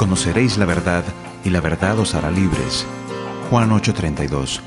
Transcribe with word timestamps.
conoceréis 0.00 0.56
la 0.56 0.64
verdad, 0.64 1.04
y 1.44 1.50
la 1.50 1.60
verdad 1.60 1.98
os 1.98 2.14
hará 2.14 2.30
libres. 2.30 2.86
Juan 3.50 3.70
8:32. 3.70 4.62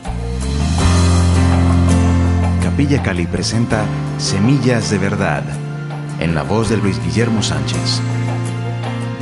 Capilla 2.61 3.01
Cali 3.01 3.25
presenta 3.25 3.83
Semillas 4.19 4.91
de 4.91 4.99
Verdad, 4.99 5.43
en 6.19 6.35
la 6.35 6.43
voz 6.43 6.69
de 6.69 6.77
Luis 6.77 7.03
Guillermo 7.03 7.41
Sánchez. 7.41 7.99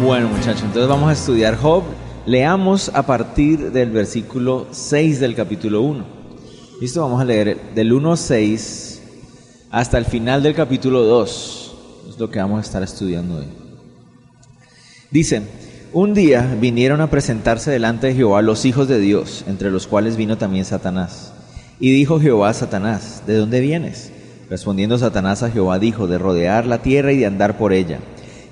Bueno 0.04 0.28
muchachos, 0.28 0.64
entonces 0.64 0.89
vamos 0.89 1.10
a 1.10 1.14
estudiar 1.14 1.55
Job. 1.55 1.84
Leamos 2.25 2.91
a 2.93 3.04
partir 3.04 3.71
del 3.71 3.91
versículo 3.91 4.68
6 4.70 5.21
del 5.21 5.34
capítulo 5.34 5.82
1. 5.82 6.04
Listo, 6.82 7.00
vamos 7.00 7.21
a 7.21 7.25
leer 7.25 7.71
del 7.73 7.93
1 7.93 8.18
6 8.18 9.02
hasta 9.71 9.98
el 9.98 10.04
final 10.04 10.43
del 10.43 10.55
capítulo 10.55 11.04
2. 11.04 11.75
Es 12.09 12.20
lo 12.20 12.29
que 12.29 12.39
vamos 12.39 12.57
a 12.57 12.64
estar 12.64 12.84
estudiando 12.84 13.37
hoy. 13.37 13.48
Dice, 15.09 15.42
un 15.93 16.13
día 16.13 16.55
vinieron 16.59 17.01
a 17.01 17.09
presentarse 17.09 17.69
delante 17.69 18.07
de 18.07 18.15
Jehová 18.15 18.41
los 18.41 18.63
hijos 18.63 18.87
de 18.87 19.00
Dios, 19.00 19.43
entre 19.47 19.69
los 19.71 19.87
cuales 19.87 20.15
vino 20.15 20.37
también 20.37 20.64
Satanás. 20.64 21.33
Y 21.79 21.91
dijo 21.91 22.19
Jehová 22.19 22.50
a 22.50 22.54
Satanás, 22.54 23.23
¿de 23.27 23.36
dónde 23.36 23.59
vienes? 23.59 24.11
Respondiendo 24.50 24.97
Satanás 24.97 25.43
a 25.43 25.50
Jehová 25.50 25.79
dijo, 25.79 26.07
de 26.07 26.17
rodear 26.17 26.65
la 26.65 26.81
tierra 26.81 27.11
y 27.11 27.17
de 27.17 27.25
andar 27.25 27.57
por 27.57 27.73
ella. 27.73 28.00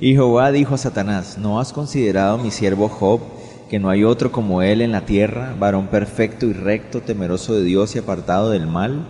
Y 0.02 0.13
Jehová 0.13 0.52
dijo 0.52 0.75
a 0.75 0.77
Satanás, 0.79 1.38
¿no 1.38 1.59
has 1.59 1.71
considerado 1.71 2.38
mi 2.38 2.52
siervo 2.52 2.89
Job, 2.89 3.21
que 3.70 3.79
no 3.79 3.90
hay 3.90 4.03
otro 4.03 4.31
como 4.31 4.62
él 4.62 4.81
en 4.81 4.91
la 4.91 5.05
tierra, 5.05 5.55
varón 5.57 5.87
perfecto 5.87 6.45
y 6.45 6.53
recto, 6.53 7.01
temeroso 7.01 7.53
de 7.53 7.63
Dios 7.63 7.95
y 7.95 7.99
apartado 7.99 8.49
del 8.49 8.67
mal? 8.67 9.07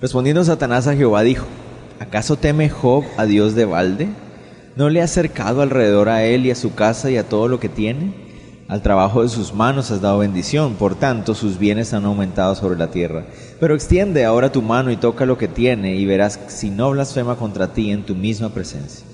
Respondiendo 0.00 0.42
Satanás 0.42 0.88
a 0.88 0.96
Jehová 0.96 1.22
dijo, 1.22 1.46
¿acaso 2.00 2.36
teme 2.36 2.68
Job 2.68 3.04
a 3.16 3.26
Dios 3.26 3.54
de 3.54 3.64
balde? 3.64 4.08
¿No 4.76 4.88
le 4.88 5.02
has 5.02 5.10
cercado 5.10 5.62
alrededor 5.62 6.08
a 6.08 6.24
él 6.24 6.46
y 6.46 6.50
a 6.52 6.54
su 6.54 6.74
casa 6.74 7.10
y 7.10 7.16
a 7.16 7.28
todo 7.28 7.48
lo 7.48 7.58
que 7.58 7.68
tiene? 7.68 8.12
Al 8.68 8.82
trabajo 8.82 9.24
de 9.24 9.28
sus 9.28 9.52
manos 9.52 9.90
has 9.90 10.00
dado 10.00 10.18
bendición, 10.18 10.74
por 10.74 10.94
tanto 10.94 11.34
sus 11.34 11.58
bienes 11.58 11.92
han 11.92 12.04
aumentado 12.04 12.54
sobre 12.54 12.78
la 12.78 12.92
tierra. 12.92 13.26
Pero 13.58 13.74
extiende 13.74 14.24
ahora 14.24 14.52
tu 14.52 14.62
mano 14.62 14.92
y 14.92 14.96
toca 14.96 15.26
lo 15.26 15.36
que 15.36 15.48
tiene, 15.48 15.96
y 15.96 16.06
verás 16.06 16.38
si 16.46 16.70
no 16.70 16.90
blasfema 16.90 17.34
contra 17.34 17.72
ti 17.72 17.90
en 17.90 18.04
tu 18.04 18.14
misma 18.14 18.50
presencia. 18.50 19.04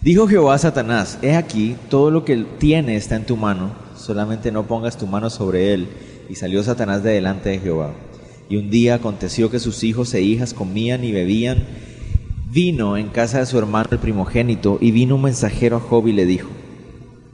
Dijo 0.00 0.26
Jehová 0.26 0.54
a 0.54 0.58
Satanás, 0.58 1.18
He 1.22 1.36
aquí, 1.36 1.76
todo 1.88 2.10
lo 2.10 2.24
que 2.24 2.36
tiene 2.58 2.96
está 2.96 3.14
en 3.14 3.26
tu 3.26 3.36
mano, 3.36 3.70
solamente 3.96 4.50
no 4.50 4.66
pongas 4.66 4.98
tu 4.98 5.06
mano 5.06 5.30
sobre 5.30 5.72
él. 5.72 5.88
Y 6.28 6.34
salió 6.34 6.62
Satanás 6.64 7.04
de 7.04 7.12
delante 7.12 7.50
de 7.50 7.60
Jehová. 7.60 7.92
Y 8.48 8.56
un 8.56 8.70
día 8.70 8.96
aconteció 8.96 9.50
que 9.50 9.60
sus 9.60 9.84
hijos 9.84 10.12
e 10.14 10.22
hijas 10.22 10.52
comían 10.52 11.04
y 11.04 11.12
bebían 11.12 11.64
vino 12.54 12.96
en 12.96 13.08
casa 13.08 13.40
de 13.40 13.46
su 13.46 13.58
hermano 13.58 13.88
el 13.90 13.98
primogénito, 13.98 14.78
y 14.80 14.92
vino 14.92 15.16
un 15.16 15.22
mensajero 15.22 15.78
a 15.78 15.80
Job 15.80 16.06
y 16.06 16.12
le 16.12 16.24
dijo, 16.24 16.48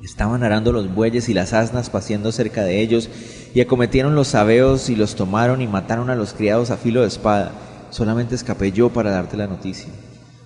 Estaban 0.02 0.42
arando 0.42 0.72
los 0.72 0.94
bueyes 0.94 1.28
y 1.28 1.34
las 1.34 1.52
asnas 1.52 1.90
paciendo 1.90 2.32
cerca 2.32 2.64
de 2.64 2.80
ellos, 2.80 3.10
y 3.54 3.60
acometieron 3.60 4.14
los 4.14 4.28
sabeos 4.28 4.88
y 4.88 4.96
los 4.96 5.16
tomaron 5.16 5.60
y 5.60 5.66
mataron 5.66 6.08
a 6.08 6.14
los 6.14 6.32
criados 6.32 6.70
a 6.70 6.78
filo 6.78 7.02
de 7.02 7.08
espada. 7.08 7.52
Solamente 7.90 8.34
escapé 8.34 8.72
yo 8.72 8.88
para 8.88 9.10
darte 9.10 9.36
la 9.36 9.46
noticia. 9.46 9.92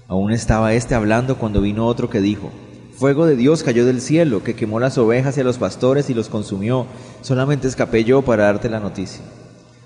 Aún 0.08 0.32
estaba 0.32 0.74
éste 0.74 0.96
hablando 0.96 1.38
cuando 1.38 1.60
vino 1.60 1.86
otro 1.86 2.10
que 2.10 2.20
dijo, 2.20 2.50
Fuego 2.96 3.26
de 3.26 3.36
Dios 3.36 3.62
cayó 3.62 3.86
del 3.86 4.00
cielo, 4.00 4.42
que 4.42 4.56
quemó 4.56 4.80
las 4.80 4.98
ovejas 4.98 5.38
y 5.38 5.40
a 5.40 5.44
los 5.44 5.58
pastores 5.58 6.10
y 6.10 6.14
los 6.14 6.28
consumió. 6.28 6.86
Solamente 7.22 7.68
escapé 7.68 8.02
yo 8.02 8.22
para 8.22 8.46
darte 8.46 8.68
la 8.68 8.80
noticia. 8.80 9.22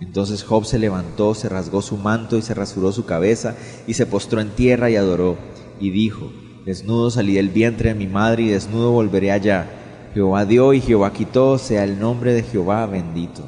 Entonces 0.00 0.44
Job 0.44 0.64
se 0.64 0.78
levantó, 0.78 1.34
se 1.34 1.48
rasgó 1.48 1.82
su 1.82 1.96
manto 1.96 2.36
y 2.36 2.42
se 2.42 2.54
rasuró 2.54 2.92
su 2.92 3.04
cabeza 3.04 3.56
y 3.86 3.94
se 3.94 4.06
postró 4.06 4.40
en 4.40 4.50
tierra 4.50 4.90
y 4.90 4.96
adoró. 4.96 5.36
Y 5.80 5.90
dijo, 5.90 6.30
Desnudo 6.64 7.10
salí 7.10 7.34
del 7.34 7.48
vientre 7.48 7.90
de 7.90 7.94
mi 7.94 8.06
madre 8.06 8.42
y 8.44 8.48
desnudo 8.48 8.92
volveré 8.92 9.32
allá. 9.32 9.70
Jehová 10.14 10.44
dio 10.44 10.72
y 10.74 10.80
Jehová 10.80 11.12
quitó, 11.12 11.58
sea 11.58 11.84
el 11.84 11.98
nombre 11.98 12.34
de 12.34 12.42
Jehová 12.42 12.86
bendito. 12.86 13.42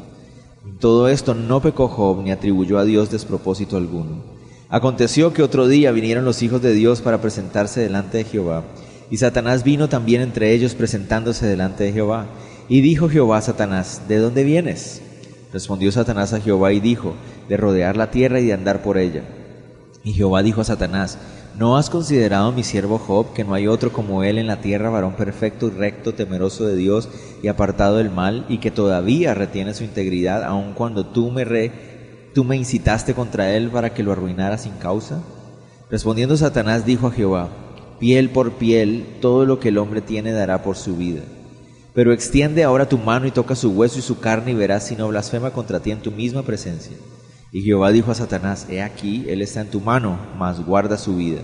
En 0.65 0.79
todo 0.79 1.09
esto 1.09 1.35
no 1.35 1.61
pecó 1.61 1.89
Job 1.89 2.23
ni 2.23 2.31
atribuyó 2.31 2.79
a 2.79 2.85
Dios 2.85 3.11
despropósito 3.11 3.77
alguno. 3.77 4.23
Aconteció 4.69 5.33
que 5.33 5.43
otro 5.43 5.69
día 5.69 5.93
vinieron 5.93 6.25
los 6.25 6.43
hijos 6.43 6.63
de 6.63 6.73
Dios 6.73 7.01
para 7.01 7.21
presentarse 7.21 7.81
delante 7.81 8.19
de 8.19 8.25
Jehová. 8.25 8.65
Y 9.11 9.17
Satanás 9.17 9.65
vino 9.65 9.89
también 9.89 10.23
entre 10.23 10.53
ellos 10.55 10.75
presentándose 10.75 11.47
delante 11.47 11.85
de 11.85 11.93
Jehová. 11.93 12.27
Y 12.69 12.81
dijo 12.81 13.09
Jehová 13.09 13.41
Satanás, 13.43 14.03
¿de 14.09 14.19
dónde 14.19 14.45
vienes? 14.45 15.03
Respondió 15.53 15.91
Satanás 15.91 16.33
a 16.33 16.41
Jehová 16.41 16.73
y 16.73 16.81
dijo, 16.81 17.15
de 17.49 17.57
rodear 17.57 17.97
la 17.97 18.11
tierra 18.11 18.41
y 18.41 18.47
de 18.47 18.53
andar 18.53 18.83
por 18.83 18.99
ella. 18.99 19.23
Y 20.05 20.13
Jehová 20.13 20.43
dijo 20.43 20.61
a 20.61 20.65
Satanás, 20.65 21.19
¿no 21.59 21.77
has 21.77 21.91
considerado 21.91 22.53
mi 22.53 22.63
siervo 22.63 22.99
Job, 22.99 23.33
que 23.33 23.45
no 23.45 23.55
hay 23.55 23.67
otro 23.67 23.93
como 23.93 24.23
él 24.23 24.39
en 24.39 24.47
la 24.47 24.61
tierra, 24.61 24.91
varón 24.91 25.15
perfecto 25.15 25.67
y 25.67 25.71
recto, 25.71 26.15
temeroso 26.15 26.67
de 26.67 26.77
Dios 26.77 27.09
y 27.43 27.49
apartado 27.49 27.97
del 27.97 28.11
mal, 28.11 28.47
y 28.49 28.59
que 28.59 28.71
todavía 28.71 29.35
retiene 29.35 29.75
su 29.75 29.85
integridad, 29.85 30.45
aun 30.45 30.73
cuando 30.73 31.07
tú 31.07 31.31
me, 31.31 31.45
re, 31.45 32.31
tú 32.33 32.45
me 32.45 32.57
incitaste 32.57 33.15
contra 33.15 33.53
él 33.55 33.71
para 33.71 33.93
que 33.93 34.05
lo 34.05 34.13
arruinara 34.13 34.57
sin 34.57 34.73
causa? 34.75 35.21
Respondiendo 35.91 36.37
Satanás 36.37 36.87
dijo 36.87 37.09
a 37.09 37.13
Jehová, 37.13 37.49
piel 37.99 38.31
por 38.31 38.53
piel, 38.53 39.19
todo 39.21 39.45
lo 39.45 39.59
que 39.59 39.71
el 39.71 39.79
hombre 39.79 40.01
tiene 40.01 40.33
dará 40.33 40.63
por 40.63 40.77
su 40.77 40.97
vida. 40.97 41.23
Pero 41.95 42.13
extiende 42.13 42.63
ahora 42.63 42.89
tu 42.89 42.99
mano 42.99 43.27
y 43.27 43.31
toca 43.31 43.55
su 43.55 43.71
hueso 43.71 43.99
y 43.99 44.03
su 44.03 44.21
carne 44.21 44.53
y 44.53 44.55
verás 44.55 44.87
si 44.87 44.97
no 44.97 45.09
blasfema 45.09 45.51
contra 45.51 45.81
ti 45.81 45.91
en 45.91 46.03
tu 46.03 46.11
misma 46.11 46.43
presencia. 46.43 46.97
Y 47.53 47.63
Jehová 47.63 47.91
dijo 47.91 48.13
a 48.13 48.15
Satanás, 48.15 48.67
He 48.71 48.81
aquí, 48.81 49.25
él 49.29 49.43
está 49.43 49.63
en 49.63 49.71
tu 49.71 49.81
mano, 49.81 50.19
mas 50.39 50.65
guarda 50.65 50.97
su 50.97 51.17
vida. 51.17 51.41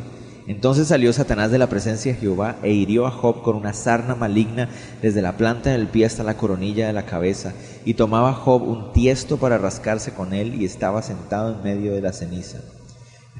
Entonces 0.46 0.86
salió 0.86 1.12
Satanás 1.12 1.50
de 1.50 1.58
la 1.58 1.68
presencia 1.68 2.12
de 2.12 2.20
Jehová 2.20 2.56
e 2.62 2.72
hirió 2.72 3.06
a 3.06 3.10
Job 3.10 3.42
con 3.42 3.56
una 3.56 3.72
sarna 3.72 4.14
maligna 4.14 4.68
desde 5.02 5.20
la 5.20 5.36
planta 5.36 5.70
del 5.70 5.88
pie 5.88 6.06
hasta 6.06 6.22
la 6.22 6.36
coronilla 6.36 6.86
de 6.86 6.92
la 6.92 7.04
cabeza. 7.04 7.52
Y 7.84 7.94
tomaba 7.94 8.32
Job 8.32 8.62
un 8.62 8.92
tiesto 8.92 9.38
para 9.38 9.58
rascarse 9.58 10.12
con 10.12 10.32
él 10.32 10.60
y 10.60 10.64
estaba 10.64 11.02
sentado 11.02 11.52
en 11.52 11.64
medio 11.64 11.92
de 11.92 12.00
la 12.00 12.12
ceniza. 12.12 12.60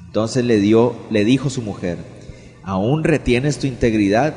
Entonces 0.04 0.44
le, 0.44 0.58
dio, 0.58 0.96
le 1.10 1.24
dijo 1.24 1.48
su 1.48 1.62
mujer, 1.62 1.98
¿aún 2.64 3.04
retienes 3.04 3.58
tu 3.58 3.68
integridad? 3.68 4.34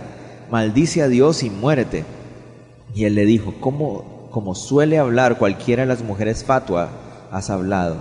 Maldice 0.52 1.02
a 1.02 1.08
Dios 1.08 1.41
y 1.41 1.50
muérete. 1.50 2.06
Y 2.99 3.05
él 3.05 3.15
le 3.15 3.25
dijo, 3.25 3.53
¿cómo, 3.61 4.27
como 4.29 4.55
suele 4.55 4.97
hablar 4.97 5.37
cualquiera 5.37 5.83
de 5.83 5.87
las 5.87 6.03
mujeres 6.03 6.43
fatua, 6.43 6.89
has 7.31 7.49
hablado? 7.49 7.95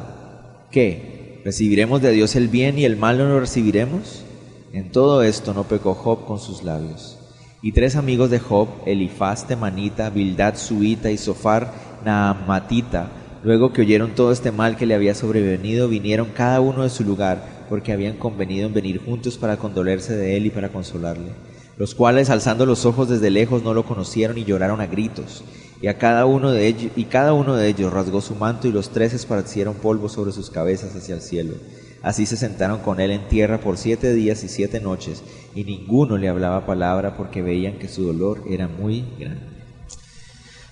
¿Qué? 0.72 1.41
¿Recibiremos 1.44 2.03
de 2.03 2.10
Dios 2.10 2.34
el 2.34 2.48
bien 2.48 2.81
y 2.81 2.84
el 2.84 2.97
mal 2.97 3.16
no 3.16 3.28
lo 3.28 3.38
recibiremos? 3.38 4.25
En 4.72 4.91
todo 4.91 5.22
esto 5.22 5.54
no 5.54 5.62
pecó 5.62 5.94
Job 5.94 6.26
con 6.26 6.41
sus 6.41 6.64
labios. 6.64 7.16
Y 7.62 7.70
tres 7.70 7.94
amigos 7.94 8.31
de 8.31 8.41
Job, 8.41 8.66
Elifaz 8.86 9.47
Temanita, 9.47 10.10
Bildad 10.10 10.56
Suita 10.56 11.12
y 11.12 11.16
Sofar 11.16 11.72
Naamatita, 12.04 13.09
luego 13.44 13.72
que 13.72 13.82
oyeron 13.82 14.16
todo 14.16 14.32
este 14.32 14.50
mal 14.50 14.76
que 14.76 14.86
le 14.86 14.97
había 14.97 15.15
sobrevenido, 15.15 15.88
vinieron 15.88 16.30
cada 16.34 16.60
uno 16.60 16.82
de 16.82 16.91
su 16.91 17.04
lugar, 17.04 17.66
porque 17.69 17.92
habían 17.92 18.16
convenido 18.16 18.66
en 18.66 18.75
venir 18.75 19.00
juntos 19.04 19.39
para 19.39 19.59
condolerse 19.59 20.16
de 20.16 20.36
él 20.36 20.47
y 20.47 20.51
para 20.51 20.71
consolarle 20.71 21.47
los 21.78 21.95
cuales 21.95 22.28
alzando 22.28 22.66
los 22.66 22.84
ojos 22.84 23.09
desde 23.09 23.30
lejos 23.30 23.63
no 23.63 23.72
lo 23.72 23.84
conocieron 23.84 24.36
y 24.36 24.45
lloraron 24.45 24.80
a 24.80 24.86
gritos. 24.86 25.45
Y 25.80 25.86
a 25.86 25.97
cada 25.97 26.27
uno 26.27 26.51
de 26.51 26.66
ellos, 26.66 26.92
y 26.97 27.04
cada 27.04 27.33
uno 27.33 27.54
de 27.54 27.69
ellos 27.69 27.92
rasgó 27.92 28.21
su 28.21 28.34
manto 28.34 28.66
y 28.66 28.72
los 28.72 28.91
tres 28.91 29.15
esparcieron 29.15 29.75
polvo 29.75 30.09
sobre 30.09 30.33
sus 30.33 30.51
cabezas 30.51 30.97
hacia 30.97 31.15
el 31.15 31.22
cielo. 31.22 31.54
Así 32.03 32.27
se 32.27 32.36
sentaron 32.36 32.80
con 32.80 33.01
él 33.01 33.13
en 33.13 33.28
tierra 33.28 33.60
por 33.60 33.78
siete 33.78 34.13
días 34.13 34.42
y 34.42 34.48
siete 34.48 34.80
noches, 34.80 35.22
y 35.54 35.63
ninguno 35.63 36.19
le 36.19 36.28
hablaba 36.28 36.66
palabra 36.66 37.16
porque 37.16 37.42
veían 37.42 37.78
que 37.78 37.89
su 37.89 38.03
dolor 38.03 38.42
era 38.48 38.66
muy 38.66 39.04
grande. 39.16 39.42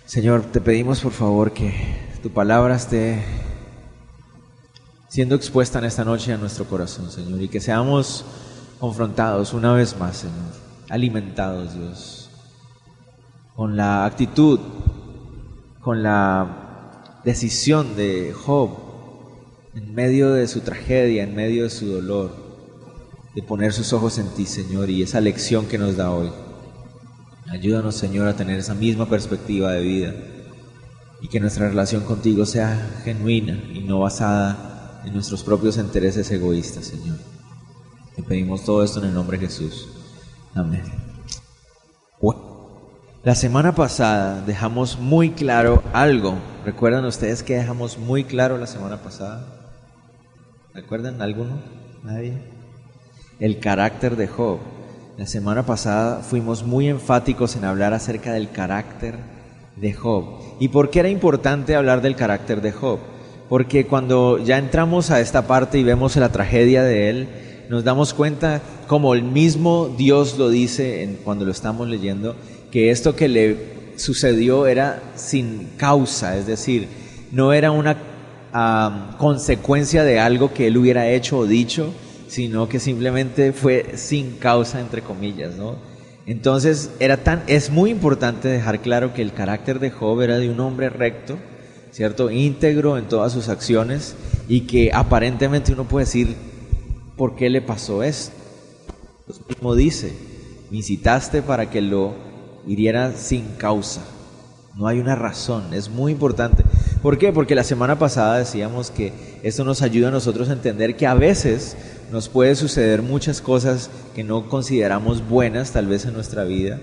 Señor, 0.07 0.43
te 0.43 0.61
pedimos 0.61 1.01
por 1.01 1.13
favor 1.13 1.53
que 1.53 1.73
tu 2.21 2.31
palabra 2.31 2.75
esté 2.75 3.23
siendo 5.09 5.37
expuesta 5.37 5.79
en 5.79 5.85
esta 5.85 6.05
noche 6.05 6.33
a 6.33 6.37
nuestro 6.37 6.65
corazón, 6.65 7.13
Señor, 7.13 7.41
y 7.41 7.49
que 7.49 7.61
seamos 7.61 8.25
confrontados 8.81 9.53
una 9.53 9.73
vez 9.73 9.97
más, 9.97 10.17
Señor 10.17 10.66
alimentados, 10.89 11.75
Dios, 11.75 12.31
con 13.55 13.77
la 13.77 14.05
actitud, 14.05 14.61
con 15.81 16.03
la 16.03 17.21
decisión 17.25 17.97
de 17.97 18.33
Job 18.33 18.71
en 19.75 19.95
medio 19.95 20.33
de 20.33 20.49
su 20.49 20.61
tragedia, 20.61 21.23
en 21.23 21.37
medio 21.37 21.65
de 21.65 21.71
su 21.71 21.87
dolor, 21.87 22.35
de 23.35 23.43
poner 23.43 23.75
sus 23.75 23.93
ojos 23.93 24.19
en 24.19 24.29
ti, 24.29 24.47
Señor, 24.47 24.89
y 24.89 25.03
esa 25.03 25.21
lección 25.21 25.67
que 25.67 25.77
nos 25.77 25.97
da 25.97 26.11
hoy. 26.11 26.31
Ayúdanos, 27.49 27.95
Señor, 27.95 28.27
a 28.27 28.37
tener 28.37 28.59
esa 28.59 28.75
misma 28.75 29.07
perspectiva 29.07 29.73
de 29.73 29.83
vida 29.83 30.15
y 31.21 31.29
que 31.29 31.41
nuestra 31.41 31.69
relación 31.69 32.05
contigo 32.05 32.47
sea 32.47 33.01
genuina 33.05 33.63
y 33.73 33.81
no 33.81 34.01
basada 34.01 35.03
en 35.05 35.13
nuestros 35.13 35.43
propios 35.43 35.77
intereses 35.77 36.31
egoístas, 36.31 36.87
Señor. 36.87 37.19
Te 38.15 38.23
pedimos 38.23 38.65
todo 38.65 38.83
esto 38.83 39.01
en 39.01 39.07
el 39.07 39.15
nombre 39.15 39.37
de 39.39 39.47
Jesús. 39.47 39.96
Amén. 40.57 40.83
La 43.23 43.35
semana 43.35 43.75
pasada 43.75 44.41
dejamos 44.47 44.99
muy 45.01 45.31
claro 45.31 45.83
algo. 45.93 46.37
¿Recuerdan 46.65 47.05
ustedes 47.05 47.43
que 47.43 47.57
dejamos 47.57 47.99
muy 47.99 48.23
claro 48.23 48.57
la 48.57 48.69
semana 48.69 48.99
pasada? 49.03 49.45
¿Recuerdan 50.73 51.21
alguno? 51.21 51.61
¿Nadie? 52.05 52.35
El 53.41 53.59
carácter 53.59 54.17
de 54.17 54.29
Job. 54.29 54.61
La 55.19 55.27
semana 55.27 55.67
pasada 55.67 56.21
fuimos 56.23 56.63
muy 56.63 56.89
enfáticos 56.89 57.57
en 57.57 57.65
hablar 57.65 57.93
acerca 57.95 58.33
del 58.33 58.51
carácter 58.51 59.17
de 59.75 59.93
Job. 59.93 60.41
¿Y 60.61 60.69
por 60.69 60.91
qué 60.91 61.01
era 61.01 61.09
importante 61.09 61.75
hablar 61.75 62.01
del 62.01 62.15
carácter 62.15 62.63
de 62.63 62.71
Job? 62.73 63.01
Porque 63.49 63.87
cuando 63.87 64.39
ya 64.39 64.57
entramos 64.57 65.11
a 65.11 65.21
esta 65.21 65.49
parte 65.49 65.79
y 65.79 65.85
vemos 65.85 66.15
la 66.17 66.31
tragedia 66.31 66.85
de 66.85 67.11
él, 67.11 67.29
nos 67.69 67.85
damos 67.85 68.15
cuenta, 68.15 68.61
como 68.87 69.15
el 69.15 69.23
mismo 69.23 69.95
Dios 69.97 70.39
lo 70.39 70.49
dice 70.49 71.19
cuando 71.25 71.45
lo 71.45 71.53
estamos 71.53 71.89
leyendo, 71.89 72.37
que 72.71 72.91
esto 72.91 73.17
que 73.17 73.29
le 73.29 73.57
sucedió 73.97 74.67
era 74.67 75.03
sin 75.15 75.71
causa, 75.77 76.37
es 76.37 76.47
decir, 76.47 76.89
no 77.33 77.53
era 77.53 77.71
una 77.71 77.97
consecuencia 79.19 80.05
de 80.05 80.19
algo 80.19 80.53
que 80.53 80.69
él 80.69 80.77
hubiera 80.79 81.09
hecho 81.09 81.39
o 81.39 81.47
dicho, 81.47 81.93
sino 82.29 82.69
que 82.69 82.81
simplemente 82.81 83.53
fue 83.53 83.93
sin 83.97 84.33
causa, 84.39 84.81
entre 84.81 85.03
comillas, 85.03 85.57
¿no? 85.57 85.77
Entonces, 86.27 86.91
era 86.99 87.19
tan, 87.19 87.43
es 87.47 87.71
muy 87.71 87.91
importante 87.91 88.49
dejar 88.49 88.81
claro 88.81 89.15
que 89.15 89.23
el 89.23 89.33
carácter 89.33 89.79
de 89.79 89.91
Job 89.91 90.23
era 90.23 90.39
de 90.39 90.51
un 90.51 90.59
hombre 90.59 90.89
recto, 90.89 91.39
¿cierto? 91.93 92.31
Íntegro 92.31 92.99
en 92.99 93.05
todas 93.05 93.33
sus 93.33 93.49
acciones 93.49 94.17
y 94.49 94.63
que 94.63 94.91
aparentemente 94.93 95.73
uno 95.73 95.87
puede 95.87 96.07
decir, 96.07 96.35
¿por 97.17 97.35
qué 97.35 97.51
le 97.51 97.63
pasó 97.63 98.03
esto? 98.03 98.33
Pues 99.27 99.41
mismo 99.49 99.75
dice, 99.75 100.13
me 100.71 100.79
incitaste 100.79 101.43
para 101.43 101.71
que 101.71 101.81
lo 101.81 102.15
hiriera 102.67 103.13
sin 103.13 103.47
causa. 103.57 104.03
No 104.77 104.87
hay 104.87 105.01
una 105.01 105.15
razón, 105.15 105.73
es 105.73 105.89
muy 105.89 106.13
importante. 106.13 106.63
¿Por 107.03 107.19
qué? 107.19 107.33
Porque 107.33 107.55
la 107.55 107.65
semana 107.65 107.99
pasada 107.99 108.39
decíamos 108.39 108.91
que 108.91 109.13
esto 109.43 109.65
nos 109.65 109.81
ayuda 109.81 110.09
a 110.09 110.13
nosotros 110.13 110.49
a 110.49 110.53
entender 110.53 110.97
que 110.97 111.07
a 111.07 111.15
veces 111.15 111.77
nos 112.13 112.29
puede 112.29 112.55
suceder 112.55 113.03
muchas 113.03 113.41
cosas 113.41 113.91
que 114.15 114.23
no 114.23 114.49
consideramos 114.49 115.27
buenas 115.27 115.73
tal 115.73 115.87
vez 115.87 116.05
en 116.05 116.13
nuestra 116.13 116.45
vida, 116.45 116.79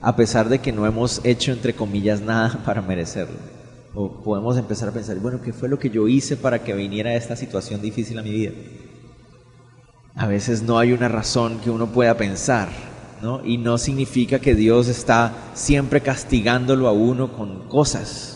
a 0.00 0.16
pesar 0.16 0.48
de 0.48 0.58
que 0.58 0.72
no 0.72 0.86
hemos 0.86 1.20
hecho 1.24 1.52
entre 1.52 1.74
comillas 1.74 2.20
nada 2.20 2.62
para 2.64 2.82
merecerlo. 2.82 3.36
O 3.94 4.22
podemos 4.22 4.58
empezar 4.58 4.88
a 4.88 4.92
pensar, 4.92 5.16
bueno, 5.20 5.40
¿qué 5.40 5.52
fue 5.52 5.68
lo 5.68 5.78
que 5.78 5.88
yo 5.88 6.08
hice 6.08 6.36
para 6.36 6.62
que 6.62 6.74
viniera 6.74 7.14
esta 7.14 7.36
situación 7.36 7.80
difícil 7.80 8.18
a 8.18 8.22
mi 8.22 8.30
vida? 8.30 8.52
A 10.18 10.26
veces 10.26 10.62
no 10.62 10.78
hay 10.78 10.92
una 10.92 11.08
razón 11.08 11.58
que 11.58 11.68
uno 11.68 11.88
pueda 11.88 12.16
pensar, 12.16 12.70
y 13.44 13.58
no 13.58 13.76
significa 13.76 14.38
que 14.38 14.54
Dios 14.54 14.88
está 14.88 15.50
siempre 15.52 16.00
castigándolo 16.00 16.88
a 16.88 16.92
uno 16.92 17.36
con 17.36 17.68
cosas, 17.68 18.32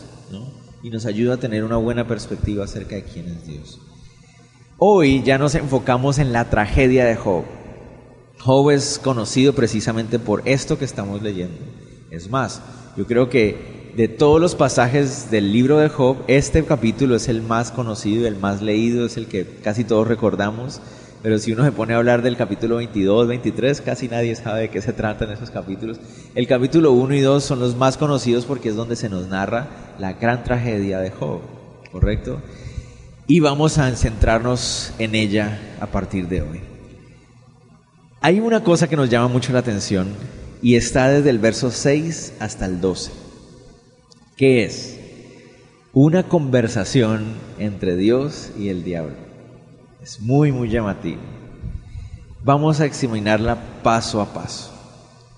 Y 0.83 0.89
nos 0.89 1.05
ayuda 1.05 1.35
a 1.35 1.37
tener 1.37 1.63
una 1.63 1.77
buena 1.77 2.07
perspectiva 2.07 2.65
acerca 2.65 2.97
de 2.97 3.05
quién 3.05 3.29
es 3.29 3.47
Dios. 3.47 3.81
Hoy 4.79 5.23
ya 5.23 5.37
nos 5.37 5.55
enfocamos 5.55 6.19
en 6.19 6.33
la 6.33 6.49
tragedia 6.49 7.05
de 7.05 7.17
Job. 7.17 7.45
Job 8.39 8.71
es 8.71 8.99
conocido 8.99 9.55
precisamente 9.55 10.19
por 10.19 10.41
esto 10.47 10.79
que 10.79 10.87
estamos 10.87 11.21
leyendo. 11.21 11.59
Es 12.11 12.31
más, 12.31 12.63
yo 12.97 13.07
creo 13.07 13.29
que 13.29 13.93
de 13.95 14.09
todos 14.09 14.41
los 14.41 14.55
pasajes 14.55 15.31
del 15.31 15.53
libro 15.53 15.77
de 15.77 15.91
Job, 15.91 16.17
este 16.29 16.65
capítulo 16.65 17.15
es 17.17 17.29
el 17.29 17.43
más 17.43 17.71
conocido, 17.71 18.27
el 18.27 18.37
más 18.37 18.63
leído, 18.63 19.05
es 19.05 19.19
el 19.19 19.27
que 19.27 19.47
casi 19.63 19.85
todos 19.85 20.09
recordamos 20.09 20.81
pero 21.23 21.39
si 21.39 21.53
uno 21.53 21.65
se 21.65 21.73
pone 21.73 21.93
a 21.93 21.99
hablar 21.99 22.23
del 22.23 22.37
capítulo 22.37 22.77
22, 22.77 23.29
23, 23.29 23.81
casi 23.83 24.09
nadie 24.09 24.35
sabe 24.35 24.63
de 24.63 24.71
qué 24.71 24.81
se 24.81 24.93
tratan 24.93 25.31
esos 25.31 25.51
capítulos. 25.51 26.01
El 26.35 26.47
capítulo 26.47 26.93
1 26.93 27.15
y 27.15 27.21
2 27.21 27.45
son 27.45 27.61
los 27.61 27.77
más 27.77 27.99
conocidos 27.99 28.47
porque 28.47 28.71
es 28.71 28.77
donde 28.77 28.97
se 28.97 29.11
nos 29.11 29.29
narra 29.29 29.69
la 29.99 30.15
gran 30.15 30.45
tragedia 30.45 30.99
de 30.99 31.11
Job, 31.11 31.41
¿correcto? 31.93 32.41
Y 33.27 33.41
vamos 33.41 33.77
a 33.77 33.95
centrarnos 33.95 34.95
en 34.99 35.15
ella 35.15 35.77
a 35.81 35.87
partir 35.87 36.27
de 36.27 36.43
hoy. 36.43 36.61
Hay 38.23 38.41
una 38.41 38.65
cosa 38.65 38.89
que 38.89 38.97
nos 38.97 39.11
llama 39.11 39.29
mucho 39.29 39.53
la 39.53 39.59
atención 39.59 40.09
y 40.63 40.77
está 40.77 41.09
desde 41.09 41.31
el 41.31 41.39
verso 41.39 41.71
6 41.71 42.35
hasta 42.41 42.65
el 42.65 42.81
12, 42.81 43.13
que 44.37 44.65
es 44.65 44.99
una 45.93 46.23
conversación 46.23 47.35
entre 47.59 47.97
Dios 47.97 48.51
y 48.59 48.69
el 48.69 48.85
diablo. 48.85 49.30
Es 50.03 50.19
muy, 50.19 50.51
muy 50.51 50.71
llamativo. 50.71 51.21
Vamos 52.43 52.81
a 52.81 52.87
examinarla 52.87 53.59
paso 53.83 54.23
a 54.23 54.33
paso. 54.33 54.73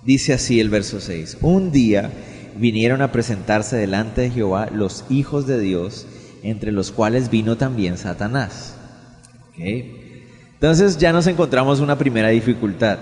Dice 0.04 0.32
así 0.32 0.60
el 0.60 0.70
verso 0.70 1.00
6. 1.00 1.38
Un 1.40 1.72
día 1.72 2.12
vinieron 2.56 3.02
a 3.02 3.10
presentarse 3.10 3.76
delante 3.76 4.20
de 4.20 4.30
Jehová 4.30 4.68
los 4.72 5.04
hijos 5.10 5.48
de 5.48 5.58
Dios, 5.58 6.06
entre 6.44 6.70
los 6.70 6.92
cuales 6.92 7.28
vino 7.28 7.56
también 7.56 7.98
Satanás. 7.98 8.76
Entonces 9.56 10.96
ya 10.98 11.12
nos 11.12 11.26
encontramos 11.26 11.80
una 11.80 11.98
primera 11.98 12.28
dificultad. 12.28 12.98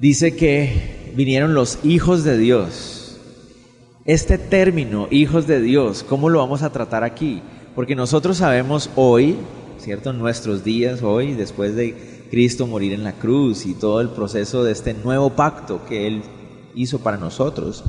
Dice 0.00 0.34
que 0.34 1.12
vinieron 1.14 1.54
los 1.54 1.78
hijos 1.84 2.24
de 2.24 2.36
Dios. 2.36 3.20
Este 4.04 4.38
término, 4.38 5.06
hijos 5.12 5.46
de 5.46 5.60
Dios, 5.60 6.02
¿cómo 6.02 6.28
lo 6.30 6.40
vamos 6.40 6.62
a 6.62 6.70
tratar 6.70 7.04
aquí? 7.04 7.42
Porque 7.76 7.94
nosotros 7.94 8.38
sabemos 8.38 8.90
hoy 8.96 9.36
¿cierto? 9.88 10.12
Nuestros 10.12 10.64
días 10.64 11.02
hoy, 11.02 11.32
después 11.32 11.74
de 11.74 11.94
Cristo 12.30 12.66
morir 12.66 12.92
en 12.92 13.04
la 13.04 13.14
cruz 13.14 13.64
y 13.64 13.72
todo 13.72 14.02
el 14.02 14.10
proceso 14.10 14.62
de 14.62 14.72
este 14.72 14.92
nuevo 14.92 15.30
pacto 15.30 15.80
que 15.88 16.06
Él 16.06 16.20
hizo 16.74 16.98
para 16.98 17.16
nosotros, 17.16 17.82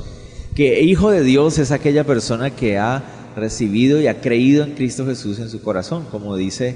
que 0.54 0.80
hijo 0.80 1.10
de 1.10 1.22
Dios 1.22 1.58
es 1.58 1.72
aquella 1.72 2.04
persona 2.04 2.56
que 2.56 2.78
ha 2.78 3.02
recibido 3.36 4.00
y 4.00 4.06
ha 4.06 4.22
creído 4.22 4.64
en 4.64 4.76
Cristo 4.76 5.04
Jesús 5.04 5.40
en 5.40 5.50
su 5.50 5.60
corazón, 5.60 6.06
como 6.10 6.36
dice 6.36 6.74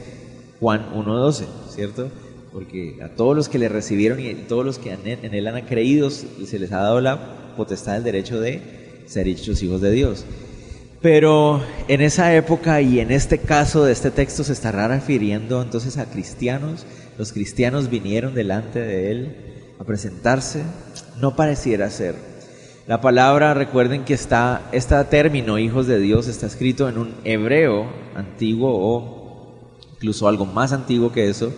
Juan 0.61 0.91
1.12, 0.95 1.47
¿cierto? 1.71 2.11
Porque 2.53 2.99
a 3.03 3.09
todos 3.09 3.35
los 3.35 3.49
que 3.49 3.59
le 3.59 3.71
recibieron 3.71 4.21
y 4.21 4.29
a 4.29 4.47
todos 4.47 4.67
los 4.67 4.79
que 4.79 4.93
en 4.93 5.35
Él 5.35 5.47
han 5.47 5.65
creído, 5.65 6.11
se 6.11 6.59
les 6.59 6.71
ha 6.71 6.83
dado 6.83 7.01
la 7.01 7.55
potestad 7.57 7.95
del 7.95 8.05
derecho 8.05 8.39
de 8.41 8.61
ser 9.07 9.27
hechos 9.27 9.63
hijos 9.63 9.81
de 9.81 9.91
Dios. 9.91 10.27
Pero 11.05 11.61
en 11.87 12.01
esa 12.01 12.35
época 12.35 12.81
y 12.81 12.99
en 12.99 13.11
este 13.11 13.37
caso 13.37 13.85
de 13.85 13.93
este 13.93 14.11
texto 14.11 14.43
se 14.43 14.55
estará 14.55 14.89
refiriendo 14.89 15.61
entonces 15.61 15.99
a 15.99 16.07
cristianos. 16.07 16.87
Los 17.19 17.35
cristianos 17.35 17.91
vinieron 17.91 18.33
delante 18.33 18.81
de 18.81 19.11
él 19.11 19.37
a 19.79 19.85
presentarse. 19.85 20.63
No 21.21 21.37
pareciera 21.37 21.91
ser. 21.91 22.15
La 22.87 23.03
palabra, 23.03 23.53
recuerden 23.53 24.07
que 24.07 24.15
está, 24.15 24.63
este 24.73 24.95
término, 25.05 25.59
hijos 25.59 25.87
de 25.87 25.99
Dios, 25.99 26.27
está 26.27 26.47
escrito 26.47 26.89
en 26.89 26.97
un 26.97 27.15
hebreo 27.25 27.85
antiguo 28.15 28.71
o 28.73 29.75
incluso 29.97 30.27
algo 30.27 30.47
más 30.47 30.73
antiguo 30.73 31.13
que 31.13 31.29
eso, 31.29 31.53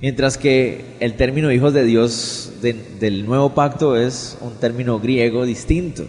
mientras 0.00 0.38
que 0.38 0.84
el 1.00 1.16
término 1.16 1.50
hijos 1.50 1.74
de 1.74 1.82
Dios 1.82 2.52
del 2.60 3.26
nuevo 3.26 3.56
pacto 3.56 3.96
es 3.96 4.38
un 4.40 4.54
término 4.54 5.00
griego 5.00 5.44
distinto. 5.44 6.04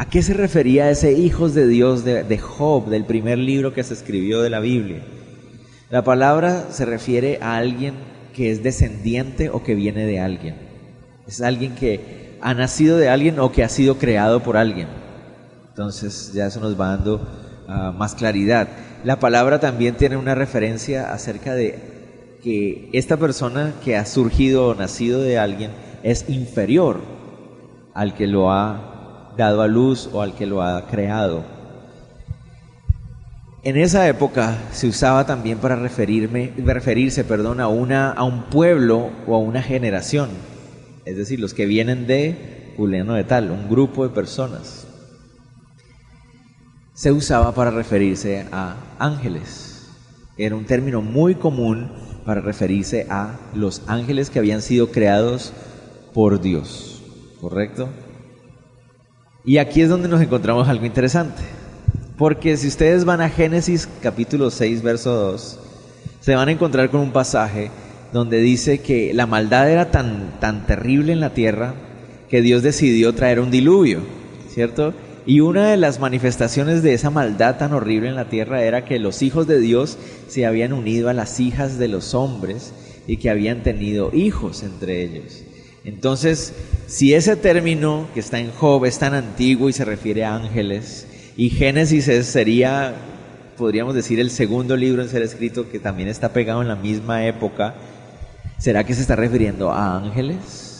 ¿A 0.00 0.06
qué 0.06 0.22
se 0.22 0.32
refería 0.32 0.88
ese 0.88 1.12
hijos 1.12 1.52
de 1.52 1.68
Dios 1.68 2.04
de, 2.04 2.38
Job, 2.38 2.88
del 2.88 3.04
primer 3.04 3.36
libro 3.36 3.74
que 3.74 3.84
se 3.84 3.92
escribió 3.92 4.40
de 4.40 4.48
la 4.48 4.58
Biblia? 4.58 5.02
La 5.90 6.02
palabra 6.02 6.68
se 6.70 6.86
refiere 6.86 7.38
a 7.42 7.58
alguien 7.58 7.96
que 8.34 8.50
es 8.50 8.62
descendiente 8.62 9.50
o 9.50 9.62
que 9.62 9.74
viene 9.74 10.06
de 10.06 10.18
alguien. 10.18 10.54
Es 11.26 11.42
alguien 11.42 11.74
que 11.74 12.38
ha 12.40 12.54
nacido 12.54 12.96
de 12.96 13.10
alguien 13.10 13.38
o 13.40 13.52
que 13.52 13.62
ha 13.62 13.68
sido 13.68 13.98
creado 13.98 14.42
por 14.42 14.56
alguien. 14.56 14.88
Entonces 15.68 16.32
ya 16.32 16.46
eso 16.46 16.60
nos 16.60 16.80
va 16.80 16.96
dando 16.96 17.20
ah, 17.68 17.92
más 17.94 18.14
claridad. 18.14 18.68
La 19.04 19.20
palabra 19.20 19.60
también 19.60 19.96
tiene 19.96 20.16
una 20.16 20.34
referencia 20.34 21.12
acerca 21.12 21.52
de 21.52 22.38
que 22.42 22.88
esta 22.94 23.18
persona 23.18 23.74
que 23.84 23.98
ha 23.98 24.06
surgido 24.06 24.68
o 24.68 24.74
nacido 24.74 25.20
de 25.20 25.38
alguien 25.38 25.72
es 26.02 26.24
inferior 26.30 27.02
al 27.92 28.14
que 28.14 28.26
lo 28.26 28.50
ha 28.50 28.89
dado 29.46 29.62
a 29.62 29.68
luz 29.68 30.08
o 30.12 30.22
al 30.22 30.34
que 30.34 30.46
lo 30.46 30.62
ha 30.62 30.86
creado. 30.86 31.44
En 33.62 33.76
esa 33.76 34.08
época 34.08 34.56
se 34.72 34.88
usaba 34.88 35.26
también 35.26 35.58
para 35.58 35.76
referirse 35.76 37.24
perdón, 37.24 37.60
a, 37.60 37.68
una, 37.68 38.10
a 38.10 38.22
un 38.22 38.44
pueblo 38.44 39.10
o 39.26 39.34
a 39.34 39.38
una 39.38 39.62
generación, 39.62 40.30
es 41.04 41.16
decir, 41.16 41.40
los 41.40 41.52
que 41.52 41.66
vienen 41.66 42.06
de 42.06 42.72
Juliano 42.78 43.12
de 43.14 43.24
Tal, 43.24 43.50
un 43.50 43.68
grupo 43.68 44.04
de 44.04 44.14
personas. 44.14 44.86
Se 46.94 47.12
usaba 47.12 47.54
para 47.54 47.70
referirse 47.70 48.46
a 48.50 48.76
ángeles. 48.98 49.90
Era 50.38 50.56
un 50.56 50.64
término 50.64 51.02
muy 51.02 51.34
común 51.34 51.92
para 52.24 52.40
referirse 52.40 53.06
a 53.10 53.38
los 53.54 53.82
ángeles 53.86 54.30
que 54.30 54.38
habían 54.38 54.62
sido 54.62 54.90
creados 54.90 55.52
por 56.14 56.40
Dios, 56.40 57.02
¿correcto? 57.42 57.90
Y 59.44 59.56
aquí 59.56 59.80
es 59.80 59.88
donde 59.88 60.08
nos 60.08 60.20
encontramos 60.20 60.68
algo 60.68 60.84
interesante. 60.84 61.42
Porque 62.18 62.56
si 62.56 62.68
ustedes 62.68 63.04
van 63.04 63.22
a 63.22 63.30
Génesis 63.30 63.88
capítulo 64.02 64.50
6, 64.50 64.82
verso 64.82 65.12
2, 65.12 65.58
se 66.20 66.34
van 66.34 66.48
a 66.48 66.52
encontrar 66.52 66.90
con 66.90 67.00
un 67.00 67.12
pasaje 67.12 67.70
donde 68.12 68.40
dice 68.40 68.80
que 68.80 69.14
la 69.14 69.26
maldad 69.26 69.70
era 69.70 69.90
tan, 69.90 70.38
tan 70.40 70.66
terrible 70.66 71.12
en 71.12 71.20
la 71.20 71.32
tierra 71.32 71.74
que 72.28 72.42
Dios 72.42 72.62
decidió 72.62 73.14
traer 73.14 73.40
un 73.40 73.50
diluvio, 73.50 74.00
¿cierto? 74.52 74.92
Y 75.24 75.40
una 75.40 75.70
de 75.70 75.76
las 75.78 76.00
manifestaciones 76.00 76.82
de 76.82 76.92
esa 76.92 77.08
maldad 77.10 77.56
tan 77.56 77.72
horrible 77.72 78.08
en 78.08 78.16
la 78.16 78.28
tierra 78.28 78.62
era 78.62 78.84
que 78.84 78.98
los 78.98 79.22
hijos 79.22 79.46
de 79.46 79.60
Dios 79.60 79.96
se 80.28 80.44
habían 80.44 80.72
unido 80.74 81.08
a 81.08 81.14
las 81.14 81.40
hijas 81.40 81.78
de 81.78 81.88
los 81.88 82.14
hombres 82.14 82.74
y 83.06 83.16
que 83.16 83.30
habían 83.30 83.62
tenido 83.62 84.10
hijos 84.12 84.62
entre 84.62 85.02
ellos. 85.02 85.44
Entonces, 85.84 86.52
si 86.86 87.14
ese 87.14 87.36
término 87.36 88.08
que 88.12 88.20
está 88.20 88.38
en 88.38 88.50
Job 88.52 88.84
es 88.84 88.98
tan 88.98 89.14
antiguo 89.14 89.68
y 89.68 89.72
se 89.72 89.84
refiere 89.84 90.24
a 90.24 90.34
ángeles, 90.34 91.06
y 91.36 91.50
Génesis 91.50 92.04
sería, 92.26 92.94
podríamos 93.56 93.94
decir, 93.94 94.20
el 94.20 94.30
segundo 94.30 94.76
libro 94.76 95.02
en 95.02 95.08
ser 95.08 95.22
escrito 95.22 95.70
que 95.70 95.78
también 95.78 96.08
está 96.08 96.32
pegado 96.32 96.60
en 96.60 96.68
la 96.68 96.76
misma 96.76 97.26
época, 97.26 97.74
¿será 98.58 98.84
que 98.84 98.94
se 98.94 99.00
está 99.00 99.16
refiriendo 99.16 99.70
a 99.70 99.96
ángeles? 99.96 100.70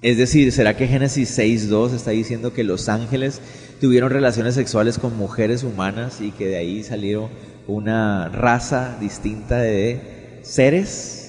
Es 0.00 0.18
decir, 0.18 0.52
¿será 0.52 0.76
que 0.76 0.86
Génesis 0.86 1.36
6.2 1.36 1.94
está 1.94 2.10
diciendo 2.10 2.52
que 2.52 2.62
los 2.62 2.88
ángeles 2.88 3.40
tuvieron 3.80 4.10
relaciones 4.10 4.54
sexuales 4.54 4.98
con 4.98 5.16
mujeres 5.16 5.64
humanas 5.64 6.20
y 6.20 6.30
que 6.30 6.46
de 6.46 6.56
ahí 6.56 6.84
salieron 6.84 7.30
una 7.66 8.28
raza 8.28 8.98
distinta 9.00 9.58
de 9.58 10.40
seres? 10.42 11.23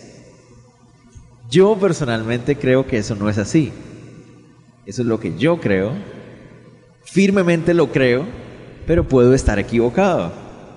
Yo 1.50 1.76
personalmente 1.76 2.56
creo 2.56 2.88
que 2.88 2.98
eso 2.98 3.16
no 3.16 3.30
es 3.30 3.38
así. 3.38 3.72
Eso 4.86 5.02
es 5.02 5.08
lo 5.08 5.20
que 5.20 5.38
yo 5.38 5.60
creo. 5.60 5.94
Firmemente 7.04 7.74
lo 7.74 7.92
creo, 7.92 8.26
pero 8.86 9.08
puedo 9.08 9.34
estar 9.34 9.58
equivocado, 9.60 10.32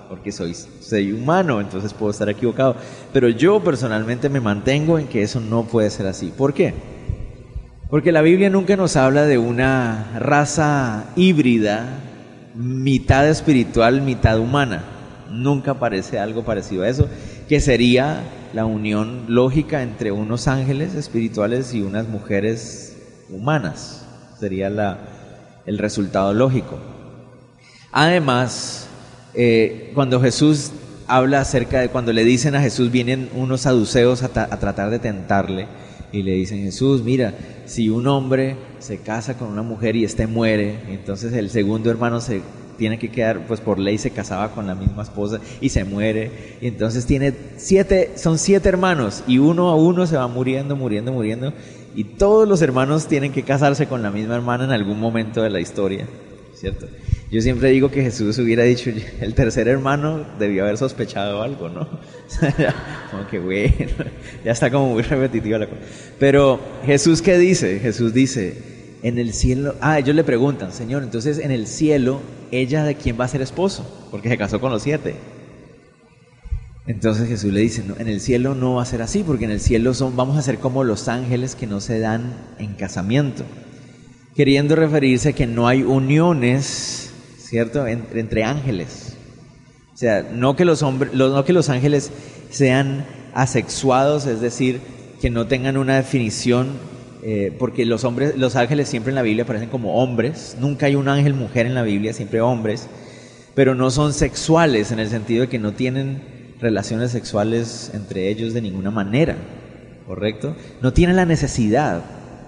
porque 0.09 0.31
soy, 0.31 0.53
soy 0.53 1.11
humano, 1.11 1.59
entonces 1.59 1.93
puedo 1.93 2.11
estar 2.11 2.29
equivocado. 2.29 2.75
Pero 3.13 3.29
yo 3.29 3.59
personalmente 3.63 4.29
me 4.29 4.39
mantengo 4.39 4.99
en 4.99 5.07
que 5.07 5.21
eso 5.21 5.39
no 5.39 5.65
puede 5.65 5.89
ser 5.89 6.07
así. 6.07 6.31
¿Por 6.35 6.53
qué? 6.53 6.73
Porque 7.89 8.11
la 8.11 8.21
Biblia 8.21 8.49
nunca 8.49 8.75
nos 8.75 8.95
habla 8.95 9.25
de 9.25 9.39
una 9.39 10.11
raza 10.19 11.05
híbrida, 11.15 11.99
mitad 12.55 13.27
espiritual, 13.27 14.01
mitad 14.01 14.39
humana. 14.39 14.83
Nunca 15.31 15.71
aparece 15.71 16.19
algo 16.19 16.43
parecido 16.43 16.83
a 16.83 16.89
eso, 16.89 17.07
que 17.47 17.59
sería 17.59 18.21
la 18.53 18.65
unión 18.65 19.25
lógica 19.27 19.83
entre 19.83 20.11
unos 20.11 20.47
ángeles 20.47 20.95
espirituales 20.95 21.73
y 21.73 21.81
unas 21.81 22.07
mujeres 22.07 22.97
humanas. 23.29 24.05
Sería 24.39 24.69
la, 24.69 24.99
el 25.65 25.77
resultado 25.77 26.33
lógico. 26.33 26.79
Además, 27.91 28.87
eh, 29.33 29.91
cuando 29.93 30.21
Jesús 30.21 30.71
habla 31.07 31.41
acerca 31.41 31.79
de 31.79 31.89
cuando 31.89 32.13
le 32.13 32.23
dicen 32.23 32.55
a 32.55 32.61
Jesús, 32.61 32.91
vienen 32.91 33.29
unos 33.35 33.61
saduceos 33.61 34.23
a, 34.23 34.27
a 34.27 34.59
tratar 34.59 34.89
de 34.89 34.99
tentarle 34.99 35.67
y 36.11 36.23
le 36.23 36.33
dicen, 36.33 36.63
Jesús, 36.63 37.03
mira, 37.03 37.33
si 37.65 37.89
un 37.89 38.07
hombre 38.07 38.55
se 38.79 38.99
casa 38.99 39.37
con 39.37 39.49
una 39.49 39.61
mujer 39.61 39.95
y 39.95 40.05
éste 40.05 40.27
muere, 40.27 40.79
entonces 40.89 41.33
el 41.33 41.49
segundo 41.49 41.91
hermano 41.91 42.21
se 42.21 42.41
tiene 42.79 42.97
que 42.97 43.11
quedar, 43.11 43.45
pues 43.45 43.61
por 43.61 43.77
ley 43.77 43.99
se 43.99 44.09
casaba 44.09 44.51
con 44.51 44.65
la 44.65 44.73
misma 44.73 45.03
esposa 45.03 45.39
y 45.61 45.69
se 45.69 45.83
muere. 45.83 46.31
Y 46.61 46.67
entonces 46.67 47.05
tiene 47.05 47.33
siete, 47.57 48.13
son 48.15 48.39
siete 48.39 48.69
hermanos 48.69 49.23
y 49.27 49.37
uno 49.37 49.69
a 49.69 49.75
uno 49.75 50.07
se 50.07 50.15
va 50.15 50.27
muriendo, 50.27 50.75
muriendo, 50.75 51.11
muriendo. 51.11 51.53
Y 51.95 52.05
todos 52.05 52.47
los 52.47 52.61
hermanos 52.61 53.07
tienen 53.07 53.33
que 53.33 53.43
casarse 53.43 53.85
con 53.87 54.01
la 54.01 54.09
misma 54.09 54.35
hermana 54.35 54.63
en 54.63 54.71
algún 54.71 54.99
momento 54.99 55.43
de 55.43 55.49
la 55.49 55.59
historia, 55.59 56.07
¿cierto? 56.55 56.87
Yo 57.31 57.41
siempre 57.41 57.69
digo 57.69 57.91
que 57.91 58.01
Jesús 58.01 58.39
hubiera 58.39 58.63
dicho, 58.63 58.89
el 59.21 59.35
tercer 59.35 59.67
hermano 59.67 60.25
debió 60.39 60.63
haber 60.63 60.77
sospechado 60.77 61.43
algo, 61.43 61.69
¿no? 61.69 61.87
como 63.11 63.27
que 63.29 63.39
bueno, 63.39 64.05
ya 64.45 64.51
está 64.51 64.71
como 64.71 64.93
muy 64.93 65.03
repetitiva 65.03 65.59
la 65.59 65.67
cosa. 65.67 65.81
Pero 66.17 66.59
Jesús, 66.85 67.21
¿qué 67.21 67.37
dice? 67.37 67.79
Jesús 67.79 68.13
dice, 68.13 68.78
en 69.01 69.17
el 69.17 69.33
cielo, 69.33 69.75
ah, 69.81 69.99
ellos 69.99 70.15
le 70.15 70.23
preguntan, 70.23 70.71
Señor, 70.71 71.03
entonces 71.03 71.39
en 71.39 71.51
el 71.51 71.67
cielo, 71.67 72.19
¿ella 72.51 72.83
de 72.83 72.95
quién 72.95 73.19
va 73.19 73.25
a 73.25 73.29
ser 73.29 73.41
esposo? 73.41 73.85
Porque 74.11 74.29
se 74.29 74.37
casó 74.37 74.59
con 74.59 74.71
los 74.71 74.83
siete. 74.83 75.15
Entonces 76.85 77.27
Jesús 77.27 77.53
le 77.53 77.61
dice, 77.61 77.83
no, 77.87 77.95
en 77.97 78.07
el 78.07 78.19
cielo 78.19 78.55
no 78.55 78.75
va 78.75 78.81
a 78.81 78.85
ser 78.85 79.01
así, 79.01 79.23
porque 79.23 79.45
en 79.45 79.51
el 79.51 79.59
cielo 79.59 79.93
son, 79.93 80.15
vamos 80.15 80.37
a 80.37 80.41
ser 80.41 80.57
como 80.57 80.83
los 80.83 81.07
ángeles 81.07 81.55
que 81.55 81.67
no 81.67 81.79
se 81.81 81.99
dan 81.99 82.33
en 82.57 82.73
casamiento. 82.73 83.43
Queriendo 84.35 84.75
referirse 84.75 85.33
que 85.33 85.45
no 85.45 85.67
hay 85.67 85.83
uniones, 85.83 87.11
¿cierto?, 87.37 87.85
entre, 87.87 88.19
entre 88.19 88.43
ángeles. 88.43 89.15
O 89.93 89.97
sea, 89.97 90.23
no 90.33 90.55
que 90.55 90.65
los, 90.65 90.81
hombres, 90.81 91.13
no 91.13 91.45
que 91.45 91.53
los 91.53 91.69
ángeles 91.69 92.11
sean 92.49 93.05
asexuados, 93.33 94.25
es 94.25 94.41
decir, 94.41 94.81
que 95.21 95.29
no 95.29 95.47
tengan 95.47 95.77
una 95.77 95.97
definición 95.97 96.69
eh, 97.21 97.53
porque 97.57 97.85
los 97.85 98.03
hombres, 98.03 98.37
los 98.37 98.55
ángeles 98.55 98.87
siempre 98.87 99.11
en 99.11 99.15
la 99.15 99.21
Biblia 99.21 99.43
aparecen 99.43 99.69
como 99.69 100.01
hombres, 100.01 100.55
nunca 100.59 100.85
hay 100.85 100.95
un 100.95 101.09
ángel 101.09 101.33
mujer 101.33 101.65
en 101.65 101.75
la 101.75 101.83
Biblia, 101.83 102.13
siempre 102.13 102.41
hombres, 102.41 102.87
pero 103.55 103.75
no 103.75 103.91
son 103.91 104.13
sexuales 104.13 104.91
en 104.91 104.99
el 104.99 105.09
sentido 105.09 105.41
de 105.41 105.49
que 105.49 105.59
no 105.59 105.73
tienen 105.73 106.21
relaciones 106.61 107.11
sexuales 107.11 107.91
entre 107.93 108.29
ellos 108.29 108.53
de 108.53 108.61
ninguna 108.61 108.91
manera, 108.91 109.35
¿correcto? 110.07 110.55
No 110.81 110.93
tienen 110.93 111.15
la 111.15 111.25
necesidad, 111.25 112.01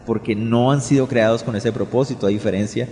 porque 0.05 0.35
no 0.35 0.71
han 0.71 0.81
sido 0.81 1.07
creados 1.07 1.43
con 1.43 1.55
ese 1.55 1.71
propósito, 1.71 2.27
a 2.27 2.29
diferencia 2.29 2.87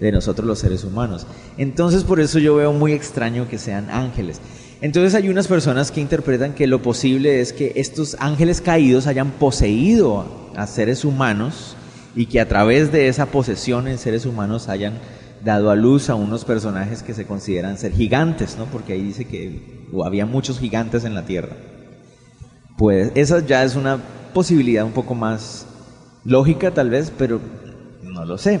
de 0.00 0.12
nosotros 0.12 0.46
los 0.46 0.58
seres 0.58 0.84
humanos. 0.84 1.26
Entonces 1.58 2.04
por 2.04 2.20
eso 2.20 2.38
yo 2.38 2.56
veo 2.56 2.72
muy 2.72 2.92
extraño 2.92 3.48
que 3.48 3.58
sean 3.58 3.90
ángeles. 3.90 4.40
Entonces 4.82 5.14
hay 5.14 5.28
unas 5.28 5.46
personas 5.46 5.90
que 5.90 6.00
interpretan 6.00 6.54
que 6.54 6.66
lo 6.66 6.80
posible 6.80 7.40
es 7.40 7.52
que 7.52 7.72
estos 7.76 8.16
ángeles 8.18 8.62
caídos 8.62 9.06
hayan 9.06 9.30
poseído 9.32 10.50
a 10.56 10.66
seres 10.66 11.04
humanos 11.04 11.76
y 12.16 12.26
que 12.26 12.40
a 12.40 12.48
través 12.48 12.90
de 12.90 13.08
esa 13.08 13.26
posesión 13.26 13.88
en 13.88 13.98
seres 13.98 14.24
humanos 14.24 14.68
hayan 14.68 14.94
dado 15.44 15.70
a 15.70 15.76
luz 15.76 16.08
a 16.08 16.14
unos 16.14 16.44
personajes 16.46 17.02
que 17.02 17.12
se 17.12 17.26
consideran 17.26 17.76
ser 17.76 17.92
gigantes, 17.92 18.56
¿no? 18.58 18.64
Porque 18.66 18.94
ahí 18.94 19.02
dice 19.02 19.26
que 19.26 19.86
había 20.02 20.24
muchos 20.24 20.58
gigantes 20.58 21.04
en 21.04 21.14
la 21.14 21.26
tierra. 21.26 21.56
Pues 22.78 23.12
esa 23.14 23.44
ya 23.44 23.62
es 23.64 23.76
una 23.76 23.98
posibilidad 24.32 24.84
un 24.84 24.92
poco 24.92 25.14
más 25.14 25.66
lógica 26.24 26.70
tal 26.70 26.88
vez, 26.88 27.12
pero 27.16 27.38
no 28.02 28.24
lo 28.24 28.38
sé. 28.38 28.60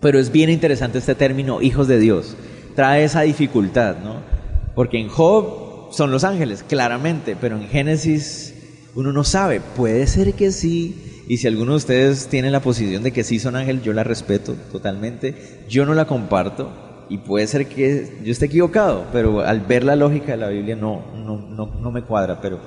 Pero 0.00 0.18
es 0.18 0.32
bien 0.32 0.50
interesante 0.50 0.98
este 0.98 1.14
término 1.14 1.62
hijos 1.62 1.86
de 1.86 2.00
Dios. 2.00 2.36
Trae 2.74 3.04
esa 3.04 3.22
dificultad, 3.22 3.98
¿no? 4.02 4.37
Porque 4.78 5.00
en 5.00 5.08
Job 5.08 5.88
son 5.90 6.12
los 6.12 6.22
ángeles, 6.22 6.62
claramente, 6.62 7.34
pero 7.34 7.56
en 7.56 7.66
Génesis 7.66 8.54
uno 8.94 9.12
no 9.12 9.24
sabe, 9.24 9.60
puede 9.60 10.06
ser 10.06 10.34
que 10.34 10.52
sí, 10.52 11.24
y 11.26 11.38
si 11.38 11.48
alguno 11.48 11.72
de 11.72 11.78
ustedes 11.78 12.28
tiene 12.28 12.48
la 12.52 12.60
posición 12.60 13.02
de 13.02 13.10
que 13.10 13.24
sí 13.24 13.40
son 13.40 13.56
ángeles, 13.56 13.82
yo 13.82 13.92
la 13.92 14.04
respeto 14.04 14.54
totalmente, 14.70 15.64
yo 15.68 15.84
no 15.84 15.94
la 15.94 16.04
comparto, 16.04 16.70
y 17.08 17.18
puede 17.18 17.48
ser 17.48 17.66
que 17.66 18.20
yo 18.22 18.30
esté 18.30 18.46
equivocado, 18.46 19.06
pero 19.12 19.40
al 19.40 19.62
ver 19.62 19.82
la 19.82 19.96
lógica 19.96 20.30
de 20.30 20.38
la 20.38 20.48
Biblia 20.48 20.76
no, 20.76 21.02
no, 21.12 21.38
no, 21.38 21.66
no 21.66 21.90
me 21.90 22.02
cuadra, 22.02 22.40
pero 22.40 22.60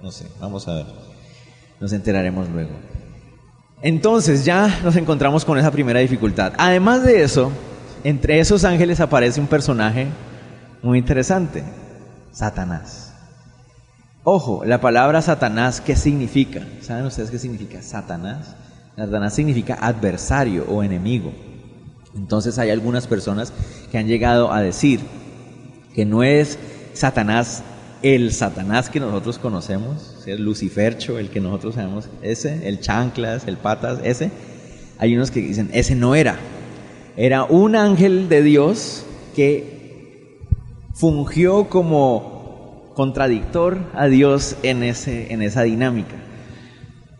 no 0.00 0.12
sé, 0.12 0.28
vamos 0.40 0.68
a 0.68 0.74
ver, 0.74 0.86
nos 1.80 1.92
enteraremos 1.92 2.48
luego. 2.48 2.76
Entonces 3.82 4.44
ya 4.44 4.82
nos 4.84 4.94
encontramos 4.94 5.44
con 5.44 5.58
esa 5.58 5.72
primera 5.72 5.98
dificultad. 5.98 6.52
Además 6.58 7.02
de 7.02 7.24
eso, 7.24 7.50
entre 8.04 8.38
esos 8.38 8.64
ángeles 8.64 9.00
aparece 9.00 9.40
un 9.40 9.48
personaje 9.48 10.06
muy 10.86 10.98
interesante, 10.98 11.64
Satanás. 12.30 13.12
Ojo, 14.22 14.64
la 14.64 14.80
palabra 14.80 15.20
Satanás, 15.20 15.80
¿qué 15.80 15.96
significa? 15.96 16.64
¿Saben 16.80 17.06
ustedes 17.06 17.30
qué 17.30 17.40
significa 17.40 17.82
Satanás? 17.82 18.54
Satanás 18.96 19.34
significa 19.34 19.74
adversario 19.80 20.64
o 20.68 20.84
enemigo. 20.84 21.32
Entonces 22.14 22.58
hay 22.58 22.70
algunas 22.70 23.08
personas 23.08 23.52
que 23.90 23.98
han 23.98 24.06
llegado 24.06 24.52
a 24.52 24.60
decir 24.60 25.00
que 25.92 26.04
no 26.04 26.22
es 26.22 26.56
Satanás 26.94 27.64
el 28.02 28.32
Satanás 28.32 28.88
que 28.88 29.00
nosotros 29.00 29.38
conocemos, 29.38 30.22
el 30.26 30.44
Lucifercho, 30.44 31.18
el 31.18 31.30
que 31.30 31.40
nosotros 31.40 31.74
sabemos, 31.74 32.08
ese, 32.22 32.68
el 32.68 32.80
chanclas, 32.80 33.48
el 33.48 33.56
patas, 33.56 33.98
ese. 34.04 34.30
Hay 34.98 35.16
unos 35.16 35.32
que 35.32 35.40
dicen, 35.40 35.68
ese 35.72 35.96
no 35.96 36.14
era. 36.14 36.36
Era 37.16 37.42
un 37.42 37.74
ángel 37.74 38.28
de 38.28 38.42
Dios 38.42 39.04
que 39.34 39.75
fungió 40.96 41.68
como 41.68 42.92
contradictor 42.94 43.78
a 43.94 44.06
Dios 44.06 44.56
en, 44.62 44.82
ese, 44.82 45.32
en 45.32 45.42
esa 45.42 45.62
dinámica. 45.62 46.16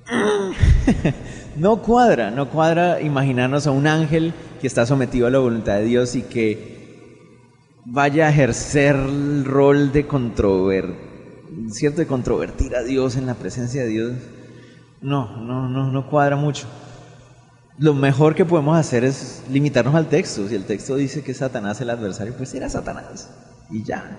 no 1.57 1.83
cuadra, 1.83 2.31
no 2.31 2.49
cuadra 2.49 3.03
imaginarnos 3.03 3.67
a 3.67 3.73
un 3.73 3.87
ángel 3.87 4.33
que 4.61 4.67
está 4.67 4.87
sometido 4.87 5.27
a 5.27 5.31
la 5.31 5.39
voluntad 5.39 5.75
de 5.75 5.85
Dios 5.85 6.17
y 6.17 6.23
que 6.23 6.75
vaya 7.85 8.27
a 8.27 8.31
ejercer 8.31 8.97
el 8.97 9.45
rol 9.45 9.93
de 9.93 10.07
controver, 10.07 10.95
cierto, 11.71 12.01
de 12.01 12.07
controvertir 12.07 12.75
a 12.77 12.83
Dios 12.83 13.17
en 13.17 13.27
la 13.27 13.35
presencia 13.35 13.83
de 13.83 13.89
Dios. 13.89 14.13
No, 15.03 15.37
no, 15.43 15.69
no, 15.69 15.93
no 15.93 16.09
cuadra 16.09 16.37
mucho. 16.37 16.67
lo 17.79 17.93
mejor 17.93 18.35
que 18.35 18.47
podemos 18.47 18.79
hacer 18.79 19.05
es 19.05 19.43
limitarnos 19.51 19.95
al 19.95 20.09
texto. 20.09 20.49
Si 20.49 20.55
el 20.55 20.65
texto 20.65 20.97
dice 20.97 21.23
que 21.23 21.35
Satanás 21.35 21.77
es 21.77 21.83
el 21.83 21.91
adversario, 21.91 22.35
pues 22.35 22.55
era 22.55 22.71
Satanás. 22.71 23.29
Y 23.71 23.83
ya. 23.83 24.19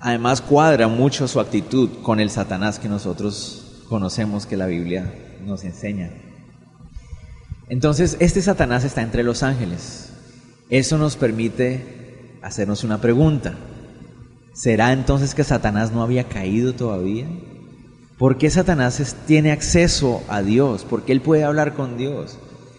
Además 0.00 0.40
cuadra 0.40 0.88
mucho 0.88 1.26
su 1.26 1.40
actitud 1.40 2.02
con 2.02 2.20
el 2.20 2.30
Satanás 2.30 2.78
que 2.78 2.88
nosotros 2.88 3.84
conocemos 3.88 4.46
que 4.46 4.56
la 4.56 4.66
Biblia 4.66 5.12
nos 5.44 5.64
enseña. 5.64 6.10
Entonces, 7.68 8.16
este 8.20 8.40
Satanás 8.40 8.84
está 8.84 9.02
entre 9.02 9.22
los 9.22 9.42
ángeles. 9.42 10.10
Eso 10.70 10.98
nos 10.98 11.16
permite 11.16 12.38
hacernos 12.42 12.84
una 12.84 13.00
pregunta. 13.00 13.54
¿Será 14.54 14.92
entonces 14.92 15.34
que 15.34 15.44
Satanás 15.44 15.92
no 15.92 16.02
había 16.02 16.24
caído 16.24 16.74
todavía? 16.74 17.26
¿Por 18.18 18.38
qué 18.38 18.50
Satanás 18.50 19.16
tiene 19.26 19.52
acceso 19.52 20.22
a 20.28 20.42
Dios? 20.42 20.84
¿Por 20.84 21.04
qué 21.04 21.12
él 21.12 21.20
puede 21.20 21.44
hablar 21.44 21.74
con 21.74 21.96
Dios? 21.96 22.38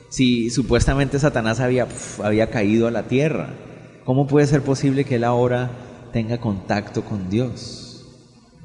Si 0.10 0.50
supuestamente 0.50 1.20
Satanás 1.20 1.60
había, 1.60 1.88
había 2.24 2.50
caído 2.50 2.88
a 2.88 2.92
la 2.92 3.04
tierra, 3.04 3.54
¿cómo 4.10 4.26
puede 4.26 4.48
ser 4.48 4.64
posible 4.64 5.06
que 5.06 5.18
él 5.18 5.24
ahora 5.24 5.70
tenga 6.12 6.40
contacto 6.40 7.06
con 7.06 7.30
Dios? 7.30 8.08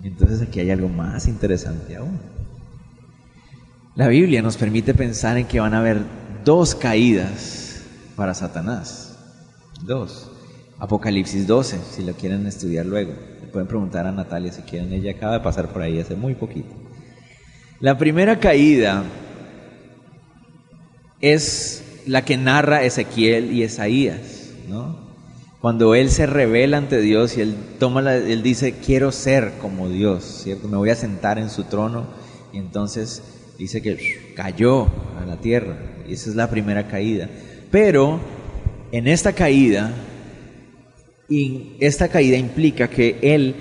Entonces 0.02 0.40
aquí 0.40 0.60
hay 0.60 0.70
algo 0.70 0.88
más 0.88 1.28
interesante 1.28 1.96
aún. 1.96 2.18
La 3.94 4.08
Biblia 4.08 4.40
nos 4.40 4.56
permite 4.56 4.94
pensar 4.94 5.36
en 5.36 5.46
que 5.46 5.60
van 5.60 5.74
a 5.74 5.80
haber 5.80 6.00
dos 6.46 6.74
caídas 6.74 7.82
para 8.16 8.32
Satanás. 8.32 9.18
Dos. 9.82 10.30
Apocalipsis 10.78 11.46
12, 11.46 11.78
si 11.90 12.04
lo 12.04 12.14
quieren 12.14 12.46
estudiar 12.46 12.86
luego 12.86 13.12
pueden 13.52 13.68
preguntar 13.68 14.06
a 14.06 14.12
Natalia 14.12 14.50
si 14.50 14.62
quieren, 14.62 14.94
ella 14.94 15.12
acaba 15.12 15.34
de 15.34 15.40
pasar 15.40 15.68
por 15.68 15.82
ahí 15.82 16.00
hace 16.00 16.16
muy 16.16 16.34
poquito. 16.34 16.74
La 17.80 17.98
primera 17.98 18.40
caída 18.40 19.04
es 21.20 21.84
la 22.06 22.24
que 22.24 22.38
narra 22.38 22.82
Ezequiel 22.82 23.52
y 23.52 23.62
Esaías, 23.62 24.54
¿no? 24.68 25.03
Cuando 25.64 25.94
él 25.94 26.10
se 26.10 26.26
revela 26.26 26.76
ante 26.76 27.00
Dios 27.00 27.38
y 27.38 27.40
él 27.40 27.54
toma 27.78 28.14
él 28.16 28.42
dice, 28.42 28.74
quiero 28.84 29.10
ser 29.10 29.52
como 29.62 29.88
Dios, 29.88 30.42
¿cierto? 30.44 30.68
Me 30.68 30.76
voy 30.76 30.90
a 30.90 30.94
sentar 30.94 31.38
en 31.38 31.48
su 31.48 31.64
trono 31.64 32.06
y 32.52 32.58
entonces 32.58 33.22
dice 33.58 33.80
que 33.80 34.34
cayó 34.36 34.88
a 35.18 35.24
la 35.26 35.38
tierra 35.38 35.74
y 36.06 36.12
esa 36.12 36.28
es 36.28 36.36
la 36.36 36.50
primera 36.50 36.86
caída. 36.86 37.30
Pero 37.70 38.20
en 38.92 39.08
esta 39.08 39.32
caída 39.32 39.90
y 41.30 41.76
esta 41.80 42.08
caída 42.08 42.36
implica 42.36 42.90
que 42.90 43.16
Él 43.22 43.54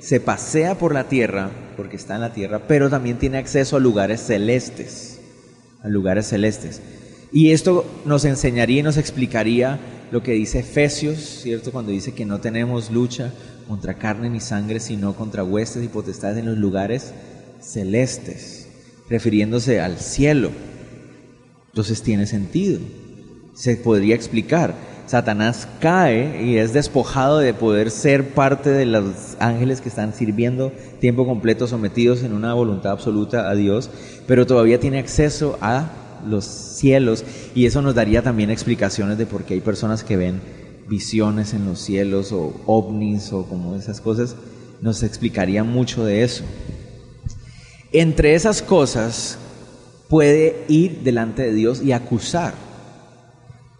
se 0.00 0.20
pasea 0.20 0.78
por 0.78 0.94
la 0.94 1.04
tierra, 1.04 1.50
porque 1.76 1.96
está 1.96 2.14
en 2.14 2.22
la 2.22 2.32
tierra, 2.32 2.62
pero 2.66 2.88
también 2.88 3.18
tiene 3.18 3.36
acceso 3.36 3.76
a 3.76 3.80
lugares 3.80 4.22
celestes, 4.22 5.20
a 5.82 5.88
lugares 5.88 6.28
celestes. 6.28 6.80
Y 7.30 7.50
esto 7.50 7.84
nos 8.06 8.24
enseñaría 8.24 8.80
y 8.80 8.82
nos 8.82 8.96
explicaría 8.96 9.78
lo 10.12 10.22
que 10.22 10.32
dice 10.32 10.58
Efesios, 10.58 11.18
¿cierto? 11.18 11.72
Cuando 11.72 11.90
dice 11.90 12.12
que 12.12 12.26
no 12.26 12.38
tenemos 12.38 12.90
lucha 12.90 13.32
contra 13.66 13.94
carne 13.94 14.28
ni 14.28 14.40
sangre, 14.40 14.78
sino 14.78 15.14
contra 15.16 15.42
huestes 15.42 15.82
y 15.82 15.88
potestades 15.88 16.36
en 16.36 16.44
los 16.44 16.58
lugares 16.58 17.14
celestes, 17.60 18.68
refiriéndose 19.08 19.80
al 19.80 19.98
cielo. 19.98 20.50
Entonces 21.68 22.02
tiene 22.02 22.26
sentido. 22.26 22.78
Se 23.54 23.76
podría 23.76 24.14
explicar. 24.14 24.74
Satanás 25.06 25.66
cae 25.80 26.44
y 26.44 26.58
es 26.58 26.74
despojado 26.74 27.38
de 27.38 27.54
poder 27.54 27.90
ser 27.90 28.34
parte 28.34 28.68
de 28.68 28.84
los 28.84 29.36
ángeles 29.38 29.80
que 29.80 29.88
están 29.88 30.12
sirviendo 30.12 30.72
tiempo 31.00 31.24
completo, 31.24 31.66
sometidos 31.66 32.22
en 32.22 32.34
una 32.34 32.52
voluntad 32.52 32.92
absoluta 32.92 33.48
a 33.48 33.54
Dios, 33.54 33.88
pero 34.26 34.46
todavía 34.46 34.78
tiene 34.78 34.98
acceso 34.98 35.56
a 35.62 35.90
los 36.26 36.44
cielos 36.44 37.24
y 37.54 37.66
eso 37.66 37.82
nos 37.82 37.94
daría 37.94 38.22
también 38.22 38.50
explicaciones 38.50 39.18
de 39.18 39.26
por 39.26 39.44
qué 39.44 39.54
hay 39.54 39.60
personas 39.60 40.04
que 40.04 40.16
ven 40.16 40.40
visiones 40.88 41.54
en 41.54 41.64
los 41.64 41.80
cielos 41.80 42.32
o 42.32 42.54
ovnis 42.66 43.32
o 43.32 43.46
como 43.46 43.76
esas 43.76 44.00
cosas, 44.00 44.36
nos 44.80 45.02
explicaría 45.02 45.64
mucho 45.64 46.04
de 46.04 46.22
eso. 46.22 46.44
Entre 47.92 48.34
esas 48.34 48.62
cosas 48.62 49.38
puede 50.08 50.64
ir 50.68 51.00
delante 51.02 51.42
de 51.42 51.52
Dios 51.52 51.82
y 51.82 51.92
acusar 51.92 52.54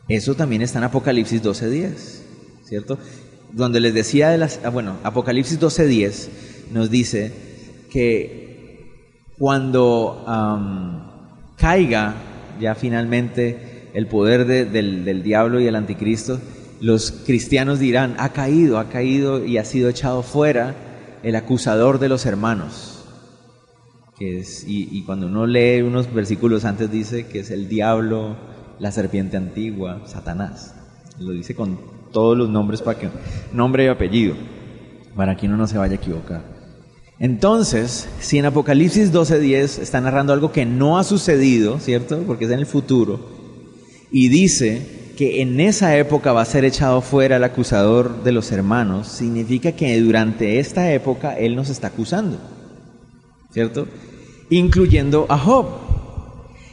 eso 0.08 0.34
también 0.34 0.62
está 0.62 0.78
en 0.78 0.84
Apocalipsis 0.84 1.42
12.10, 1.42 1.92
¿cierto? 2.64 2.98
Donde 3.52 3.80
les 3.80 3.94
decía 3.94 4.30
de 4.30 4.38
las... 4.38 4.60
Ah, 4.64 4.68
bueno, 4.68 4.98
Apocalipsis 5.04 5.60
12.10 5.60 6.28
nos 6.72 6.90
dice 6.90 7.32
que 7.90 9.32
cuando 9.38 10.24
caiga 11.56 12.14
ya 12.60 12.74
finalmente 12.74 13.90
el 13.94 14.06
poder 14.06 14.46
del, 14.46 15.22
diablo 15.22 15.60
y 15.60 15.66
el 15.66 15.76
anticristo, 15.76 16.40
los 16.80 17.12
cristianos 17.12 17.78
dirán, 17.78 18.16
ha 18.18 18.30
caído, 18.30 18.78
ha 18.78 18.88
caído 18.88 19.44
y 19.44 19.58
ha 19.58 19.64
sido 19.64 19.88
echado 19.88 20.22
fuera 20.22 20.74
el 21.22 21.36
acusador 21.36 21.98
de 21.98 22.08
los 22.08 22.26
hermanos. 22.26 22.98
Y, 24.18 24.38
y, 24.66 25.02
cuando 25.02 25.26
uno 25.26 25.46
lee 25.46 25.82
unos 25.82 26.12
versículos 26.14 26.64
antes 26.64 26.92
dice 26.92 27.26
que 27.26 27.40
es 27.40 27.50
el 27.50 27.68
diablo, 27.68 28.36
la 28.78 28.92
serpiente 28.92 29.36
antigua, 29.36 30.02
Satanás. 30.06 30.76
Lo 31.18 31.32
dice 31.32 31.56
con 31.56 31.78
todos 32.12 32.38
los 32.38 32.48
nombres 32.48 32.82
para 32.82 32.98
que 33.00 33.08
nombre 33.52 33.84
y 33.84 33.88
apellido, 33.88 34.34
para 35.16 35.36
que 35.36 35.46
uno 35.46 35.56
no 35.56 35.66
se 35.66 35.76
vaya 35.76 35.94
a 35.94 35.96
equivocar. 35.96 36.61
Entonces, 37.18 38.08
si 38.20 38.38
en 38.38 38.46
Apocalipsis 38.46 39.12
12:10 39.12 39.78
está 39.78 40.00
narrando 40.00 40.32
algo 40.32 40.52
que 40.52 40.66
no 40.66 40.98
ha 40.98 41.04
sucedido, 41.04 41.78
¿cierto? 41.78 42.22
Porque 42.26 42.46
es 42.46 42.50
en 42.50 42.58
el 42.58 42.66
futuro, 42.66 43.20
y 44.10 44.28
dice 44.28 45.12
que 45.16 45.42
en 45.42 45.60
esa 45.60 45.96
época 45.96 46.32
va 46.32 46.42
a 46.42 46.46
ser 46.46 46.64
echado 46.64 47.00
fuera 47.00 47.36
el 47.36 47.44
acusador 47.44 48.24
de 48.24 48.32
los 48.32 48.50
hermanos, 48.50 49.08
significa 49.08 49.72
que 49.72 50.00
durante 50.00 50.58
esta 50.58 50.92
época 50.92 51.38
él 51.38 51.54
nos 51.54 51.68
está 51.70 51.88
acusando, 51.88 52.38
¿cierto? 53.52 53.86
Incluyendo 54.50 55.26
a 55.28 55.38
Job. 55.38 55.66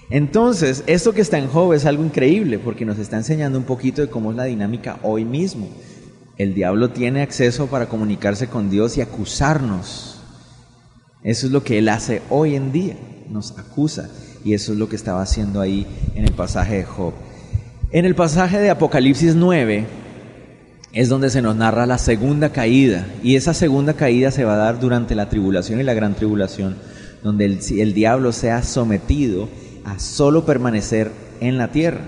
Entonces, 0.10 0.84
esto 0.88 1.14
que 1.14 1.22
está 1.22 1.38
en 1.38 1.48
Job 1.48 1.74
es 1.74 1.86
algo 1.86 2.04
increíble 2.04 2.58
porque 2.58 2.86
nos 2.86 2.98
está 2.98 3.18
enseñando 3.18 3.60
un 3.60 3.66
poquito 3.66 4.02
de 4.02 4.10
cómo 4.10 4.32
es 4.32 4.38
la 4.38 4.46
dinámica 4.46 5.00
hoy 5.04 5.24
mismo. 5.24 5.70
El 6.38 6.56
diablo 6.56 6.90
tiene 6.90 7.22
acceso 7.22 7.68
para 7.68 7.88
comunicarse 7.88 8.48
con 8.48 8.70
Dios 8.70 8.98
y 8.98 9.02
acusarnos. 9.02 10.19
Eso 11.24 11.48
es 11.48 11.52
lo 11.52 11.64
que 11.64 11.80
él 11.80 11.90
hace 11.90 12.22
hoy 12.30 12.56
en 12.56 12.72
día, 12.72 12.96
nos 13.30 13.58
acusa. 13.58 14.10
Y 14.44 14.54
eso 14.54 14.72
es 14.72 14.80
lo 14.80 14.88
que 14.88 14.96
estaba 14.96 15.22
haciendo 15.22 15.60
ahí 15.60 15.86
en 16.16 16.24
el 16.24 16.34
pasaje 16.34 16.78
de 16.78 16.84
Job. 16.84 17.14
En 17.92 18.06
el 18.06 18.16
pasaje 18.16 18.60
de 18.60 18.70
Apocalipsis 18.70 19.36
9 19.36 19.86
es 20.94 21.10
donde 21.10 21.30
se 21.30 21.42
nos 21.42 21.56
narra 21.56 21.86
la 21.86 21.98
segunda 21.98 22.52
caída. 22.52 23.06
Y 23.22 23.36
esa 23.36 23.54
segunda 23.54 23.94
caída 23.94 24.32
se 24.32 24.46
va 24.46 24.54
a 24.54 24.58
dar 24.58 24.80
durante 24.80 25.16
la 25.16 25.30
tribulación 25.30 25.80
y 25.80 25.84
la 25.84 25.94
gran 25.94 26.16
tribulación, 26.16 26.78
donde 27.22 27.46
el, 27.46 27.60
el 27.78 27.94
diablo 27.94 28.32
sea 28.32 28.64
sometido 28.64 29.50
a 29.84 30.00
solo 30.00 30.46
permanecer 30.46 31.12
en 31.42 31.58
la 31.58 31.72
tierra, 31.72 32.02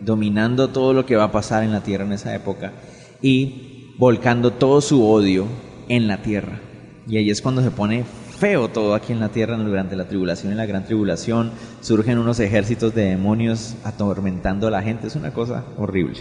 dominando 0.00 0.68
todo 0.68 0.92
lo 0.92 1.04
que 1.04 1.16
va 1.16 1.24
a 1.24 1.32
pasar 1.32 1.64
en 1.64 1.72
la 1.72 1.82
tierra 1.82 2.04
en 2.04 2.12
esa 2.12 2.34
época 2.34 2.72
y 3.20 3.94
volcando 3.98 4.52
todo 4.52 4.80
su 4.80 5.04
odio 5.04 5.46
en 5.88 6.08
la 6.08 6.22
tierra. 6.22 6.60
Y 7.08 7.16
ahí 7.16 7.30
es 7.30 7.40
cuando 7.40 7.62
se 7.62 7.70
pone 7.70 8.04
feo 8.42 8.66
todo 8.66 8.96
aquí 8.96 9.12
en 9.12 9.20
la 9.20 9.28
tierra 9.28 9.56
durante 9.56 9.94
la 9.94 10.08
tribulación 10.08 10.52
y 10.52 10.56
la 10.56 10.66
gran 10.66 10.84
tribulación. 10.84 11.52
Surgen 11.80 12.18
unos 12.18 12.40
ejércitos 12.40 12.92
de 12.92 13.04
demonios 13.04 13.76
atormentando 13.84 14.66
a 14.66 14.70
la 14.72 14.82
gente. 14.82 15.06
Es 15.06 15.14
una 15.14 15.32
cosa 15.32 15.62
horrible. 15.78 16.18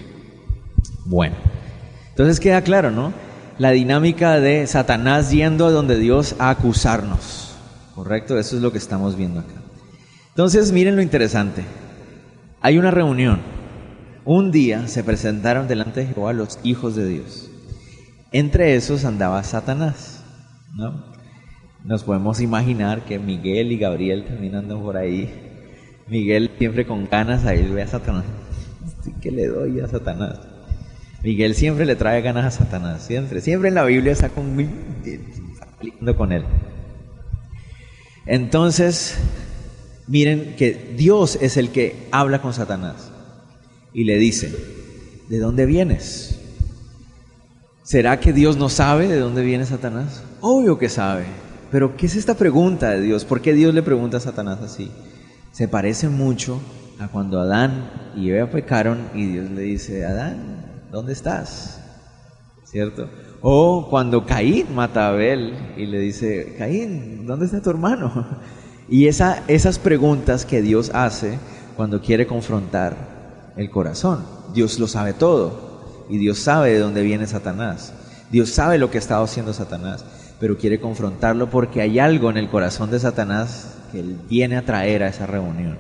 Bueno, 1.06 1.36
entonces 2.10 2.40
queda 2.40 2.62
claro, 2.62 2.92
¿no? 2.92 3.12
La 3.58 3.72
dinámica 3.72 4.40
de 4.40 4.68
Satanás 4.68 5.32
yendo 5.32 5.66
a 5.66 5.72
donde 5.72 5.98
Dios 5.98 6.36
a 6.38 6.52
acusarnos. 6.52 7.56
¿Correcto? 7.96 8.38
Eso 8.38 8.56
es 8.56 8.62
lo 8.62 8.72
que 8.72 8.78
estamos 8.78 9.16
viendo 9.16 9.40
acá. 9.40 9.56
Entonces, 10.30 10.72
miren 10.72 10.96
lo 10.96 11.02
interesante. 11.02 11.64
Hay 12.62 12.78
una 12.78 12.92
reunión. 12.92 13.40
Un 14.26 14.52
día 14.52 14.88
se 14.88 15.04
presentaron 15.04 15.68
delante 15.68 16.02
de 16.02 16.14
Jehová 16.14 16.34
los 16.34 16.60
hijos 16.62 16.96
de 16.96 17.08
Dios. 17.08 17.50
Entre 18.32 18.76
esos 18.76 19.06
andaba 19.06 19.44
Satanás, 19.44 20.22
¿no? 20.76 21.12
Nos 21.84 22.04
podemos 22.04 22.42
imaginar 22.42 23.06
que 23.06 23.20
Miguel 23.20 23.72
y 23.72 23.78
Gabriel 23.78 24.26
también 24.26 24.68
por 24.68 24.98
ahí. 24.98 25.30
Miguel 26.08 26.52
siempre 26.58 26.86
con 26.86 27.08
ganas, 27.10 27.46
ahí 27.46 27.68
ve 27.68 27.82
a 27.82 27.88
Satanás. 27.88 28.26
¿Qué 29.22 29.32
le 29.32 29.48
doy 29.48 29.80
a 29.80 29.88
Satanás? 29.88 30.40
Miguel 31.24 31.56
siempre 31.56 31.86
le 31.86 31.96
trae 31.96 32.22
ganas 32.22 32.46
a 32.46 32.64
Satanás, 32.64 33.04
siempre. 33.04 33.42
Siempre 33.42 33.70
en 33.70 33.76
la 33.76 33.86
Biblia 33.86 34.12
está 34.12 34.30
con, 34.30 34.56
con 36.18 36.32
él. 36.32 36.44
Entonces, 38.26 39.18
Miren 40.12 40.58
que 40.58 40.94
Dios 40.98 41.38
es 41.42 41.56
el 41.56 41.70
que 41.70 42.08
habla 42.12 42.42
con 42.42 42.54
Satanás 42.54 43.12
y 43.94 44.04
le 44.04 44.18
dice, 44.18 44.54
¿de 45.30 45.40
dónde 45.40 45.66
vienes? 45.66 46.38
¿Será 47.84 48.20
que 48.20 48.34
Dios 48.34 48.58
no 48.58 48.68
sabe 48.68 49.08
de 49.08 49.20
dónde 49.20 49.42
viene 49.42 49.66
Satanás? 49.66 50.22
Obvio 50.42 50.78
que 50.78 50.90
sabe. 50.90 51.24
Pero 51.72 51.96
¿qué 51.96 52.06
es 52.06 52.16
esta 52.16 52.36
pregunta 52.36 52.90
de 52.90 53.02
Dios? 53.02 53.24
¿Por 53.24 53.42
qué 53.42 53.54
Dios 53.54 53.74
le 53.74 53.82
pregunta 53.82 54.18
a 54.18 54.20
Satanás 54.20 54.60
así? 54.62 54.92
Se 55.54 55.70
parece 55.70 56.10
mucho 56.10 56.60
a 57.00 57.08
cuando 57.08 57.40
Adán 57.40 58.12
y 58.16 58.30
Eva 58.30 58.52
pecaron 58.52 59.10
y 59.16 59.28
Dios 59.28 59.50
le 59.50 59.62
dice, 59.62 60.06
Adán, 60.06 60.88
¿dónde 60.92 61.14
estás? 61.14 61.80
¿Cierto? 62.66 63.10
O 63.42 63.88
cuando 63.90 64.26
Caín 64.26 64.76
mata 64.76 65.08
a 65.08 65.10
Abel 65.10 65.74
y 65.78 65.86
le 65.86 66.00
dice, 66.00 66.56
Caín, 66.58 67.26
¿dónde 67.26 67.46
está 67.46 67.62
tu 67.62 67.70
hermano? 67.70 68.28
Y 68.90 69.08
esa, 69.08 69.44
esas 69.48 69.80
preguntas 69.80 70.46
que 70.46 70.62
Dios 70.62 70.92
hace 70.94 71.40
cuando 71.78 72.02
quiere 72.02 72.28
confrontar 72.28 73.54
el 73.56 73.70
corazón. 73.70 74.26
Dios 74.54 74.80
lo 74.80 74.88
sabe 74.88 75.14
todo 75.14 76.06
y 76.10 76.18
Dios 76.18 76.40
sabe 76.40 76.72
de 76.72 76.80
dónde 76.80 77.02
viene 77.02 77.26
Satanás. 77.26 77.94
Dios 78.32 78.50
sabe 78.50 78.78
lo 78.78 78.92
que 78.92 78.98
ha 78.98 79.22
haciendo 79.22 79.54
Satanás, 79.54 80.04
pero 80.42 80.58
quiere 80.58 80.80
confrontarlo 80.80 81.52
porque 81.52 81.82
hay 81.82 82.00
algo 82.00 82.32
en 82.32 82.38
el 82.38 82.50
corazón 82.50 82.90
de 82.90 83.00
Satanás 83.00 83.78
que 83.92 84.00
él 84.00 84.18
viene 84.28 84.58
a 84.58 84.66
traer 84.66 85.04
a 85.04 85.08
esa 85.08 85.28
reunión. 85.28 85.78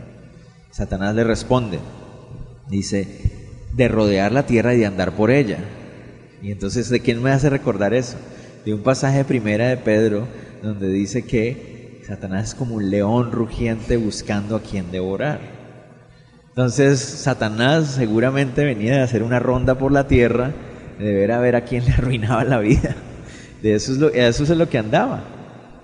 Satanás 0.70 1.16
le 1.16 1.24
responde, 1.24 1.80
dice, 2.70 3.08
de 3.74 3.88
rodear 3.88 4.32
la 4.32 4.46
tierra 4.46 4.76
y 4.76 4.78
de 4.78 4.86
andar 4.86 5.14
por 5.14 5.32
ella. 5.32 5.58
Y 6.44 6.52
entonces, 6.52 6.90
¿de 6.90 7.00
quién 7.00 7.24
me 7.24 7.32
hace 7.32 7.50
recordar 7.50 7.96
eso? 7.96 8.18
De 8.64 8.76
un 8.76 8.84
pasaje 8.84 9.26
primera 9.26 9.68
de 9.68 9.78
Pedro 9.78 10.28
donde 10.62 10.90
dice 10.90 11.26
que 11.26 12.04
Satanás 12.06 12.50
es 12.50 12.56
como 12.56 12.76
un 12.76 12.92
león 12.92 13.32
rugiente 13.32 13.98
buscando 13.98 14.56
a 14.56 14.62
quien 14.62 14.92
devorar. 14.92 15.40
Entonces, 16.50 17.00
Satanás 17.00 17.96
seguramente 17.96 18.64
venía 18.64 18.94
de 18.94 19.02
hacer 19.02 19.24
una 19.24 19.40
ronda 19.40 19.80
por 19.80 19.92
la 19.92 20.06
tierra, 20.06 20.52
de 21.00 21.14
ver 21.14 21.32
a 21.32 21.40
ver 21.40 21.56
a 21.56 21.66
quién 21.66 21.84
le 21.86 21.94
arruinaba 21.94 22.44
la 22.44 22.60
vida. 22.60 22.96
De 23.62 23.76
eso 23.76 23.92
es 23.92 23.98
lo, 23.98 24.10
eso 24.10 24.44
es 24.44 24.50
lo 24.50 24.70
que 24.70 24.78
andaba. 24.78 25.24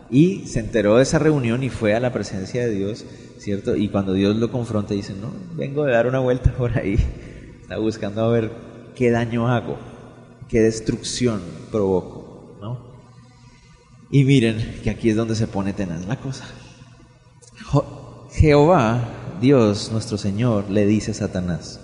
Y 0.10 0.48
se 0.48 0.60
enteró 0.60 0.98
de 0.98 1.04
esa 1.04 1.20
reunión 1.20 1.64
y 1.64 1.70
fue 1.70 1.94
a 1.94 2.00
la 2.00 2.14
presencia 2.14 2.66
de 2.66 2.72
Dios, 2.72 3.06
¿cierto? 3.40 3.76
Y 3.76 3.90
cuando 3.90 4.14
Dios 4.14 4.36
lo 4.36 4.52
confronta, 4.52 4.94
dice, 4.94 5.14
no, 5.14 5.32
vengo 5.56 5.84
de 5.84 5.92
dar 5.92 6.08
una 6.08 6.20
vuelta 6.20 6.52
por 6.54 6.78
ahí. 6.78 6.98
Está 7.62 7.78
buscando 7.78 8.24
a 8.24 8.30
ver 8.30 8.52
qué 8.96 9.12
daño 9.12 9.48
hago 9.48 9.78
qué 10.48 10.62
destrucción 10.62 11.42
provoco, 11.72 12.58
¿no? 12.62 12.80
Y 14.10 14.24
miren 14.24 14.80
que 14.84 14.90
aquí 14.90 15.10
es 15.10 15.16
donde 15.16 15.36
se 15.36 15.48
pone 15.48 15.74
tenaz 15.74 16.06
la 16.06 16.18
cosa. 16.18 16.46
Jehová, 18.32 19.10
Dios, 19.42 19.92
nuestro 19.92 20.18
Señor, 20.18 20.70
le 20.70 20.86
dice 20.86 21.12
a 21.12 21.16
Satanás, 21.16 21.82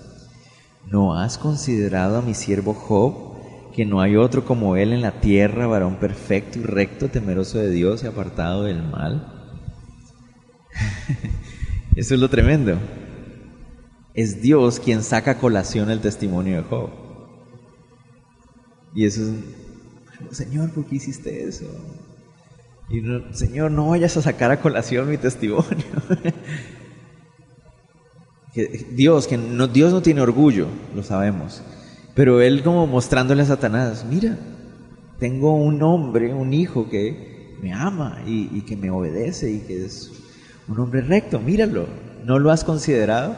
¿no 0.89 1.17
has 1.17 1.37
considerado 1.37 2.17
a 2.17 2.21
mi 2.21 2.33
siervo 2.33 2.73
Job, 2.73 3.32
que 3.73 3.85
no 3.85 4.01
hay 4.01 4.15
otro 4.15 4.45
como 4.45 4.75
él 4.75 4.93
en 4.93 5.01
la 5.01 5.19
tierra, 5.19 5.67
varón 5.67 5.95
perfecto 5.95 6.59
y 6.59 6.63
recto, 6.63 7.09
temeroso 7.09 7.57
de 7.57 7.69
Dios 7.69 8.03
y 8.03 8.07
apartado 8.07 8.63
del 8.63 8.83
mal? 8.83 9.27
Eso 11.95 12.13
es 12.13 12.19
lo 12.19 12.29
tremendo. 12.29 12.77
Es 14.13 14.41
Dios 14.41 14.79
quien 14.79 15.03
saca 15.03 15.37
colación 15.37 15.89
el 15.89 15.99
testimonio 15.99 16.57
de 16.57 16.63
Job. 16.63 16.89
Y 18.95 19.05
eso 19.05 19.23
es, 19.23 20.37
Señor, 20.37 20.71
¿por 20.71 20.85
qué 20.85 20.97
hiciste 20.97 21.47
eso? 21.47 21.65
Y 22.89 23.01
Señor, 23.33 23.71
no 23.71 23.89
vayas 23.89 24.15
a 24.17 24.21
sacar 24.21 24.51
a 24.51 24.61
colación 24.61 25.09
mi 25.09 25.17
testimonio. 25.17 25.85
Dios, 28.91 29.27
que 29.27 29.35
no, 29.35 29.67
Dios 29.67 29.91
no 29.91 30.03
tiene 30.03 30.21
orgullo, 30.21 30.67
lo 30.95 31.01
sabemos. 31.01 31.63
Pero 32.15 32.41
Él 32.41 32.63
como 32.63 32.85
mostrándole 32.85 33.41
a 33.41 33.45
Satanás, 33.45 34.05
mira, 34.07 34.37
tengo 35.19 35.55
un 35.55 35.81
hombre, 35.81 36.33
un 36.33 36.53
hijo 36.53 36.89
que 36.89 37.57
me 37.61 37.73
ama 37.73 38.21
y, 38.25 38.61
que 38.61 38.75
me 38.75 38.91
obedece 38.91 39.51
y 39.51 39.59
que 39.59 39.85
es 39.85 40.11
un 40.67 40.79
hombre 40.79 41.01
recto, 41.01 41.39
míralo, 41.39 41.87
¿no 42.25 42.39
lo 42.39 42.51
has 42.51 42.63
considerado? 42.63 43.35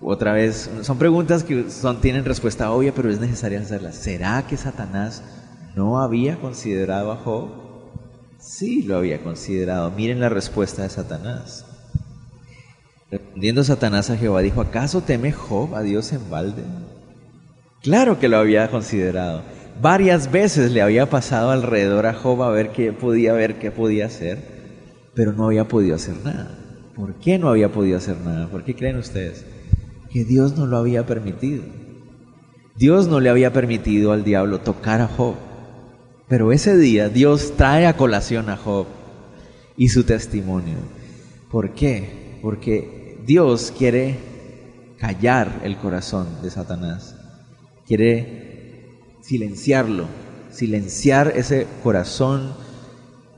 Otra 0.00 0.32
vez, 0.32 0.70
son 0.82 0.98
preguntas 0.98 1.44
que 1.44 1.66
tienen 2.00 2.24
respuesta 2.24 2.70
obvia, 2.70 2.94
pero 2.94 3.10
es 3.10 3.20
necesario 3.20 3.60
hacerlas. 3.60 3.96
¿Será 3.96 4.46
que 4.46 4.56
Satanás 4.56 5.22
no 5.76 6.00
había 6.00 6.40
considerado 6.40 7.12
a 7.12 7.16
Job? 7.16 7.50
Sí, 8.38 8.82
lo 8.82 8.96
había 8.96 9.22
considerado. 9.22 9.90
Miren 9.90 10.20
la 10.20 10.30
respuesta 10.30 10.82
de 10.82 10.88
Satanás. 10.88 11.66
Respondiendo 13.10 13.62
Satanás 13.62 14.08
a 14.08 14.16
Jehová, 14.16 14.40
dijo, 14.40 14.60
¿acaso 14.60 15.02
teme 15.02 15.32
Job 15.32 15.74
a 15.74 15.82
Dios 15.82 16.12
en 16.12 16.30
balde? 16.30 16.62
Claro 17.82 18.18
que 18.18 18.28
lo 18.28 18.38
había 18.38 18.70
considerado. 18.70 19.42
Varias 19.80 20.30
veces 20.30 20.72
le 20.72 20.82
había 20.82 21.08
pasado 21.08 21.50
alrededor 21.50 22.06
a 22.06 22.14
Job 22.14 22.42
a 22.42 22.50
ver 22.50 22.70
qué 22.70 22.92
podía 22.92 23.32
ver, 23.32 23.58
qué 23.58 23.70
podía 23.70 24.06
hacer, 24.06 24.38
pero 25.14 25.32
no 25.32 25.46
había 25.46 25.66
podido 25.66 25.96
hacer 25.96 26.16
nada. 26.24 26.58
¿Por 26.94 27.14
qué 27.14 27.38
no 27.38 27.48
había 27.48 27.72
podido 27.72 27.96
hacer 27.96 28.18
nada? 28.18 28.48
¿Por 28.48 28.64
qué 28.64 28.74
creen 28.74 28.96
ustedes? 28.96 29.44
que 30.10 30.24
Dios 30.24 30.56
no 30.56 30.66
lo 30.66 30.76
había 30.76 31.06
permitido. 31.06 31.62
Dios 32.76 33.08
no 33.08 33.20
le 33.20 33.30
había 33.30 33.52
permitido 33.52 34.12
al 34.12 34.24
diablo 34.24 34.60
tocar 34.60 35.00
a 35.00 35.06
Job. 35.06 35.36
Pero 36.28 36.52
ese 36.52 36.76
día 36.76 37.08
Dios 37.08 37.54
trae 37.56 37.86
a 37.86 37.96
colación 37.96 38.50
a 38.50 38.56
Job 38.56 38.86
y 39.76 39.88
su 39.88 40.04
testimonio. 40.04 40.78
¿Por 41.50 41.74
qué? 41.74 42.38
Porque 42.42 43.18
Dios 43.24 43.72
quiere 43.76 44.16
callar 44.98 45.60
el 45.64 45.76
corazón 45.76 46.26
de 46.42 46.50
Satanás. 46.50 47.16
Quiere 47.90 48.86
silenciarlo, 49.20 50.06
silenciar 50.52 51.32
ese 51.34 51.66
corazón 51.82 52.52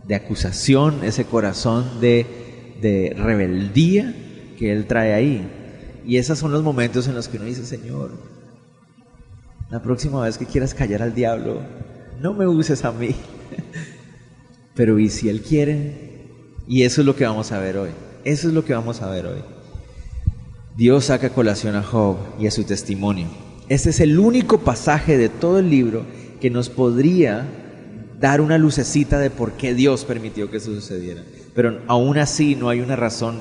de 0.07 0.15
acusación, 0.15 1.03
ese 1.05 1.25
corazón 1.25 2.03
de, 2.03 2.27
de 2.83 3.15
rebeldía 3.17 4.15
que 4.59 4.71
él 4.71 4.87
trae 4.87 5.15
ahí. 5.15 5.49
Y 6.05 6.19
esos 6.19 6.38
son 6.38 6.53
los 6.53 6.62
momentos 6.62 7.09
en 7.09 7.15
los 7.15 7.29
que 7.29 7.38
uno 7.38 7.47
dice, 7.47 7.65
Señor, 7.65 8.11
la 9.71 9.81
próxima 9.81 10.21
vez 10.21 10.37
que 10.37 10.45
quieras 10.45 10.75
callar 10.75 11.01
al 11.01 11.15
diablo, 11.15 11.62
no 12.21 12.35
me 12.35 12.47
uses 12.47 12.85
a 12.85 12.93
mí. 12.93 13.15
Pero 14.75 14.99
¿y 14.99 15.09
si 15.09 15.31
Él 15.31 15.41
quiere? 15.41 16.27
Y 16.69 16.83
eso 16.83 17.01
es 17.01 17.07
lo 17.07 17.17
que 17.17 17.25
vamos 17.25 17.53
a 17.53 17.59
ver 17.59 17.79
hoy. 17.79 17.91
Eso 18.23 18.49
es 18.49 18.53
lo 18.53 18.67
que 18.67 18.75
vamos 18.75 19.01
a 19.01 19.09
ver 19.09 19.25
hoy. 19.25 19.43
Dios 20.77 21.07
saca 21.07 21.31
colación 21.31 21.75
a 21.75 21.83
Job 21.83 22.19
y 22.38 22.47
a 22.49 22.51
su 22.51 22.65
testimonio. 22.65 23.41
Este 23.68 23.90
es 23.90 24.01
el 24.01 24.18
único 24.18 24.59
pasaje 24.61 25.16
de 25.16 25.29
todo 25.29 25.59
el 25.59 25.70
libro 25.70 26.05
que 26.40 26.51
nos 26.51 26.68
podría 26.68 27.46
dar 28.20 28.40
una 28.40 28.59
lucecita 28.59 29.18
de 29.18 29.31
por 29.31 29.53
qué 29.53 29.75
Dios 29.75 30.05
permitió 30.05 30.51
que 30.51 30.59
eso 30.59 30.75
sucediera. 30.75 31.22
Pero 31.55 31.81
aún 31.87 32.18
así 32.18 32.55
no 32.55 32.68
hay 32.68 32.81
una 32.81 32.96
razón 32.96 33.40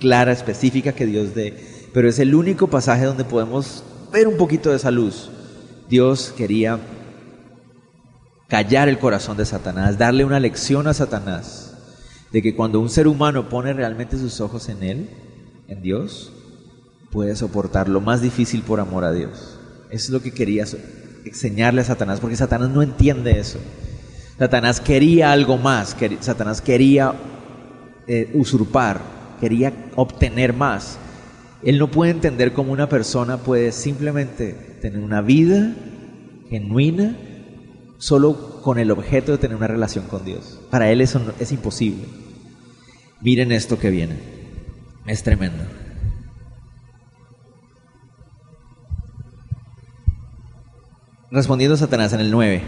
clara, 0.00 0.32
específica 0.32 0.92
que 0.92 1.06
Dios 1.06 1.34
dé 1.34 1.78
pero 1.92 2.08
es 2.08 2.18
el 2.18 2.34
único 2.34 2.68
pasaje 2.68 3.04
donde 3.04 3.24
podemos 3.24 3.82
ver 4.12 4.28
un 4.28 4.36
poquito 4.36 4.70
de 4.70 4.76
esa 4.76 4.90
luz. 4.90 5.30
Dios 5.88 6.34
quería 6.36 6.78
callar 8.48 8.88
el 8.88 8.98
corazón 8.98 9.36
de 9.36 9.46
Satanás, 9.46 9.98
darle 9.98 10.24
una 10.24 10.40
lección 10.40 10.86
a 10.86 10.94
Satanás 10.94 11.74
de 12.30 12.42
que 12.42 12.54
cuando 12.54 12.80
un 12.80 12.90
ser 12.90 13.08
humano 13.08 13.48
pone 13.48 13.72
realmente 13.72 14.18
sus 14.18 14.40
ojos 14.40 14.68
en 14.68 14.82
Él, 14.82 15.10
en 15.66 15.82
Dios, 15.82 16.32
puede 17.10 17.34
soportar 17.36 17.88
lo 17.88 18.00
más 18.00 18.20
difícil 18.20 18.62
por 18.62 18.80
amor 18.80 19.04
a 19.04 19.12
Dios. 19.12 19.57
Es 19.90 20.10
lo 20.10 20.20
que 20.22 20.32
quería 20.32 20.64
enseñarle 21.24 21.80
a 21.80 21.84
Satanás, 21.84 22.20
porque 22.20 22.36
Satanás 22.36 22.70
no 22.70 22.82
entiende 22.82 23.38
eso. 23.38 23.58
Satanás 24.38 24.80
quería 24.80 25.32
algo 25.32 25.58
más, 25.58 25.96
Satanás 26.20 26.60
quería 26.60 27.12
eh, 28.06 28.30
usurpar, 28.34 29.00
quería 29.40 29.72
obtener 29.96 30.52
más. 30.52 30.98
Él 31.62 31.78
no 31.78 31.90
puede 31.90 32.12
entender 32.12 32.52
cómo 32.52 32.72
una 32.72 32.88
persona 32.88 33.38
puede 33.38 33.72
simplemente 33.72 34.52
tener 34.80 35.00
una 35.00 35.22
vida 35.22 35.74
genuina 36.48 37.16
solo 37.98 38.62
con 38.62 38.78
el 38.78 38.92
objeto 38.92 39.32
de 39.32 39.38
tener 39.38 39.56
una 39.56 39.66
relación 39.66 40.06
con 40.06 40.24
Dios. 40.24 40.60
Para 40.70 40.90
él 40.90 41.00
eso 41.00 41.20
es 41.40 41.50
imposible. 41.50 42.04
Miren 43.20 43.50
esto 43.50 43.78
que 43.78 43.90
viene. 43.90 44.14
Es 45.06 45.24
tremendo. 45.24 45.64
Respondiendo 51.30 51.76
Satanás 51.76 52.14
en 52.14 52.20
el 52.20 52.30
9, 52.30 52.62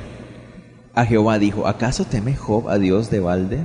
a 0.94 1.06
Jehová 1.06 1.38
dijo, 1.38 1.66
¿acaso 1.66 2.04
teme 2.04 2.36
Job 2.36 2.68
a 2.68 2.78
Dios 2.78 3.10
de 3.10 3.20
balde? 3.20 3.60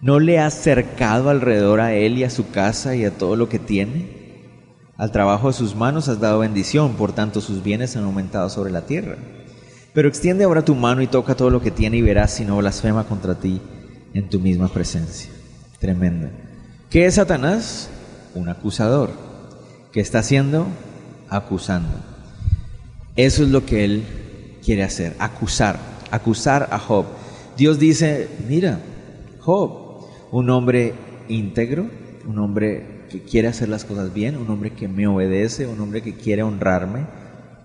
¿No 0.00 0.20
le 0.20 0.38
has 0.38 0.54
cercado 0.54 1.28
alrededor 1.28 1.80
a 1.80 1.92
él 1.92 2.16
y 2.16 2.24
a 2.24 2.30
su 2.30 2.50
casa 2.50 2.96
y 2.96 3.04
a 3.04 3.10
todo 3.10 3.36
lo 3.36 3.50
que 3.50 3.58
tiene? 3.58 4.08
Al 4.96 5.12
trabajo 5.12 5.48
de 5.48 5.52
sus 5.52 5.74
manos 5.74 6.08
has 6.08 6.18
dado 6.18 6.38
bendición, 6.38 6.94
por 6.94 7.12
tanto 7.12 7.42
sus 7.42 7.62
bienes 7.62 7.94
han 7.96 8.04
aumentado 8.04 8.48
sobre 8.48 8.72
la 8.72 8.86
tierra. 8.86 9.16
Pero 9.92 10.08
extiende 10.08 10.44
ahora 10.44 10.64
tu 10.64 10.74
mano 10.74 11.02
y 11.02 11.06
toca 11.06 11.34
todo 11.34 11.50
lo 11.50 11.60
que 11.60 11.70
tiene 11.70 11.98
y 11.98 12.02
verás 12.02 12.32
si 12.32 12.46
no 12.46 12.56
blasfema 12.56 13.04
contra 13.04 13.34
ti 13.34 13.60
en 14.14 14.30
tu 14.30 14.40
misma 14.40 14.68
presencia. 14.68 15.30
Tremendo. 15.78 16.28
¿Qué 16.88 17.04
es 17.04 17.16
Satanás? 17.16 17.90
Un 18.34 18.48
acusador. 18.48 19.10
¿Qué 19.92 20.00
está 20.00 20.20
haciendo? 20.20 20.66
Acusando. 21.28 22.13
Eso 23.16 23.44
es 23.44 23.50
lo 23.50 23.64
que 23.64 23.84
él 23.84 24.02
quiere 24.64 24.82
hacer, 24.82 25.14
acusar, 25.18 25.78
acusar 26.10 26.68
a 26.72 26.78
Job. 26.78 27.06
Dios 27.56 27.78
dice, 27.78 28.28
mira, 28.48 28.80
Job, 29.38 30.08
un 30.32 30.50
hombre 30.50 30.94
íntegro, 31.28 31.86
un 32.26 32.38
hombre 32.38 33.06
que 33.08 33.22
quiere 33.22 33.46
hacer 33.46 33.68
las 33.68 33.84
cosas 33.84 34.12
bien, 34.12 34.36
un 34.36 34.50
hombre 34.50 34.70
que 34.70 34.88
me 34.88 35.06
obedece, 35.06 35.66
un 35.66 35.80
hombre 35.80 36.02
que 36.02 36.14
quiere 36.14 36.42
honrarme. 36.42 37.06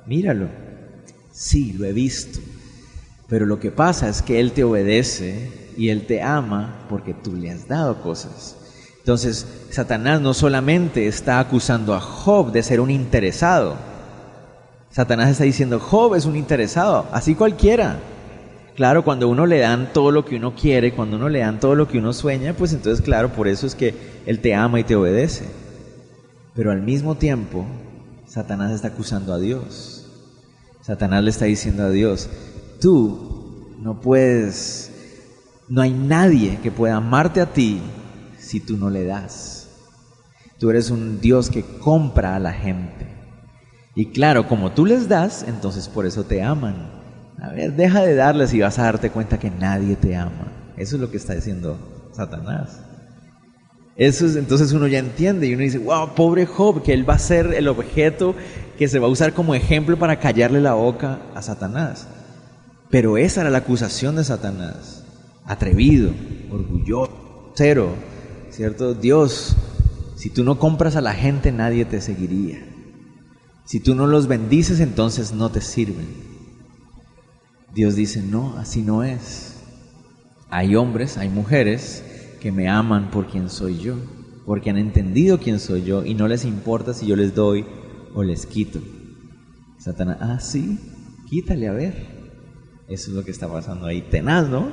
Míralo. 0.06 0.50
Sí, 1.32 1.74
lo 1.74 1.86
he 1.86 1.94
visto. 1.94 2.40
Pero 3.28 3.48
lo 3.48 3.60
que 3.60 3.72
pasa 3.72 4.08
es 4.08 4.22
que 4.22 4.40
Él 4.40 4.52
te 4.52 4.64
obedece 4.64 5.50
y 5.76 5.90
Él 5.90 6.06
te 6.06 6.22
ama 6.22 6.86
porque 6.90 7.16
tú 7.16 7.36
le 7.36 7.50
has 7.50 7.68
dado 7.68 8.04
cosas. 8.04 8.56
Entonces, 9.00 9.48
Satanás 9.72 10.22
no 10.22 10.36
solamente 10.36 11.08
está 11.08 11.40
acusando 11.40 11.96
a 11.96 12.00
Job 12.00 12.52
de 12.52 12.62
ser 12.62 12.80
un 12.80 12.92
interesado. 12.92 13.89
Satanás 14.92 15.30
está 15.30 15.44
diciendo, 15.44 15.80
Job 15.80 16.16
es 16.16 16.26
un 16.26 16.36
interesado, 16.36 17.08
así 17.12 17.36
cualquiera. 17.36 18.00
Claro, 18.76 19.04
cuando 19.04 19.28
uno 19.28 19.46
le 19.46 19.60
dan 19.60 19.92
todo 19.94 20.10
lo 20.10 20.26
que 20.26 20.38
uno 20.38 20.56
quiere, 20.56 20.94
cuando 20.94 21.18
uno 21.18 21.30
le 21.30 21.40
dan 21.40 21.60
todo 21.60 21.76
lo 21.76 21.88
que 21.88 21.98
uno 21.98 22.14
sueña, 22.14 22.54
pues 22.54 22.74
entonces 22.74 23.04
claro, 23.04 23.30
por 23.34 23.48
eso 23.48 23.68
es 23.68 23.76
que 23.76 23.94
Él 24.26 24.40
te 24.40 24.56
ama 24.56 24.80
y 24.80 24.84
te 24.84 24.96
obedece. 24.96 25.46
Pero 26.56 26.72
al 26.72 26.82
mismo 26.82 27.16
tiempo, 27.16 27.66
Satanás 28.26 28.72
está 28.72 28.90
acusando 28.90 29.34
a 29.34 29.40
Dios. 29.40 30.08
Satanás 30.82 31.24
le 31.24 31.30
está 31.30 31.46
diciendo 31.46 31.84
a 31.84 31.90
Dios, 31.90 32.30
tú 32.80 33.76
no 33.80 34.00
puedes, 34.00 34.92
no 35.68 35.82
hay 35.82 35.92
nadie 35.92 36.58
que 36.64 36.72
pueda 36.72 36.96
amarte 36.96 37.42
a 37.42 37.52
ti 37.54 37.82
si 38.40 38.60
tú 38.60 38.78
no 38.78 38.90
le 38.90 39.06
das. 39.06 39.70
Tú 40.58 40.70
eres 40.70 40.90
un 40.90 41.22
Dios 41.22 41.50
que 41.50 41.64
compra 41.64 42.36
a 42.36 42.40
la 42.40 42.54
gente. 42.54 43.19
Y 44.00 44.06
claro, 44.06 44.48
como 44.48 44.72
tú 44.72 44.86
les 44.86 45.10
das, 45.10 45.44
entonces 45.46 45.90
por 45.90 46.06
eso 46.06 46.24
te 46.24 46.42
aman. 46.42 46.90
A 47.38 47.50
ver, 47.50 47.76
deja 47.76 48.02
de 48.02 48.16
darles 48.16 48.54
y 48.54 48.62
vas 48.62 48.80
a 48.80 48.84
darte 48.84 49.10
cuenta 49.10 49.40
que 49.40 49.52
nadie 49.52 49.98
te 49.98 50.16
ama. 50.16 50.54
Eso 50.78 50.96
es 50.96 51.02
lo 51.02 51.12
que 51.12 51.18
está 51.18 51.34
diciendo 51.34 52.08
Satanás. 52.14 52.80
Eso 53.98 54.26
es, 54.26 54.38
entonces 54.38 54.72
uno 54.72 54.88
ya 54.88 55.00
entiende 55.00 55.48
y 55.48 55.54
uno 55.54 55.64
dice, 55.64 55.80
wow, 55.80 56.16
pobre 56.16 56.46
Job, 56.46 56.82
que 56.82 56.94
él 56.94 57.10
va 57.10 57.16
a 57.16 57.20
ser 57.20 57.54
el 57.54 57.68
objeto 57.68 58.36
que 58.78 58.88
se 58.88 59.00
va 59.00 59.08
a 59.08 59.12
usar 59.12 59.34
como 59.34 59.54
ejemplo 59.54 60.00
para 60.00 60.18
callarle 60.18 60.62
la 60.62 60.76
boca 60.76 61.20
a 61.36 61.42
Satanás. 61.42 62.08
Pero 62.90 63.18
esa 63.18 63.42
era 63.42 63.50
la 63.50 63.58
acusación 63.58 64.16
de 64.16 64.24
Satanás. 64.24 65.04
Atrevido, 65.44 66.14
orgulloso, 66.50 67.52
cero, 67.54 67.96
¿cierto? 68.50 68.94
Dios, 68.94 69.58
si 70.16 70.30
tú 70.30 70.46
no 70.46 70.58
compras 70.58 70.96
a 70.96 71.02
la 71.02 71.14
gente, 71.14 71.52
nadie 71.52 71.84
te 71.84 72.00
seguiría. 72.00 72.69
Si 73.70 73.80
tú 73.80 73.94
no 73.94 74.08
los 74.08 74.26
bendices, 74.26 74.80
entonces 74.80 75.32
no 75.32 75.52
te 75.52 75.62
sirven. 75.62 76.08
Dios 77.72 77.94
dice, 77.94 78.24
no, 78.24 78.58
así 78.58 78.82
no 78.82 79.04
es. 79.04 79.60
Hay 80.50 80.76
hombres, 80.76 81.20
hay 81.20 81.30
mujeres 81.30 82.04
que 82.42 82.52
me 82.52 82.68
aman 82.68 83.12
por 83.12 83.28
quien 83.28 83.48
soy 83.48 83.78
yo, 83.78 83.98
porque 84.48 84.72
han 84.72 84.80
entendido 84.80 85.40
quién 85.40 85.60
soy 85.60 85.84
yo 85.84 86.04
y 86.04 86.16
no 86.16 86.28
les 86.28 86.46
importa 86.46 86.96
si 86.96 87.06
yo 87.06 87.16
les 87.16 87.36
doy 87.36 87.64
o 88.16 88.24
les 88.24 88.48
quito. 88.48 88.82
Satanás, 89.78 90.18
ah, 90.20 90.40
sí, 90.40 90.80
quítale 91.30 91.68
a 91.68 91.74
ver. 91.74 91.94
Eso 92.88 93.12
es 93.12 93.16
lo 93.16 93.24
que 93.24 93.30
está 93.30 93.48
pasando 93.48 93.86
ahí. 93.86 94.02
Tenaz, 94.02 94.50
¿no? 94.50 94.72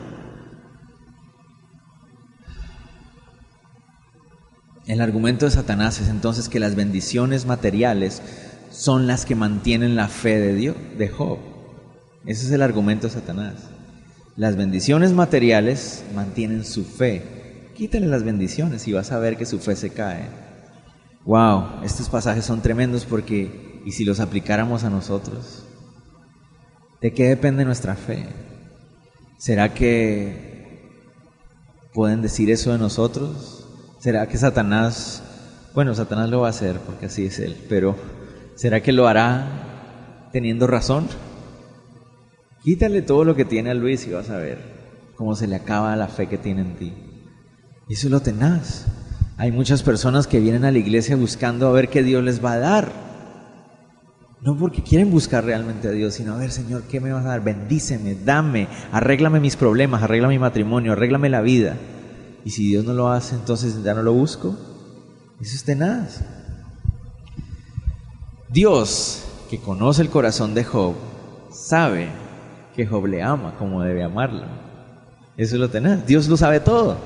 El 4.87 5.03
argumento 5.03 5.45
de 5.45 5.51
Satanás 5.51 6.01
es 6.01 6.09
entonces 6.09 6.49
que 6.49 6.61
las 6.61 6.77
bendiciones 6.77 7.45
materiales 7.45 8.23
son 8.77 9.07
las 9.07 9.25
que 9.25 9.35
mantienen 9.35 9.97
la 9.97 10.09
fe 10.09 10.39
de 10.39 10.55
Dios, 10.55 10.77
de 10.99 11.09
Job. 11.09 11.39
Ese 12.27 12.45
es 12.45 12.53
el 12.53 12.61
argumento 12.61 13.07
de 13.07 13.15
Satanás. 13.15 13.55
Las 14.37 14.57
bendiciones 14.57 15.13
materiales 15.13 16.05
mantienen 16.15 16.63
su 16.65 16.85
fe. 16.85 17.71
Quítale 17.75 18.07
las 18.07 18.23
bendiciones 18.23 18.87
y 18.87 18.93
vas 18.93 19.13
a 19.13 19.19
ver 19.19 19.39
que 19.39 19.47
su 19.47 19.61
fe 19.61 19.77
se 19.77 19.91
cae. 19.91 20.29
Wow, 21.25 21.83
estos 21.85 22.11
pasajes 22.11 22.45
son 22.45 22.61
tremendos 22.61 23.07
porque, 23.07 23.81
¿y 23.87 23.93
si 23.93 24.05
los 24.05 24.21
aplicáramos 24.21 24.85
a 24.85 24.91
nosotros? 24.91 25.65
¿De 27.01 27.15
qué 27.15 27.29
depende 27.29 27.65
nuestra 27.65 27.97
fe? 27.97 28.27
¿Será 29.39 29.73
que 29.73 30.93
pueden 31.95 32.21
decir 32.21 32.51
eso 32.51 32.73
de 32.73 32.79
nosotros? 32.79 33.67
¿Será 34.01 34.29
que 34.29 34.37
Satanás, 34.37 35.23
bueno, 35.75 35.95
Satanás 35.95 36.29
lo 36.29 36.41
va 36.41 36.49
a 36.49 36.51
hacer 36.51 36.79
porque 36.81 37.07
así 37.07 37.27
es 37.27 37.39
él, 37.39 37.57
pero 37.69 37.97
¿será 38.57 38.83
que 38.83 38.93
lo 38.93 39.07
hará 39.07 40.29
teniendo 40.33 40.67
razón? 40.67 41.07
Quítale 42.65 43.03
todo 43.03 43.23
lo 43.25 43.37
que 43.37 43.45
tiene 43.45 43.71
a 43.71 43.75
Luis 43.75 44.07
y 44.09 44.11
vas 44.11 44.31
a 44.31 44.39
ver 44.39 44.59
cómo 45.15 45.37
se 45.37 45.47
le 45.47 45.55
acaba 45.55 45.95
la 45.95 46.09
fe 46.09 46.27
que 46.29 46.39
tiene 46.39 46.63
en 46.63 46.75
ti. 46.75 46.93
Y 47.89 47.95
eso 47.95 48.09
es 48.09 48.11
lo 48.11 48.21
tenaz. 48.21 48.87
Hay 49.37 49.53
muchas 49.53 49.83
personas 49.83 50.27
que 50.27 50.41
vienen 50.41 50.65
a 50.65 50.73
la 50.73 50.79
iglesia 50.79 51.15
buscando 51.15 51.69
a 51.69 51.73
ver 51.73 51.89
qué 51.89 52.03
Dios 52.03 52.25
les 52.25 52.45
va 52.45 52.55
a 52.55 52.59
dar. 52.59 53.07
No 54.41 54.57
porque 54.57 54.83
quieren 54.83 55.11
buscar 55.11 55.45
realmente 55.45 55.89
a 55.89 55.93
Dios, 55.93 56.15
sino 56.15 56.35
a 56.35 56.39
ver, 56.39 56.51
Señor, 56.51 56.83
¿qué 56.85 57.01
me 57.01 57.13
vas 57.13 57.25
a 57.25 57.29
dar? 57.29 57.45
Bendíceme, 57.45 58.15
dame, 58.15 58.69
arréglame 58.93 59.41
mis 59.41 59.57
problemas, 59.57 60.03
arregla 60.03 60.29
mi 60.29 60.39
matrimonio, 60.39 60.93
arréglame 60.93 61.29
la 61.29 61.43
vida. 61.43 61.77
Y 62.45 62.51
si 62.51 62.67
Dios 62.69 62.85
no 62.85 62.95
lo 62.95 63.11
hace, 63.11 63.35
entonces 63.35 63.83
ya 63.83 63.95
no 63.95 64.03
lo 64.03 64.13
busco. 64.13 64.57
Eso 65.41 65.55
es 65.55 65.65
tenaz. 65.65 66.23
Dios, 68.57 69.23
que 69.51 69.59
conoce 69.59 70.01
el 70.01 70.09
corazón 70.09 70.55
de 70.55 70.65
Job, 70.65 70.95
sabe 71.53 72.09
que 72.75 72.87
Job 72.87 73.05
le 73.05 73.23
ama 73.23 73.55
como 73.59 73.83
debe 73.83 74.03
amarlo. 74.03 74.45
Eso 75.37 75.57
es 75.57 75.61
lo 75.61 75.69
tenaz. 75.69 76.07
Dios 76.07 76.27
lo 76.27 76.39
sabe 76.39 76.61
todo. 76.61 76.97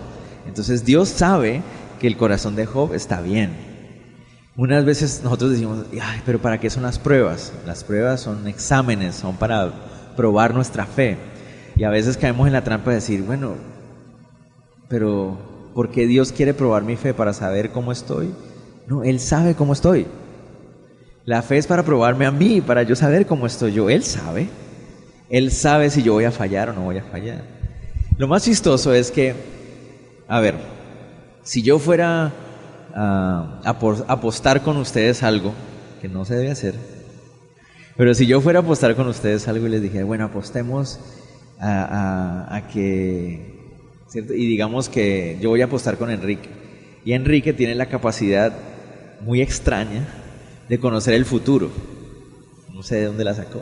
Entonces 0.47 0.85
Dios 0.85 1.09
sabe 1.09 1.63
que 1.99 2.07
el 2.07 2.17
corazón 2.17 2.55
de 2.55 2.67
Job 2.67 2.95
está 2.95 3.21
bien. 3.21 3.51
Unas 4.57 4.85
veces 4.85 5.23
nosotros 5.25 5.51
decimos, 5.51 5.87
Ay, 6.01 6.23
pero 6.25 6.39
¿para 6.39 6.61
qué 6.61 6.71
son 6.71 6.85
las 6.85 7.01
pruebas? 7.01 7.53
Las 7.67 7.83
pruebas 7.83 8.21
son 8.21 8.47
exámenes, 8.47 9.17
son 9.17 9.35
para 9.35 9.73
probar 10.17 10.55
nuestra 10.55 10.87
fe. 10.87 11.19
Y 11.75 11.83
a 11.83 11.91
veces 11.91 12.17
caemos 12.17 12.47
en 12.47 12.53
la 12.53 12.63
trampa 12.63 12.91
de 12.91 12.97
decir, 12.99 13.25
bueno, 13.25 13.55
pero 14.89 15.37
¿por 15.75 15.91
qué 15.91 16.07
Dios 16.07 16.31
quiere 16.31 16.55
probar 16.55 16.85
mi 16.85 16.95
fe 16.95 17.13
para 17.13 17.33
saber 17.33 17.73
cómo 17.73 17.91
estoy? 17.91 18.33
No, 18.87 19.03
Él 19.03 19.19
sabe 19.19 19.57
cómo 19.57 19.73
estoy. 19.73 20.07
La 21.25 21.43
fe 21.43 21.59
es 21.59 21.67
para 21.67 21.83
probarme 21.83 22.27
a 22.27 22.31
mí, 22.31 22.61
para 22.61 22.83
yo 22.83 22.97
saber 22.97 23.27
cómo 23.27 23.47
estoy 23.47 23.73
yo. 23.73 23.91
Él 23.91 24.03
sabe. 24.03 24.49
Él 25.29 25.53
sabe 25.53 25.91
si 25.91 26.03
yo 26.03 26.15
voy 26.15 26.25
a 26.25 26.33
fallar 26.33 26.71
o 26.71 26.73
no 26.73 26.83
voy 26.83 26.99
a 26.99 27.05
fallar. 27.05 27.43
Lo 28.17 28.27
más 28.27 28.45
chistoso 28.45 28.93
es 28.93 29.11
que, 29.11 29.35
a 30.27 30.41
ver, 30.41 30.55
si 31.43 31.63
yo 31.63 31.79
fuera 31.79 32.33
a 32.95 33.61
apostar 34.09 34.63
con 34.63 34.77
ustedes 34.77 35.23
algo, 35.23 35.55
que 36.01 36.09
no 36.09 36.25
se 36.25 36.35
debe 36.35 36.51
hacer, 36.51 36.75
pero 37.97 38.15
si 38.15 38.27
yo 38.27 38.41
fuera 38.41 38.59
a 38.59 38.63
apostar 38.63 38.97
con 38.97 39.07
ustedes 39.07 39.47
algo 39.47 39.67
y 39.67 39.71
les 39.71 39.83
dije, 39.83 40.03
bueno, 40.03 40.25
apostemos 40.25 40.99
a 41.61 42.63
que 42.73 43.61
y 44.15 44.47
digamos 44.47 44.89
que 44.89 45.39
yo 45.41 45.51
voy 45.51 45.61
a 45.61 45.67
apostar 45.67 45.97
con 45.97 46.11
Enrique. 46.11 46.49
Y 47.05 47.13
Enrique 47.13 47.53
tiene 47.53 47.75
la 47.75 47.87
capacidad 47.87 48.53
muy 49.21 49.41
extraña 49.41 50.09
de 50.71 50.79
conocer 50.79 51.15
el 51.15 51.25
futuro. 51.25 51.69
No 52.73 52.85
sé 52.85 52.95
de 52.95 53.07
dónde 53.07 53.25
la 53.25 53.35
sacó. 53.35 53.61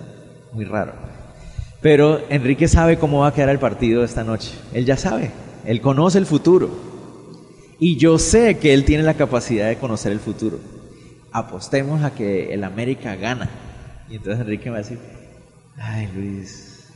Muy 0.53 0.67
raro. 0.67 0.93
Pero 1.81 2.21
Enrique 2.29 2.69
sabe 2.69 2.99
cómo 2.99 3.21
va 3.21 3.29
a 3.29 3.33
quedar 3.33 3.49
el 3.49 3.59
partido 3.59 4.05
esta 4.05 4.25
noche. 4.25 4.53
Él 4.75 4.85
ya 4.85 4.99
sabe. 4.99 5.31
Él 5.65 5.81
conoce 5.81 6.19
el 6.19 6.27
futuro. 6.27 6.69
Y 7.79 7.97
yo 7.97 8.19
sé 8.19 8.59
que 8.59 8.75
él 8.75 8.85
tiene 8.85 9.05
la 9.05 9.15
capacidad 9.15 9.69
de 9.69 9.79
conocer 9.79 10.13
el 10.13 10.21
futuro. 10.21 10.59
Apostemos 11.33 12.03
a 12.03 12.15
que 12.15 12.53
el 12.53 12.63
América 12.63 13.17
gana. 13.17 13.49
Y 14.11 14.17
entonces 14.17 14.43
Enrique 14.43 14.69
va 14.69 14.77
a 14.77 14.81
decir, 14.81 14.99
ay 15.79 16.11
Luis, 16.15 16.91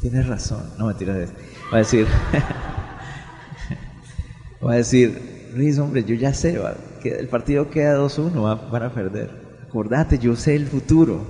tienes 0.00 0.28
razón. 0.28 0.62
No 0.78 0.86
me 0.86 0.94
tiras 0.94 1.16
de 1.16 1.24
eso. 1.24 1.34
Va 1.70 1.76
a 1.76 1.80
decir, 1.80 2.06
va 4.66 4.72
a 4.72 4.76
decir, 4.76 5.50
Luis, 5.54 5.78
hombre, 5.78 6.04
yo 6.04 6.14
ya 6.14 6.32
sé, 6.32 6.58
el 7.04 7.28
partido 7.28 7.70
queda 7.70 7.98
2-1, 7.98 8.70
van 8.70 8.82
a 8.82 8.92
perder. 8.92 9.30
Acordate, 9.66 10.18
yo 10.18 10.36
sé 10.36 10.54
el 10.54 10.66
futuro. 10.66 11.24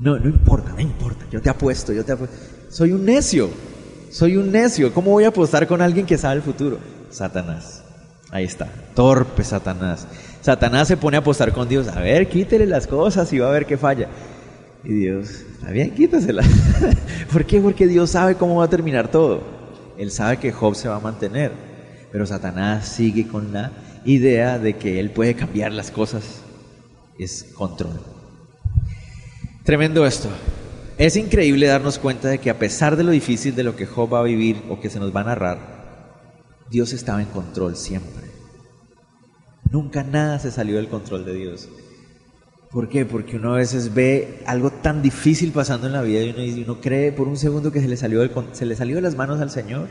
No, 0.00 0.18
no 0.18 0.28
importa, 0.28 0.72
no 0.72 0.80
importa, 0.80 1.26
yo 1.30 1.40
te 1.40 1.48
apuesto, 1.48 1.92
yo 1.92 2.04
te 2.04 2.12
apuesto. 2.12 2.36
Soy 2.68 2.92
un 2.92 3.04
necio, 3.04 3.50
soy 4.10 4.36
un 4.36 4.50
necio. 4.50 4.92
¿Cómo 4.92 5.12
voy 5.12 5.24
a 5.24 5.28
apostar 5.28 5.66
con 5.66 5.80
alguien 5.80 6.06
que 6.06 6.18
sabe 6.18 6.36
el 6.36 6.42
futuro? 6.42 6.78
Satanás. 7.10 7.84
Ahí 8.30 8.44
está, 8.44 8.66
torpe 8.94 9.44
Satanás. 9.44 10.06
Satanás 10.40 10.88
se 10.88 10.96
pone 10.96 11.18
a 11.18 11.20
apostar 11.20 11.52
con 11.52 11.68
Dios. 11.68 11.86
A 11.88 12.00
ver, 12.00 12.28
quítele 12.28 12.66
las 12.66 12.86
cosas 12.86 13.32
y 13.32 13.38
va 13.38 13.48
a 13.48 13.52
ver 13.52 13.66
qué 13.66 13.76
falla. 13.76 14.08
Y 14.82 14.92
Dios, 14.94 15.28
está 15.52 15.70
bien, 15.70 15.94
quítasela. 15.94 16.42
¿Por 17.32 17.44
qué? 17.44 17.60
Porque 17.60 17.86
Dios 17.86 18.10
sabe 18.10 18.34
cómo 18.34 18.56
va 18.56 18.64
a 18.64 18.70
terminar 18.70 19.08
todo. 19.08 19.42
Él 19.96 20.10
sabe 20.10 20.38
que 20.38 20.50
Job 20.50 20.74
se 20.74 20.88
va 20.88 20.96
a 20.96 21.00
mantener. 21.00 21.52
Pero 22.10 22.26
Satanás 22.26 22.88
sigue 22.88 23.28
con 23.28 23.52
la 23.52 23.70
idea 24.04 24.58
de 24.58 24.74
que 24.74 25.00
él 25.00 25.10
puede 25.10 25.34
cambiar 25.34 25.72
las 25.72 25.90
cosas. 25.90 26.42
Es 27.18 27.44
control. 27.54 28.00
Tremendo 29.64 30.06
esto. 30.06 30.28
Es 30.98 31.16
increíble 31.16 31.66
darnos 31.66 31.98
cuenta 31.98 32.28
de 32.28 32.38
que 32.38 32.50
a 32.50 32.58
pesar 32.58 32.96
de 32.96 33.04
lo 33.04 33.10
difícil 33.10 33.54
de 33.54 33.64
lo 33.64 33.76
que 33.76 33.86
Job 33.86 34.12
va 34.12 34.20
a 34.20 34.24
vivir 34.24 34.62
o 34.68 34.80
que 34.80 34.90
se 34.90 35.00
nos 35.00 35.14
va 35.14 35.20
a 35.20 35.24
narrar, 35.24 35.58
Dios 36.70 36.92
estaba 36.92 37.20
en 37.20 37.28
control 37.28 37.76
siempre. 37.76 38.24
Nunca 39.70 40.02
nada 40.02 40.38
se 40.38 40.50
salió 40.50 40.76
del 40.76 40.88
control 40.88 41.24
de 41.24 41.34
Dios. 41.34 41.68
¿Por 42.70 42.88
qué? 42.88 43.04
Porque 43.04 43.36
uno 43.36 43.54
a 43.54 43.58
veces 43.58 43.92
ve 43.92 44.42
algo 44.46 44.70
tan 44.70 45.02
difícil 45.02 45.52
pasando 45.52 45.86
en 45.86 45.92
la 45.92 46.02
vida 46.02 46.22
y 46.22 46.62
uno, 46.62 46.80
cree 46.80 47.12
por 47.12 47.28
un 47.28 47.36
segundo 47.36 47.70
que 47.70 47.80
se 47.80 47.88
le, 47.88 47.96
salió 47.96 48.20
se 48.52 48.66
le 48.66 48.76
salió 48.76 48.96
de 48.96 49.02
las 49.02 49.14
manos 49.14 49.40
al 49.40 49.50
Señor. 49.50 49.88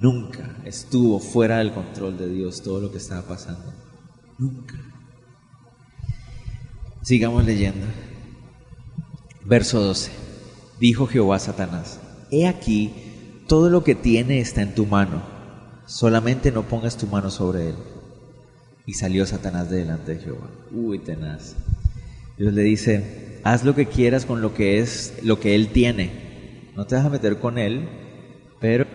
Nunca 0.00 0.56
estuvo 0.64 1.18
fuera 1.18 1.58
del 1.58 1.72
control 1.72 2.18
de 2.18 2.28
Dios 2.28 2.62
todo 2.62 2.80
lo 2.80 2.90
que 2.90 2.98
estaba 2.98 3.22
pasando. 3.22 3.72
Nunca. 4.38 4.74
Sigamos 7.02 7.44
leyendo. 7.44 7.86
Verso 9.44 9.80
12. 9.80 10.10
Dijo 10.80 11.06
Jehová 11.06 11.36
a 11.36 11.40
Satanás, 11.40 12.00
He 12.30 12.46
aquí, 12.46 12.92
todo 13.46 13.70
lo 13.70 13.84
que 13.84 13.94
tiene 13.94 14.40
está 14.40 14.60
en 14.60 14.74
tu 14.74 14.84
mano, 14.86 15.22
solamente 15.86 16.50
no 16.50 16.64
pongas 16.64 16.96
tu 16.96 17.06
mano 17.06 17.30
sobre 17.30 17.70
él. 17.70 17.76
Y 18.84 18.94
salió 18.94 19.24
Satanás 19.24 19.70
de 19.70 19.78
delante 19.78 20.16
de 20.16 20.22
Jehová. 20.22 20.50
Uy, 20.72 20.98
tenaz. 20.98 21.56
Dios 22.36 22.52
le 22.52 22.62
dice, 22.62 23.40
haz 23.44 23.64
lo 23.64 23.74
que 23.74 23.86
quieras 23.86 24.26
con 24.26 24.42
lo 24.42 24.52
que 24.52 24.80
es, 24.80 25.14
lo 25.22 25.40
que 25.40 25.54
él 25.54 25.68
tiene. 25.68 26.72
No 26.76 26.86
te 26.86 26.96
vas 26.96 27.06
a 27.06 27.10
meter 27.10 27.38
con 27.38 27.58
él, 27.58 27.88
pero 28.60 28.86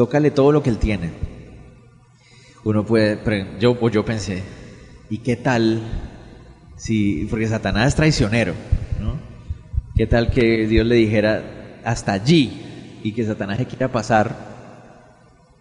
tócale 0.00 0.30
todo 0.30 0.50
lo 0.50 0.62
que 0.62 0.70
él 0.70 0.78
tiene. 0.78 1.10
Uno 2.64 2.86
puede, 2.86 3.18
yo, 3.60 3.78
yo 3.90 4.02
pensé, 4.02 4.42
¿y 5.10 5.18
qué 5.18 5.36
tal 5.36 5.82
si, 6.74 7.26
porque 7.28 7.46
Satanás 7.46 7.88
es 7.88 7.96
traicionero, 7.96 8.54
¿no? 8.98 9.18
¿Qué 9.94 10.06
tal 10.06 10.30
que 10.30 10.66
Dios 10.66 10.86
le 10.86 10.94
dijera 10.94 11.82
hasta 11.84 12.14
allí 12.14 12.98
y 13.02 13.12
que 13.12 13.26
Satanás 13.26 13.58
se 13.58 13.66
quiera 13.66 13.92
pasar 13.92 14.48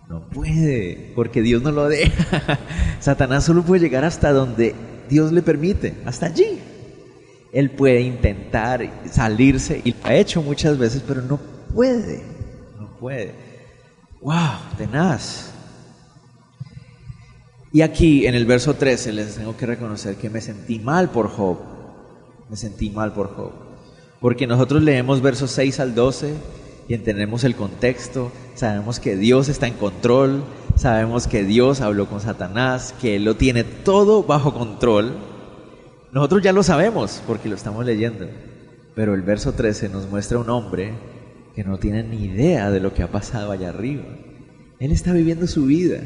no 0.07 0.21
puede, 0.29 1.11
porque 1.15 1.41
Dios 1.41 1.61
no 1.61 1.71
lo 1.73 1.89
deja. 1.89 2.59
Satanás 3.01 3.43
solo 3.43 3.63
puede 3.63 3.81
llegar 3.81 4.05
hasta 4.05 4.31
donde 4.31 4.73
Dios 5.09 5.33
le 5.33 5.41
permite, 5.41 5.95
hasta 6.05 6.27
allí. 6.27 6.59
Él 7.51 7.71
puede 7.71 7.99
intentar 7.99 8.89
salirse 9.11 9.81
y 9.83 9.91
lo 9.91 9.97
ha 10.05 10.15
hecho 10.15 10.41
muchas 10.41 10.77
veces, 10.77 11.03
pero 11.05 11.23
no 11.23 11.41
puede, 11.75 12.21
no 12.79 12.87
puede. 12.97 13.48
¡Wow! 14.21 14.77
Tenaz. 14.77 15.53
Y 17.71 17.81
aquí 17.81 18.25
en 18.25 18.35
el 18.35 18.45
verso 18.45 18.73
13 18.73 19.13
les 19.13 19.35
tengo 19.35 19.55
que 19.55 19.65
reconocer 19.65 20.15
que 20.15 20.29
me 20.29 20.41
sentí 20.41 20.79
mal 20.79 21.09
por 21.09 21.29
Job. 21.29 21.59
Me 22.49 22.57
sentí 22.57 22.89
mal 22.89 23.13
por 23.13 23.35
Job. 23.35 23.51
Porque 24.19 24.47
nosotros 24.47 24.83
leemos 24.83 25.21
versos 25.21 25.51
6 25.51 25.79
al 25.79 25.95
12 25.95 26.33
y 26.89 26.95
entendemos 26.95 27.43
el 27.43 27.55
contexto, 27.55 28.31
sabemos 28.55 28.99
que 28.99 29.15
Dios 29.15 29.47
está 29.47 29.67
en 29.67 29.75
control, 29.75 30.43
sabemos 30.75 31.27
que 31.27 31.43
Dios 31.43 31.81
habló 31.81 32.07
con 32.07 32.19
Satanás, 32.19 32.95
que 32.99 33.15
Él 33.15 33.25
lo 33.25 33.35
tiene 33.35 33.63
todo 33.63 34.23
bajo 34.23 34.55
control. 34.55 35.15
Nosotros 36.11 36.41
ya 36.41 36.51
lo 36.51 36.63
sabemos 36.63 37.21
porque 37.27 37.47
lo 37.47 37.55
estamos 37.55 37.85
leyendo, 37.85 38.25
pero 38.95 39.13
el 39.13 39.21
verso 39.21 39.53
13 39.53 39.89
nos 39.89 40.09
muestra 40.09 40.39
un 40.39 40.49
hombre 40.49 40.95
que 41.55 41.63
no 41.63 41.77
tiene 41.77 42.03
ni 42.03 42.25
idea 42.25 42.71
de 42.71 42.79
lo 42.79 42.93
que 42.93 43.03
ha 43.03 43.11
pasado 43.11 43.51
allá 43.51 43.69
arriba. 43.69 44.03
Él 44.79 44.91
está 44.91 45.11
viviendo 45.11 45.47
su 45.47 45.65
vida. 45.65 45.99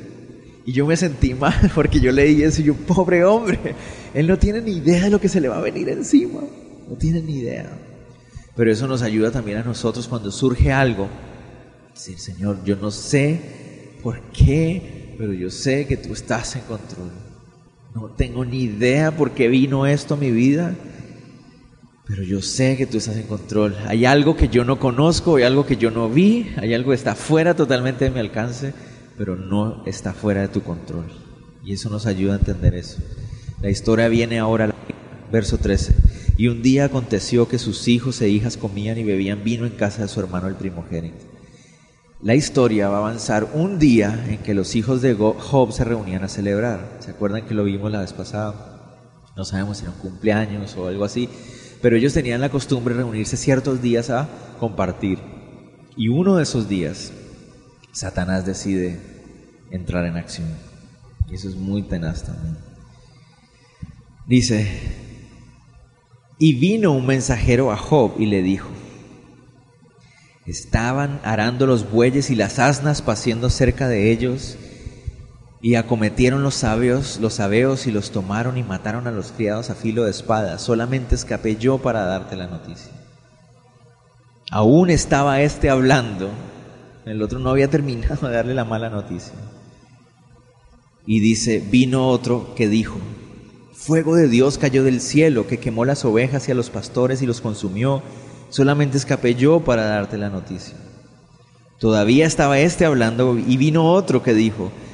Y 0.65 0.71
yo 0.71 0.85
me 0.85 0.97
sentí 0.97 1.33
mal 1.33 1.71
porque 1.75 1.99
yo 1.99 2.11
leí 2.11 2.41
eso 2.43 2.61
y 2.61 2.65
yo, 2.65 2.75
pobre 2.75 3.23
hombre, 3.23 3.75
él 4.13 4.27
no 4.27 4.37
tiene 4.37 4.61
ni 4.61 4.71
idea 4.77 5.03
de 5.03 5.09
lo 5.09 5.19
que 5.19 5.29
se 5.29 5.41
le 5.41 5.49
va 5.49 5.57
a 5.57 5.61
venir 5.61 5.89
encima. 5.89 6.41
No 6.89 6.95
tiene 6.95 7.21
ni 7.21 7.37
idea. 7.37 7.69
Pero 8.55 8.71
eso 8.71 8.87
nos 8.87 9.01
ayuda 9.01 9.31
también 9.31 9.57
a 9.57 9.63
nosotros 9.63 10.07
cuando 10.07 10.31
surge 10.31 10.71
algo. 10.71 11.07
Decir, 11.93 12.19
Señor, 12.19 12.63
yo 12.63 12.75
no 12.75 12.91
sé 12.91 13.39
por 14.01 14.19
qué, 14.31 15.15
pero 15.17 15.33
yo 15.33 15.49
sé 15.49 15.87
que 15.87 15.97
tú 15.97 16.13
estás 16.13 16.55
en 16.55 16.61
control. 16.63 17.11
No 17.95 18.09
tengo 18.09 18.43
ni 18.45 18.63
idea 18.63 19.15
por 19.15 19.31
qué 19.31 19.47
vino 19.47 19.85
esto 19.85 20.15
a 20.15 20.17
mi 20.17 20.31
vida, 20.31 20.75
pero 22.05 22.23
yo 22.23 22.41
sé 22.41 22.75
que 22.75 22.85
tú 22.85 22.97
estás 22.97 23.15
en 23.15 23.27
control. 23.27 23.77
Hay 23.87 24.05
algo 24.05 24.35
que 24.35 24.49
yo 24.49 24.65
no 24.65 24.79
conozco, 24.79 25.37
hay 25.37 25.43
algo 25.43 25.65
que 25.65 25.77
yo 25.77 25.89
no 25.89 26.09
vi, 26.09 26.51
hay 26.57 26.73
algo 26.73 26.89
que 26.89 26.95
está 26.95 27.15
fuera 27.15 27.55
totalmente 27.55 28.05
de 28.05 28.11
mi 28.11 28.19
alcance, 28.19 28.73
pero 29.17 29.35
no 29.35 29.83
está 29.85 30.13
fuera 30.13 30.41
de 30.41 30.49
tu 30.49 30.61
control. 30.63 31.05
Y 31.63 31.73
eso 31.73 31.89
nos 31.89 32.05
ayuda 32.05 32.33
a 32.33 32.39
entender 32.39 32.75
eso. 32.75 32.97
La 33.61 33.69
historia 33.69 34.09
viene 34.09 34.39
ahora, 34.39 34.73
verso 35.31 35.57
13. 35.57 35.95
Y 36.35 36.47
un 36.47 36.61
día 36.61 36.85
aconteció 36.85 37.47
que 37.47 37.57
sus 37.57 37.87
hijos 37.87 38.21
e 38.21 38.27
hijas 38.27 38.57
comían 38.57 38.97
y 38.97 39.03
bebían 39.03 39.43
vino 39.43 39.65
en 39.65 39.71
casa 39.71 40.01
de 40.01 40.07
su 40.09 40.19
hermano 40.19 40.47
el 40.47 40.55
primogénito. 40.55 41.23
La 42.21 42.35
historia 42.35 42.89
va 42.89 42.97
a 42.97 42.99
avanzar 42.99 43.49
un 43.53 43.79
día 43.79 44.25
en 44.27 44.39
que 44.39 44.53
los 44.53 44.75
hijos 44.75 45.01
de 45.01 45.13
Job 45.13 45.71
se 45.71 45.83
reunían 45.83 46.23
a 46.23 46.29
celebrar. 46.29 46.97
¿Se 46.99 47.11
acuerdan 47.11 47.45
que 47.45 47.53
lo 47.53 47.63
vimos 47.63 47.91
la 47.91 48.01
vez 48.01 48.13
pasada? 48.13 48.99
No 49.35 49.45
sabemos 49.45 49.77
si 49.77 49.83
era 49.83 49.93
un 49.93 49.99
cumpleaños 49.99 50.75
o 50.77 50.87
algo 50.87 51.05
así, 51.05 51.27
pero 51.83 51.97
ellos 51.97 52.13
tenían 52.13 52.39
la 52.39 52.47
costumbre 52.47 52.95
de 52.95 53.01
reunirse 53.01 53.35
ciertos 53.35 53.81
días 53.81 54.09
a 54.09 54.29
compartir. 54.57 55.19
Y 55.97 56.07
uno 56.07 56.37
de 56.37 56.43
esos 56.43 56.69
días, 56.69 57.11
Satanás 57.91 58.45
decide 58.45 59.01
entrar 59.69 60.05
en 60.05 60.15
acción. 60.15 60.47
Y 61.29 61.35
eso 61.35 61.49
es 61.49 61.57
muy 61.57 61.83
tenaz 61.83 62.23
también. 62.23 62.57
Dice, 64.25 64.65
y 66.39 66.53
vino 66.53 66.93
un 66.93 67.05
mensajero 67.05 67.69
a 67.69 67.75
Job 67.75 68.13
y 68.17 68.27
le 68.27 68.41
dijo, 68.41 68.69
estaban 70.45 71.19
arando 71.25 71.67
los 71.67 71.91
bueyes 71.91 72.29
y 72.29 72.35
las 72.35 72.59
asnas 72.59 73.01
paciendo 73.01 73.49
cerca 73.49 73.89
de 73.89 74.09
ellos, 74.09 74.57
y 75.63 75.75
acometieron 75.75 76.43
los 76.43 76.55
sabios, 76.55 77.19
los 77.21 77.35
sabeos 77.35 77.87
y 77.87 77.91
los 77.91 78.11
tomaron 78.11 78.57
y 78.57 78.63
mataron 78.63 79.07
a 79.07 79.11
los 79.11 79.31
criados 79.31 79.69
a 79.69 79.75
filo 79.75 80.03
de 80.03 80.11
espada. 80.11 80.59
Solamente 80.59 81.15
escapé 81.15 81.55
yo 81.55 81.77
para 81.77 82.03
darte 82.03 82.35
la 82.35 82.47
noticia. 82.47 82.91
Aún 84.51 84.89
estaba 84.89 85.41
este 85.41 85.69
hablando, 85.69 86.29
el 87.05 87.21
otro 87.21 87.39
no 87.39 87.49
había 87.49 87.69
terminado 87.71 88.27
de 88.27 88.35
darle 88.35 88.53
la 88.53 88.65
mala 88.65 88.89
noticia. 88.89 89.31
Y 91.05 91.21
dice, 91.21 91.63
vino 91.65 92.09
otro 92.09 92.53
que 92.55 92.67
dijo, 92.67 92.97
Fuego 93.71 94.17
de 94.17 94.27
Dios 94.27 94.57
cayó 94.57 94.83
del 94.83 94.99
cielo 94.99 95.47
que 95.47 95.59
quemó 95.59 95.85
las 95.85 96.03
ovejas 96.03 96.49
y 96.49 96.51
a 96.51 96.55
los 96.55 96.71
pastores 96.71 97.21
y 97.21 97.25
los 97.25 97.39
consumió. 97.39 98.03
Solamente 98.49 98.97
escapé 98.97 99.35
yo 99.35 99.61
para 99.61 99.85
darte 99.85 100.17
la 100.17 100.29
noticia. 100.29 100.75
Todavía 101.79 102.25
estaba 102.25 102.59
este 102.59 102.83
hablando 102.83 103.37
y 103.37 103.55
vino 103.55 103.89
otro 103.89 104.23
que 104.23 104.33
dijo, 104.33 104.73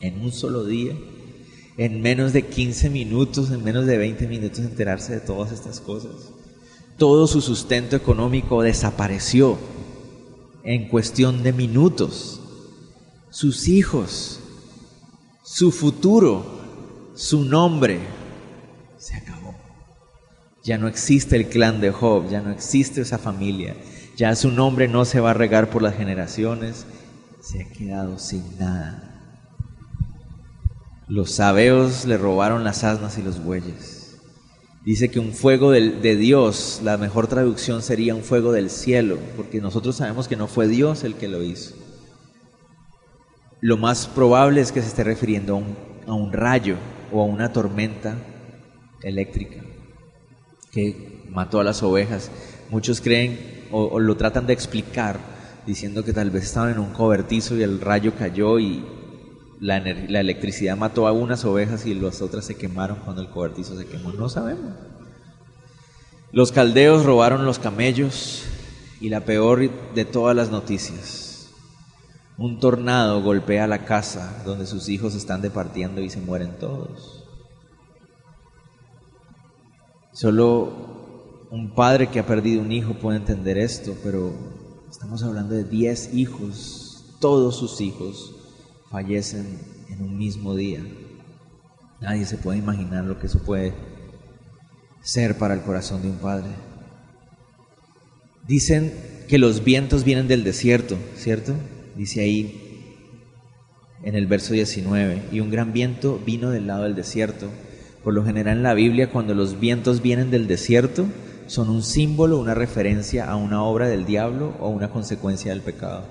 En 0.00 0.20
un 0.20 0.32
solo 0.32 0.64
día, 0.64 0.94
en 1.76 2.00
menos 2.02 2.32
de 2.32 2.46
15 2.46 2.90
minutos, 2.90 3.50
en 3.50 3.62
menos 3.62 3.86
de 3.86 3.98
20 3.98 4.26
minutos 4.26 4.60
enterarse 4.60 5.12
de 5.12 5.20
todas 5.20 5.52
estas 5.52 5.80
cosas. 5.80 6.32
Todo 6.96 7.26
su 7.26 7.40
sustento 7.40 7.96
económico 7.96 8.62
desapareció 8.62 9.58
en 10.64 10.88
cuestión 10.88 11.42
de 11.42 11.52
minutos. 11.52 12.40
Sus 13.30 13.68
hijos 13.68 14.40
su 15.50 15.72
futuro, 15.72 16.46
su 17.16 17.44
nombre, 17.44 17.98
se 18.98 19.16
acabó. 19.16 19.52
Ya 20.62 20.78
no 20.78 20.86
existe 20.86 21.34
el 21.34 21.48
clan 21.48 21.80
de 21.80 21.90
Job, 21.90 22.30
ya 22.30 22.40
no 22.40 22.52
existe 22.52 23.00
esa 23.00 23.18
familia, 23.18 23.74
ya 24.16 24.36
su 24.36 24.52
nombre 24.52 24.86
no 24.86 25.04
se 25.04 25.18
va 25.18 25.32
a 25.32 25.34
regar 25.34 25.68
por 25.68 25.82
las 25.82 25.96
generaciones, 25.96 26.86
se 27.42 27.62
ha 27.62 27.68
quedado 27.68 28.20
sin 28.20 28.58
nada. 28.60 29.09
Los 31.10 31.32
sabeos 31.32 32.06
le 32.06 32.16
robaron 32.16 32.64
las 32.64 32.84
asnas 32.84 33.18
y 33.18 33.22
los 33.22 33.44
bueyes. 33.44 34.16
Dice 34.86 35.10
que 35.10 35.20
un 35.20 35.34
fuego 35.34 35.70
de 35.70 36.16
Dios, 36.16 36.80
la 36.82 36.96
mejor 36.96 37.26
traducción 37.26 37.82
sería 37.82 38.14
un 38.14 38.22
fuego 38.22 38.52
del 38.52 38.70
cielo, 38.70 39.18
porque 39.36 39.60
nosotros 39.60 39.96
sabemos 39.96 40.26
que 40.26 40.36
no 40.36 40.46
fue 40.46 40.68
Dios 40.68 41.04
el 41.04 41.16
que 41.16 41.28
lo 41.28 41.42
hizo 41.42 41.74
lo 43.60 43.76
más 43.76 44.06
probable 44.06 44.60
es 44.60 44.72
que 44.72 44.80
se 44.80 44.88
esté 44.88 45.04
refiriendo 45.04 45.62
a 46.06 46.14
un, 46.14 46.32
rayo 46.32 46.76
o 47.12 47.22
a 47.22 47.26
una 47.26 47.52
tormenta 47.52 48.16
eléctrica 49.02 49.62
que 50.72 51.24
mató 51.28 51.60
a 51.60 51.64
las 51.64 51.82
ovejas. 51.82 52.30
Muchos 52.70 53.00
creen 53.00 53.66
o, 53.70 53.98
lo 54.00 54.16
tratan 54.16 54.46
de 54.46 54.52
explicar 54.52 55.18
diciendo 55.66 56.04
que 56.04 56.12
tal 56.12 56.30
vez 56.30 56.44
estaban 56.44 56.70
en 56.70 56.78
un 56.78 56.92
cobertizo 56.92 57.56
y 57.56 57.62
el 57.62 57.80
rayo 57.80 58.14
cayó 58.16 58.58
y, 58.58 58.82
la, 59.60 59.76
electricidad 59.76 60.76
mató 60.76 61.06
a 61.06 61.12
unas 61.12 61.44
ovejas 61.44 61.84
y 61.84 61.94
las 61.94 62.22
otras 62.22 62.46
se 62.46 62.56
quemaron 62.56 62.98
cuando 63.04 63.22
el 63.22 63.28
cobertizo 63.28 63.76
se 63.76 63.86
quemó. 63.86 64.12
No 64.12 64.28
sabemos. 64.28 64.72
Los 66.32 66.50
caldeos 66.50 67.04
robaron 67.04 67.44
los 67.44 67.58
camellos 67.58 68.44
y 69.00 69.10
la 69.10 69.20
peor 69.20 69.70
de 69.94 70.04
todas 70.04 70.34
las 70.34 70.50
noticias. 70.50 71.50
Un 72.38 72.58
tornado 72.58 73.22
golpea 73.22 73.66
la 73.66 73.84
casa 73.84 74.42
donde 74.46 74.66
sus 74.66 74.88
hijos 74.88 75.14
están 75.14 75.42
departiendo 75.42 76.00
y 76.00 76.08
se 76.08 76.20
mueren 76.20 76.58
todos. 76.58 77.24
Solo 80.12 81.46
un 81.50 81.74
padre 81.74 82.08
que 82.08 82.20
ha 82.20 82.26
perdido 82.26 82.62
un 82.62 82.72
hijo 82.72 82.94
puede 82.94 83.18
entender 83.18 83.58
esto, 83.58 83.94
pero 84.02 84.32
estamos 84.90 85.22
hablando 85.22 85.54
de 85.54 85.64
10 85.64 86.14
hijos, 86.14 87.16
todos 87.20 87.56
sus 87.56 87.80
hijos 87.80 88.39
fallecen 88.90 89.46
en 89.88 90.02
un 90.02 90.18
mismo 90.18 90.54
día. 90.56 90.80
Nadie 92.00 92.24
se 92.26 92.36
puede 92.36 92.58
imaginar 92.58 93.04
lo 93.04 93.18
que 93.18 93.26
eso 93.26 93.38
puede 93.38 93.72
ser 95.00 95.38
para 95.38 95.54
el 95.54 95.62
corazón 95.62 96.02
de 96.02 96.10
un 96.10 96.18
padre. 96.18 96.48
Dicen 98.46 98.92
que 99.28 99.38
los 99.38 99.62
vientos 99.62 100.02
vienen 100.02 100.26
del 100.26 100.42
desierto, 100.42 100.98
¿cierto? 101.14 101.54
Dice 101.96 102.20
ahí 102.20 102.66
en 104.02 104.16
el 104.16 104.26
verso 104.26 104.54
19, 104.54 105.24
y 105.30 105.40
un 105.40 105.50
gran 105.50 105.72
viento 105.72 106.20
vino 106.24 106.50
del 106.50 106.66
lado 106.66 106.82
del 106.82 106.96
desierto. 106.96 107.48
Por 108.02 108.14
lo 108.14 108.24
general 108.24 108.56
en 108.56 108.62
la 108.62 108.74
Biblia, 108.74 109.10
cuando 109.10 109.34
los 109.34 109.60
vientos 109.60 110.02
vienen 110.02 110.30
del 110.30 110.48
desierto, 110.48 111.06
son 111.46 111.68
un 111.68 111.82
símbolo, 111.82 112.40
una 112.40 112.54
referencia 112.54 113.30
a 113.30 113.36
una 113.36 113.62
obra 113.62 113.88
del 113.88 114.06
diablo 114.06 114.56
o 114.58 114.68
una 114.68 114.90
consecuencia 114.90 115.52
del 115.52 115.60
pecado. 115.60 116.04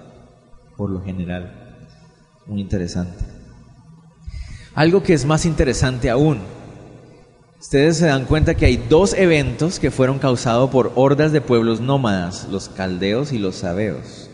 Por 0.78 0.92
lo 0.92 1.02
general 1.02 1.69
muy 2.50 2.62
interesante. 2.62 3.24
Algo 4.74 5.04
que 5.04 5.14
es 5.14 5.26
más 5.26 5.46
interesante 5.46 6.10
aún, 6.10 6.40
ustedes 7.60 7.98
se 7.98 8.08
dan 8.08 8.26
cuenta 8.26 8.56
que 8.56 8.66
hay 8.66 8.78
dos 8.78 9.14
eventos 9.14 9.80
que 9.80 9.92
fueron 9.92 10.20
causados 10.20 10.70
por 10.70 10.92
hordas 10.96 11.32
de 11.32 11.42
pueblos 11.42 11.80
nómadas, 11.80 12.48
los 12.50 12.70
caldeos 12.70 13.32
y 13.32 13.38
los 13.38 13.56
sabeos. 13.56 14.30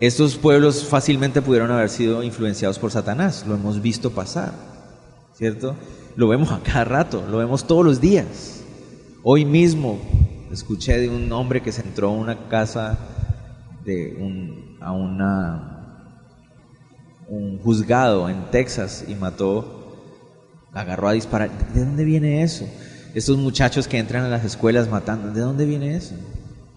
Estos 0.00 0.36
pueblos 0.36 0.84
fácilmente 0.84 1.42
pudieron 1.42 1.70
haber 1.70 1.90
sido 1.90 2.22
influenciados 2.22 2.78
por 2.78 2.90
Satanás, 2.90 3.44
lo 3.46 3.54
hemos 3.54 3.82
visto 3.82 4.10
pasar, 4.10 4.52
¿cierto? 5.34 5.74
Lo 6.16 6.28
vemos 6.28 6.50
a 6.50 6.60
cada 6.60 6.84
rato, 6.84 7.24
lo 7.30 7.38
vemos 7.38 7.66
todos 7.66 7.84
los 7.84 8.00
días. 8.00 8.62
Hoy 9.22 9.44
mismo 9.44 9.98
escuché 10.52 10.98
de 10.98 11.08
un 11.08 11.30
hombre 11.32 11.62
que 11.62 11.72
se 11.72 11.82
entró 11.82 12.08
a 12.08 12.12
una 12.12 12.48
casa 12.48 12.98
de 13.84 14.16
un, 14.20 14.76
a 14.80 14.92
una 14.92 15.77
un 17.28 17.58
juzgado 17.58 18.28
en 18.28 18.50
Texas 18.50 19.04
y 19.06 19.14
mató, 19.14 19.96
agarró 20.72 21.08
a 21.08 21.12
disparar. 21.12 21.50
¿De 21.74 21.84
dónde 21.84 22.04
viene 22.04 22.42
eso? 22.42 22.66
Estos 23.14 23.36
muchachos 23.36 23.88
que 23.88 23.98
entran 23.98 24.24
a 24.24 24.28
las 24.28 24.44
escuelas 24.44 24.88
matando, 24.88 25.30
¿de 25.30 25.40
dónde 25.40 25.64
viene 25.64 25.96
eso? 25.96 26.14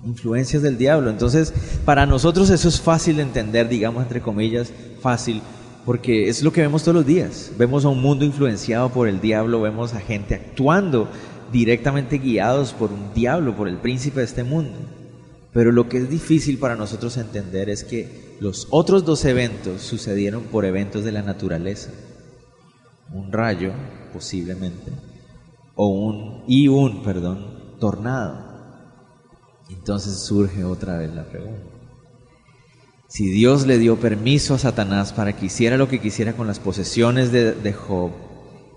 Influencias 0.06 0.62
del 0.62 0.78
diablo. 0.78 1.10
Entonces, 1.10 1.54
para 1.86 2.06
nosotros 2.06 2.50
eso 2.50 2.68
es 2.68 2.82
fácil 2.82 3.18
de 3.18 3.24
entender, 3.24 3.70
digamos 3.70 4.04
entre 4.04 4.22
comillas, 4.22 4.72
fácil, 5.02 5.42
porque 5.86 6.30
es 6.30 6.42
lo 6.44 6.52
que 6.52 6.62
vemos 6.62 6.84
todos 6.84 6.96
los 6.96 7.06
días. 7.06 7.52
Vemos 7.58 7.86
a 7.86 7.90
un 7.90 8.02
mundo 8.02 8.26
influenciado 8.26 8.90
por 8.90 9.08
el 9.08 9.22
diablo, 9.22 9.62
vemos 9.62 9.94
a 9.94 10.00
gente 10.00 10.36
actuando 10.36 11.10
directamente 11.52 12.18
guiados 12.18 12.74
por 12.74 12.92
un 12.92 13.14
diablo, 13.14 13.56
por 13.56 13.68
el 13.68 13.78
príncipe 13.78 14.20
de 14.20 14.26
este 14.26 14.44
mundo. 14.44 14.78
Pero 15.54 15.72
lo 15.72 15.90
que 15.90 15.98
es 15.98 16.10
difícil 16.10 16.58
para 16.58 16.76
nosotros 16.76 17.18
entender 17.18 17.70
es 17.70 17.84
que 17.84 18.31
los 18.42 18.68
otros 18.72 19.06
dos 19.06 19.24
eventos 19.26 19.84
sucedieron 19.84 20.46
por 20.46 20.66
eventos 20.66 21.04
de 21.04 21.12
la 21.12 21.22
naturaleza. 21.22 21.92
Un 23.14 23.32
rayo, 23.32 23.72
posiblemente, 24.12 24.92
o 25.76 25.90
un, 25.90 26.44
y 26.48 26.68
un, 26.68 27.04
perdón, 27.04 27.76
tornado. 27.80 28.40
Entonces 29.70 30.18
surge 30.22 30.64
otra 30.64 30.98
vez 30.98 31.14
la 31.14 31.30
pregunta. 31.30 31.70
Si 33.08 33.30
Dios 33.30 33.68
le 33.68 33.78
dio 33.78 34.00
permiso 34.00 34.56
a 34.56 34.58
Satanás 34.58 35.14
para 35.14 35.34
que 35.34 35.46
hiciera 35.46 35.78
lo 35.78 35.88
que 35.88 36.02
quisiera 36.02 36.34
con 36.34 36.48
las 36.48 36.58
posesiones 36.58 37.32
de, 37.32 37.74
Job, 37.74 38.10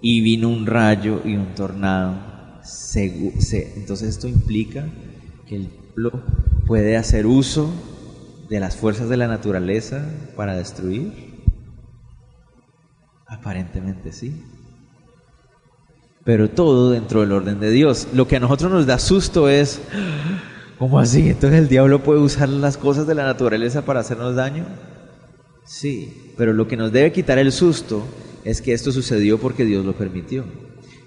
y 0.02 0.20
vino 0.20 0.50
un 0.50 0.66
rayo 0.66 1.22
y 1.24 1.36
un 1.36 1.54
tornado, 1.54 2.16
entonces 2.96 4.08
esto 4.10 4.28
implica 4.28 4.86
que 5.48 5.56
el 5.56 5.68
pueblo 5.68 6.22
puede 6.66 6.98
hacer 6.98 7.24
uso 7.24 7.72
de 8.48 8.60
las 8.60 8.76
fuerzas 8.76 9.08
de 9.08 9.16
la 9.16 9.26
naturaleza 9.26 10.04
para 10.36 10.56
destruir? 10.56 11.34
Aparentemente 13.26 14.12
sí. 14.12 14.44
Pero 16.24 16.48
todo 16.48 16.90
dentro 16.90 17.20
del 17.20 17.32
orden 17.32 17.60
de 17.60 17.70
Dios. 17.70 18.08
Lo 18.14 18.26
que 18.26 18.36
a 18.36 18.40
nosotros 18.40 18.70
nos 18.70 18.86
da 18.86 18.98
susto 18.98 19.48
es, 19.48 19.80
¿cómo 20.78 20.98
así? 20.98 21.28
Entonces 21.28 21.58
el 21.58 21.68
diablo 21.68 22.02
puede 22.02 22.20
usar 22.20 22.48
las 22.48 22.76
cosas 22.76 23.06
de 23.06 23.14
la 23.14 23.24
naturaleza 23.24 23.84
para 23.84 24.00
hacernos 24.00 24.34
daño. 24.34 24.64
Sí, 25.64 26.32
pero 26.36 26.52
lo 26.52 26.68
que 26.68 26.76
nos 26.76 26.92
debe 26.92 27.12
quitar 27.12 27.38
el 27.38 27.52
susto 27.52 28.06
es 28.44 28.60
que 28.60 28.72
esto 28.72 28.92
sucedió 28.92 29.38
porque 29.38 29.64
Dios 29.64 29.84
lo 29.84 29.94
permitió. 29.94 30.44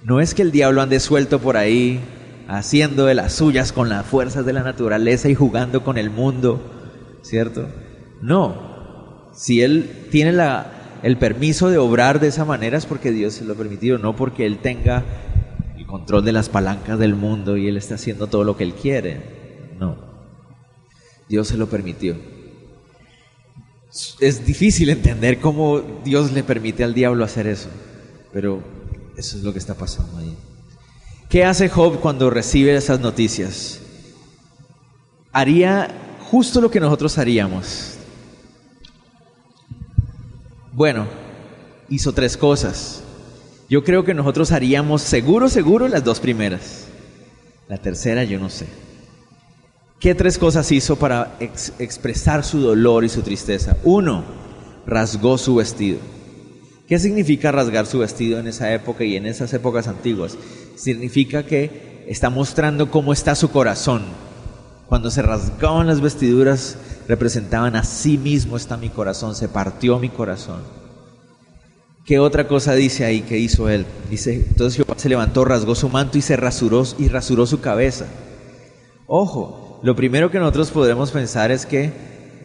No 0.04 0.20
es 0.20 0.34
que 0.34 0.42
el 0.42 0.52
diablo 0.52 0.82
ande 0.82 1.00
suelto 1.00 1.40
por 1.40 1.58
ahí 1.58 2.00
haciendo 2.48 3.06
de 3.06 3.14
las 3.14 3.34
suyas 3.34 3.72
con 3.72 3.90
las 3.90 4.06
fuerzas 4.06 4.46
de 4.46 4.54
la 4.54 4.64
naturaleza 4.64 5.30
y 5.30 5.36
jugando 5.36 5.84
con 5.84 5.98
el 5.98 6.10
mundo, 6.10 6.87
¿cierto? 7.28 7.68
No, 8.22 9.30
si 9.34 9.62
Él 9.62 10.08
tiene 10.12 10.34
la, 10.34 11.00
el 11.04 11.18
permiso 11.18 11.70
de 11.70 11.78
obrar 11.78 12.20
de 12.20 12.28
esa 12.28 12.46
manera 12.46 12.78
es 12.78 12.86
porque 12.86 13.12
Dios 13.12 13.34
se 13.34 13.46
lo 13.46 13.54
ha 13.54 13.58
permitido, 13.58 13.98
no 13.98 14.16
porque 14.16 14.46
Él 14.46 14.60
tenga 14.60 15.04
el 15.78 15.86
control 15.86 16.26
de 16.26 16.32
las 16.32 16.50
palancas 16.50 16.98
del 17.00 17.16
mundo 17.16 17.58
y 17.58 17.68
Él 17.68 17.78
está 17.78 17.96
haciendo 17.96 18.28
todo 18.28 18.44
lo 18.44 18.58
que 18.58 18.64
Él 18.64 18.74
quiere. 18.74 19.76
No, 19.80 19.98
Dios 21.30 21.48
se 21.48 21.58
lo 21.58 21.68
permitió. 21.68 22.16
Es 24.20 24.46
difícil 24.46 24.90
entender 24.90 25.40
cómo 25.40 25.82
Dios 26.04 26.32
le 26.32 26.44
permite 26.44 26.84
al 26.84 26.94
diablo 26.94 27.24
hacer 27.24 27.48
eso, 27.48 27.70
pero 28.32 28.62
eso 29.16 29.38
es 29.38 29.44
lo 29.44 29.54
que 29.54 29.60
está 29.60 29.76
pasando 29.76 30.18
ahí. 30.18 30.36
¿Qué 31.30 31.44
hace 31.44 31.68
Job 31.68 32.00
cuando 32.00 32.30
recibe 32.30 32.76
esas 32.76 33.00
noticias? 33.00 33.82
Haría 35.34 36.07
justo 36.32 36.62
lo 36.62 36.70
que 36.70 36.80
nosotros 36.80 37.18
haríamos. 37.18 37.96
Bueno, 40.74 41.08
hizo 41.90 42.14
tres 42.14 42.38
cosas. 42.38 43.04
Yo 43.70 43.84
creo 43.84 44.04
que 44.04 44.14
nosotros 44.14 44.52
haríamos 44.52 45.02
seguro, 45.02 45.50
seguro 45.50 45.88
las 45.88 46.04
dos 46.04 46.20
primeras. 46.20 46.88
La 47.68 47.78
tercera 47.78 48.24
yo 48.24 48.40
no 48.40 48.50
sé. 48.50 48.68
¿Qué 50.00 50.14
tres 50.14 50.38
cosas 50.38 50.72
hizo 50.72 50.98
para 50.98 51.36
expresar 51.40 52.44
su 52.44 52.60
dolor 52.60 53.04
y 53.04 53.10
su 53.10 53.24
tristeza? 53.24 53.78
Uno, 53.84 54.24
rasgó 54.86 55.38
su 55.38 55.56
vestido. 55.56 55.98
¿Qué 56.88 57.00
significa 57.00 57.52
rasgar 57.52 57.86
su 57.88 58.00
vestido 58.00 58.40
en 58.40 58.48
esa 58.48 58.72
época 58.74 59.04
y 59.04 59.16
en 59.16 59.26
esas 59.26 59.52
épocas 59.54 59.88
antiguas? 59.88 60.38
Significa 60.76 61.44
que 61.44 62.06
está 62.08 62.30
mostrando 62.30 62.92
cómo 62.92 63.12
está 63.12 63.36
su 63.36 63.50
corazón. 63.50 64.27
Cuando 64.88 65.12
se 65.12 65.22
rasgaban 65.22 65.88
las 65.88 66.00
vestiduras, 66.00 66.78
representaban 67.08 67.76
a 67.76 67.84
sí 67.84 68.18
mismo 68.18 68.56
está 68.56 68.78
mi 68.78 68.90
corazón, 68.90 69.36
se 69.36 69.50
partió 69.50 70.00
mi 70.00 70.10
corazón. 70.10 70.62
¿Qué 72.06 72.20
otra 72.20 72.48
cosa 72.48 72.74
dice 72.74 73.04
ahí 73.04 73.22
que 73.22 73.38
hizo 73.38 73.68
él? 73.68 73.86
Dice, 74.10 74.36
entonces 74.36 74.78
Jehová 74.78 74.98
se 74.98 75.10
levantó, 75.10 75.44
rasgó 75.44 75.76
su 75.76 75.90
manto 75.90 76.18
y 76.18 76.22
se 76.22 76.38
rasuró 76.38 76.84
y 76.98 77.10
rasuró 77.10 77.46
su 77.46 77.60
cabeza. 77.60 78.06
Ojo, 79.08 79.82
lo 79.84 79.94
primero 79.94 80.32
que 80.32 80.40
nosotros 80.40 80.72
podemos 80.72 81.12
pensar 81.12 81.52
es 81.52 81.66
que 81.66 81.92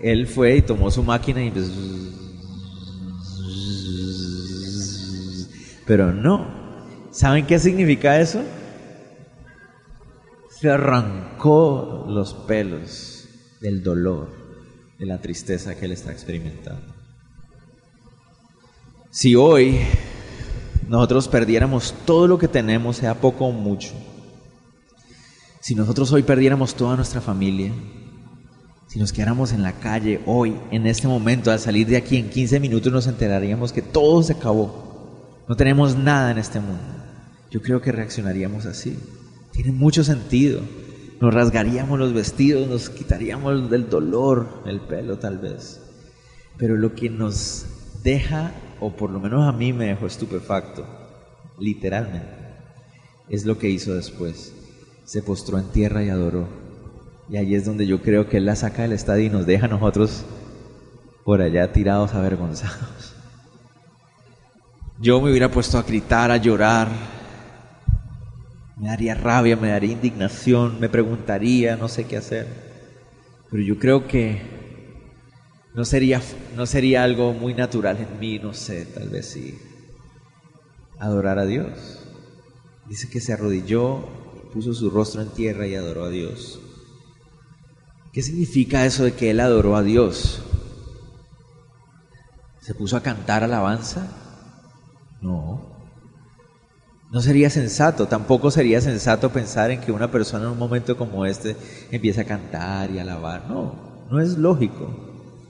él 0.02 0.26
fue 0.26 0.56
y 0.56 0.62
tomó 0.62 0.90
su 0.90 1.04
máquina 1.04 1.44
y 1.44 1.52
Pero 5.86 6.12
no. 6.12 6.46
¿Saben 7.12 7.46
qué 7.46 7.60
significa 7.60 8.18
eso? 8.20 8.42
Se 10.62 10.70
arrancó 10.70 12.04
los 12.06 12.34
pelos 12.34 13.26
del 13.60 13.82
dolor, 13.82 14.28
de 14.96 15.06
la 15.06 15.20
tristeza 15.20 15.74
que 15.74 15.86
él 15.86 15.90
está 15.90 16.12
experimentando. 16.12 16.94
Si 19.10 19.34
hoy 19.34 19.80
nosotros 20.86 21.26
perdiéramos 21.26 21.96
todo 22.06 22.28
lo 22.28 22.38
que 22.38 22.46
tenemos, 22.46 22.98
sea 22.98 23.20
poco 23.20 23.46
o 23.46 23.50
mucho, 23.50 23.90
si 25.60 25.74
nosotros 25.74 26.12
hoy 26.12 26.22
perdiéramos 26.22 26.76
toda 26.76 26.94
nuestra 26.94 27.20
familia, 27.20 27.72
si 28.86 29.00
nos 29.00 29.12
quedáramos 29.12 29.52
en 29.52 29.64
la 29.64 29.72
calle 29.80 30.20
hoy, 30.26 30.56
en 30.70 30.86
este 30.86 31.08
momento, 31.08 31.50
al 31.50 31.58
salir 31.58 31.88
de 31.88 31.96
aquí 31.96 32.18
en 32.18 32.30
15 32.30 32.60
minutos 32.60 32.92
nos 32.92 33.08
enteraríamos 33.08 33.72
que 33.72 33.82
todo 33.82 34.22
se 34.22 34.34
acabó. 34.34 35.42
No 35.48 35.56
tenemos 35.56 35.96
nada 35.96 36.30
en 36.30 36.38
este 36.38 36.60
mundo. 36.60 36.84
Yo 37.50 37.60
creo 37.60 37.80
que 37.80 37.90
reaccionaríamos 37.90 38.64
así. 38.64 38.96
Tiene 39.52 39.72
mucho 39.72 40.02
sentido. 40.04 40.60
Nos 41.20 41.32
rasgaríamos 41.32 41.98
los 41.98 42.12
vestidos, 42.12 42.68
nos 42.68 42.90
quitaríamos 42.90 43.70
del 43.70 43.88
dolor 43.88 44.62
el 44.66 44.80
pelo 44.80 45.18
tal 45.18 45.38
vez. 45.38 45.80
Pero 46.58 46.76
lo 46.76 46.94
que 46.94 47.08
nos 47.10 47.66
deja 48.02 48.52
o 48.80 48.90
por 48.90 49.10
lo 49.10 49.20
menos 49.20 49.46
a 49.46 49.52
mí 49.52 49.72
me 49.72 49.86
dejó 49.86 50.06
estupefacto, 50.06 50.84
literalmente, 51.58 52.26
es 53.28 53.44
lo 53.44 53.56
que 53.56 53.70
hizo 53.70 53.94
después. 53.94 54.52
Se 55.04 55.22
postró 55.22 55.58
en 55.58 55.70
tierra 55.70 56.02
y 56.02 56.08
adoró. 56.08 56.48
Y 57.28 57.36
ahí 57.36 57.54
es 57.54 57.64
donde 57.64 57.86
yo 57.86 58.02
creo 58.02 58.28
que 58.28 58.38
Él 58.38 58.46
la 58.46 58.56
saca 58.56 58.82
del 58.82 58.92
estadio 58.92 59.26
y 59.26 59.30
nos 59.30 59.46
deja 59.46 59.66
a 59.66 59.68
nosotros 59.68 60.24
por 61.24 61.40
allá 61.40 61.72
tirados 61.72 62.14
avergonzados. 62.14 63.14
Yo 65.00 65.20
me 65.20 65.30
hubiera 65.30 65.50
puesto 65.50 65.78
a 65.78 65.82
gritar, 65.82 66.30
a 66.30 66.36
llorar. 66.36 66.88
Me 68.82 68.88
daría 68.88 69.14
rabia, 69.14 69.56
me 69.56 69.68
daría 69.68 69.92
indignación, 69.92 70.80
me 70.80 70.88
preguntaría, 70.88 71.76
no 71.76 71.86
sé 71.86 72.04
qué 72.04 72.16
hacer. 72.16 72.48
Pero 73.48 73.62
yo 73.62 73.78
creo 73.78 74.08
que 74.08 74.42
no 75.72 75.84
sería, 75.84 76.20
no 76.56 76.66
sería 76.66 77.04
algo 77.04 77.32
muy 77.32 77.54
natural 77.54 77.98
en 77.98 78.18
mí, 78.18 78.40
no 78.40 78.52
sé, 78.52 78.84
tal 78.86 79.08
vez 79.08 79.26
sí, 79.26 79.56
adorar 80.98 81.38
a 81.38 81.46
Dios. 81.46 82.08
Dice 82.88 83.08
que 83.08 83.20
se 83.20 83.32
arrodilló, 83.32 84.00
puso 84.52 84.74
su 84.74 84.90
rostro 84.90 85.22
en 85.22 85.28
tierra 85.28 85.68
y 85.68 85.76
adoró 85.76 86.02
a 86.06 86.10
Dios. 86.10 86.60
¿Qué 88.12 88.20
significa 88.20 88.84
eso 88.84 89.04
de 89.04 89.12
que 89.12 89.30
él 89.30 89.38
adoró 89.38 89.76
a 89.76 89.84
Dios? 89.84 90.42
¿Se 92.58 92.74
puso 92.74 92.96
a 92.96 93.02
cantar 93.04 93.44
alabanza? 93.44 94.08
No. 95.20 95.71
No 97.12 97.20
sería 97.20 97.50
sensato, 97.50 98.08
tampoco 98.08 98.50
sería 98.50 98.80
sensato 98.80 99.30
pensar 99.30 99.70
en 99.70 99.82
que 99.82 99.92
una 99.92 100.10
persona 100.10 100.46
en 100.46 100.52
un 100.52 100.58
momento 100.58 100.96
como 100.96 101.26
este 101.26 101.56
empiece 101.90 102.22
a 102.22 102.24
cantar 102.24 102.90
y 102.90 102.98
alabar. 102.98 103.44
No, 103.50 103.74
no 104.10 104.18
es 104.18 104.38
lógico. 104.38 104.88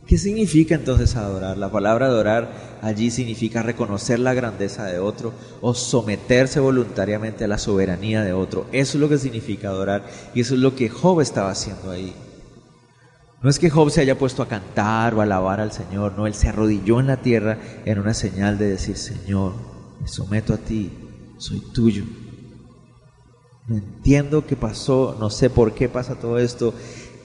¿Qué 0.04 0.18
significa 0.18 0.74
entonces 0.74 1.14
adorar? 1.14 1.56
La 1.58 1.70
palabra 1.70 2.06
adorar 2.06 2.50
allí 2.82 3.12
significa 3.12 3.62
reconocer 3.62 4.18
la 4.18 4.34
grandeza 4.34 4.86
de 4.86 4.98
otro 4.98 5.32
o 5.60 5.72
someterse 5.72 6.58
voluntariamente 6.58 7.44
a 7.44 7.48
la 7.48 7.58
soberanía 7.58 8.24
de 8.24 8.32
otro. 8.32 8.66
Eso 8.72 8.98
es 8.98 9.00
lo 9.00 9.08
que 9.08 9.18
significa 9.18 9.68
adorar 9.68 10.02
y 10.34 10.40
eso 10.40 10.54
es 10.54 10.60
lo 10.60 10.74
que 10.74 10.88
Job 10.88 11.20
estaba 11.20 11.52
haciendo 11.52 11.92
ahí. 11.92 12.12
No 13.40 13.48
es 13.48 13.60
que 13.60 13.70
Job 13.70 13.88
se 13.90 14.00
haya 14.00 14.18
puesto 14.18 14.42
a 14.42 14.48
cantar 14.48 15.14
o 15.14 15.20
a 15.20 15.22
alabar 15.22 15.60
al 15.60 15.70
Señor, 15.70 16.14
no, 16.16 16.26
él 16.26 16.34
se 16.34 16.48
arrodilló 16.48 16.98
en 16.98 17.06
la 17.06 17.18
tierra 17.18 17.58
en 17.84 18.00
una 18.00 18.14
señal 18.14 18.58
de 18.58 18.68
decir, 18.68 18.96
Señor, 18.96 19.52
me 20.00 20.08
someto 20.08 20.54
a 20.54 20.58
ti, 20.58 20.90
soy 21.42 21.58
tuyo. 21.58 22.04
No 23.66 23.76
entiendo 23.76 24.46
qué 24.46 24.54
pasó, 24.54 25.16
no 25.18 25.28
sé 25.28 25.50
por 25.50 25.74
qué 25.74 25.88
pasa 25.88 26.14
todo 26.14 26.38
esto, 26.38 26.72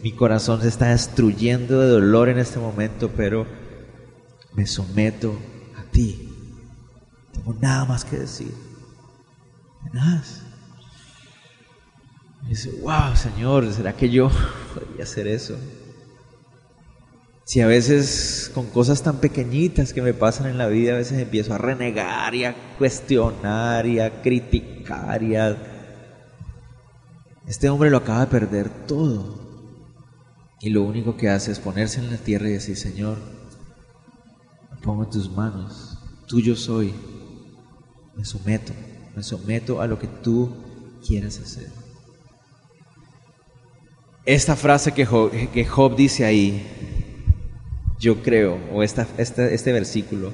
mi 0.02 0.12
corazón 0.12 0.62
se 0.62 0.68
está 0.68 0.88
destruyendo 0.88 1.80
de 1.80 1.88
dolor 1.88 2.30
en 2.30 2.40
este 2.40 2.60
momento, 2.60 3.12
pero 3.16 3.46
me 4.54 4.66
someto 4.66 5.38
a 5.76 5.84
ti. 5.92 6.30
No 7.28 7.32
tengo 7.32 7.54
nada 7.62 7.86
más 7.86 8.06
que 8.06 8.18
decir. 8.18 8.54
Nada. 9.94 10.24
Y 12.44 12.50
dice, 12.50 12.72
wow, 12.82 13.16
Señor, 13.16 13.72
¿será 13.72 13.96
que 13.96 14.10
yo 14.10 14.32
podría 14.74 15.04
hacer 15.04 15.28
eso? 15.28 15.58
Si 17.48 17.62
a 17.62 17.68
veces 17.68 18.52
con 18.54 18.66
cosas 18.66 19.04
tan 19.04 19.22
pequeñitas 19.22 19.94
que 19.94 20.02
me 20.02 20.14
pasan 20.14 20.48
en 20.48 20.58
la 20.58 20.68
vida, 20.68 20.92
a 20.92 20.98
veces 20.98 21.18
empiezo 21.18 21.54
a 21.54 21.58
renegar 21.58 22.36
y 22.36 22.44
a 22.44 22.54
cuestionar 22.78 23.86
y 23.86 24.02
a 24.02 24.22
criticar 24.22 25.24
y 25.24 25.38
a... 25.38 25.56
Este 27.48 27.70
hombre 27.70 27.90
lo 27.90 28.00
acaba 28.00 28.20
de 28.20 28.28
perder 28.28 28.70
todo. 28.86 29.40
Y 30.60 30.72
lo 30.72 30.84
único 30.84 31.16
que 31.16 31.30
hace 31.30 31.54
es 31.54 31.60
ponerse 31.60 32.02
en 32.02 32.12
la 32.12 32.18
tierra 32.18 32.50
y 32.50 32.52
decir, 32.52 32.76
Señor, 32.76 33.18
me 34.70 34.82
pongo 34.82 35.06
en 35.06 35.10
tus 35.10 35.32
manos, 35.32 35.98
tuyo 36.28 36.54
soy, 36.54 36.94
me 38.18 38.26
someto, 38.26 38.74
me 39.16 39.24
someto 39.24 39.80
a 39.80 39.88
lo 39.88 39.98
que 39.98 40.08
tú 40.08 40.54
quieras 41.08 41.40
hacer. 41.40 41.72
Esta 44.26 44.58
frase 44.58 44.92
que 44.92 45.06
Job, 45.06 45.32
que 45.54 45.64
Job 45.64 45.96
dice 45.96 46.26
ahí, 46.26 46.97
yo 48.00 48.22
creo, 48.22 48.60
o 48.74 48.84
esta, 48.84 49.08
este, 49.18 49.54
este 49.54 49.72
versículo, 49.72 50.32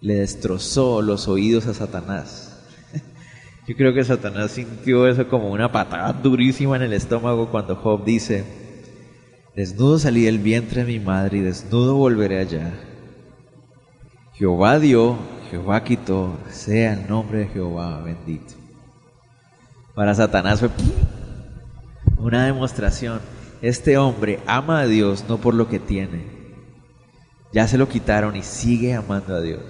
le 0.00 0.14
destrozó 0.14 1.02
los 1.02 1.28
oídos 1.28 1.66
a 1.66 1.74
Satanás. 1.74 2.60
Yo 3.68 3.76
creo 3.76 3.94
que 3.94 4.02
Satanás 4.02 4.50
sintió 4.50 5.06
eso 5.06 5.28
como 5.28 5.50
una 5.50 5.70
patada 5.70 6.12
durísima 6.12 6.76
en 6.76 6.82
el 6.82 6.92
estómago 6.92 7.50
cuando 7.50 7.76
Job 7.76 8.04
dice, 8.04 8.44
Desnudo 9.54 9.98
salí 9.98 10.24
del 10.24 10.38
vientre 10.38 10.82
de 10.82 10.92
mi 10.92 10.98
madre 10.98 11.38
y 11.38 11.40
desnudo 11.42 11.94
volveré 11.94 12.40
allá. 12.40 12.72
Jehová 14.32 14.78
dio, 14.78 15.18
Jehová 15.50 15.84
quitó, 15.84 16.38
sea 16.50 16.94
el 16.94 17.06
nombre 17.06 17.40
de 17.40 17.48
Jehová 17.48 18.00
bendito. 18.00 18.54
Para 19.94 20.14
Satanás 20.14 20.60
fue 20.60 20.70
una 22.16 22.46
demostración. 22.46 23.20
Este 23.60 23.98
hombre 23.98 24.40
ama 24.46 24.80
a 24.80 24.86
Dios 24.86 25.26
no 25.28 25.36
por 25.36 25.52
lo 25.52 25.68
que 25.68 25.78
tiene. 25.78 26.31
Ya 27.52 27.68
se 27.68 27.78
lo 27.78 27.88
quitaron 27.88 28.34
y 28.36 28.42
sigue 28.42 28.94
amando 28.94 29.34
a 29.34 29.40
Dios. 29.40 29.60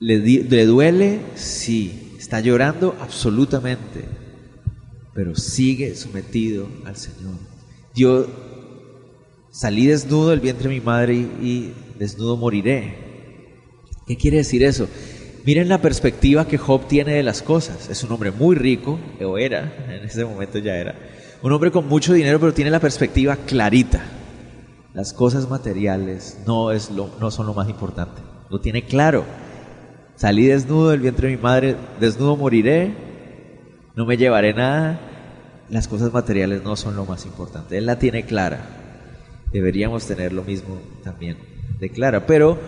¿Le, 0.00 0.18
¿Le, 0.18 0.66
duele? 0.66 1.20
Sí. 1.36 2.16
¿Está 2.18 2.40
llorando? 2.40 2.96
Absolutamente. 3.00 4.04
Pero 5.14 5.36
sigue 5.36 5.94
sometido 5.94 6.68
al 6.84 6.96
Señor. 6.96 7.36
Yo 7.94 8.26
salí 9.52 9.86
desnudo 9.86 10.30
del 10.30 10.40
vientre 10.40 10.68
de 10.68 10.74
mi 10.74 10.80
madre 10.80 11.14
y, 11.14 11.72
desnudo 11.98 12.36
moriré. 12.36 12.96
¿Qué 14.06 14.16
quiere 14.16 14.38
decir 14.38 14.64
eso? 14.64 14.88
Miren 15.44 15.68
la 15.68 15.80
perspectiva 15.80 16.48
que 16.48 16.58
Job 16.58 16.88
tiene 16.88 17.14
de 17.14 17.22
las 17.22 17.42
cosas. 17.42 17.88
Es 17.88 18.02
un 18.02 18.10
hombre 18.10 18.32
muy 18.32 18.56
rico, 18.56 18.98
o 19.24 19.38
era, 19.38 19.72
en 19.88 20.04
ese 20.04 20.24
momento 20.24 20.58
ya 20.58 20.76
era. 20.76 20.96
Un 21.42 21.52
hombre 21.52 21.70
con 21.70 21.86
mucho 21.86 22.12
dinero, 22.12 22.40
pero 22.40 22.54
tiene 22.54 22.70
la 22.70 22.80
perspectiva 22.80 23.36
clarita. 23.36 24.02
Las 24.94 25.12
cosas 25.12 25.48
materiales 25.48 26.38
no, 26.46 26.70
es 26.70 26.90
lo, 26.90 27.10
no 27.18 27.30
son 27.30 27.46
lo 27.46 27.54
más 27.54 27.68
importante. 27.68 28.20
Lo 28.50 28.60
tiene 28.60 28.84
claro. 28.84 29.24
Salí 30.16 30.46
desnudo 30.46 30.90
del 30.90 31.00
vientre 31.00 31.28
de 31.28 31.36
mi 31.36 31.42
madre, 31.42 31.76
desnudo 31.98 32.36
moriré, 32.36 32.94
no 33.94 34.04
me 34.04 34.16
llevaré 34.16 34.52
nada, 34.52 35.00
las 35.70 35.88
cosas 35.88 36.12
materiales 36.12 36.62
no 36.62 36.76
son 36.76 36.96
lo 36.96 37.06
más 37.06 37.24
importante. 37.24 37.78
Él 37.78 37.86
la 37.86 37.98
tiene 37.98 38.24
clara. 38.24 38.60
Deberíamos 39.52 40.06
tener 40.06 40.32
lo 40.32 40.42
mismo 40.42 40.78
también 41.02 41.38
de 41.80 41.88
clara. 41.88 42.26
Pero 42.26 42.58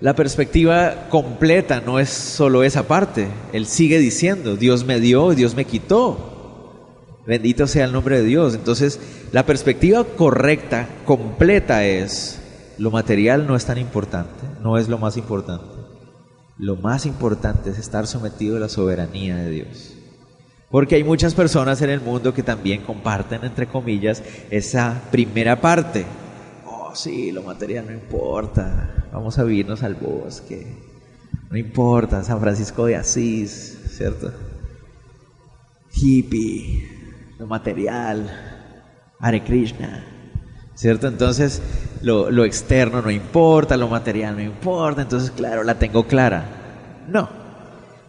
la 0.00 0.14
perspectiva 0.14 1.08
completa 1.10 1.82
no 1.84 1.98
es 1.98 2.08
solo 2.08 2.62
esa 2.62 2.88
parte. 2.88 3.28
Él 3.52 3.66
sigue 3.66 3.98
diciendo, 3.98 4.56
Dios 4.56 4.84
me 4.84 5.00
dio, 5.00 5.34
Dios 5.34 5.54
me 5.54 5.66
quitó. 5.66 6.29
Bendito 7.30 7.68
sea 7.68 7.84
el 7.84 7.92
nombre 7.92 8.18
de 8.18 8.24
Dios. 8.24 8.56
Entonces, 8.56 8.98
la 9.30 9.46
perspectiva 9.46 10.02
correcta, 10.02 10.88
completa 11.04 11.84
es, 11.84 12.40
lo 12.76 12.90
material 12.90 13.46
no 13.46 13.54
es 13.54 13.66
tan 13.66 13.78
importante, 13.78 14.48
no 14.60 14.76
es 14.76 14.88
lo 14.88 14.98
más 14.98 15.16
importante. 15.16 15.64
Lo 16.58 16.74
más 16.74 17.06
importante 17.06 17.70
es 17.70 17.78
estar 17.78 18.08
sometido 18.08 18.56
a 18.56 18.58
la 18.58 18.68
soberanía 18.68 19.36
de 19.36 19.48
Dios. 19.48 19.94
Porque 20.72 20.96
hay 20.96 21.04
muchas 21.04 21.34
personas 21.34 21.80
en 21.82 21.90
el 21.90 22.00
mundo 22.00 22.34
que 22.34 22.42
también 22.42 22.82
comparten, 22.82 23.44
entre 23.44 23.68
comillas, 23.68 24.24
esa 24.50 25.00
primera 25.12 25.60
parte. 25.60 26.06
Oh, 26.66 26.96
sí, 26.96 27.30
lo 27.30 27.44
material 27.44 27.86
no 27.86 27.92
importa. 27.92 29.06
Vamos 29.12 29.38
a 29.38 29.44
vivirnos 29.44 29.84
al 29.84 29.94
bosque. 29.94 30.66
No 31.48 31.56
importa, 31.56 32.24
San 32.24 32.40
Francisco 32.40 32.86
de 32.86 32.96
Asís, 32.96 33.78
¿cierto? 33.96 34.32
Hippie, 35.92 36.99
lo 37.40 37.46
material, 37.46 38.30
Hare 39.18 39.42
Krishna, 39.42 40.04
¿cierto? 40.74 41.08
Entonces, 41.08 41.62
lo, 42.02 42.30
lo 42.30 42.44
externo 42.44 43.00
no 43.00 43.10
importa, 43.10 43.78
lo 43.78 43.88
material 43.88 44.36
no 44.36 44.42
importa. 44.42 45.00
Entonces, 45.00 45.30
claro, 45.30 45.64
la 45.64 45.78
tengo 45.78 46.06
clara. 46.06 46.44
No, 47.08 47.30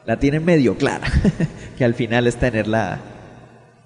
la 0.05 0.19
tiene 0.19 0.41
medio 0.41 0.75
clara, 0.75 1.07
que 1.77 1.86
al 1.86 1.95
final 1.95 2.27
es 2.27 2.36
tenerla 2.36 2.99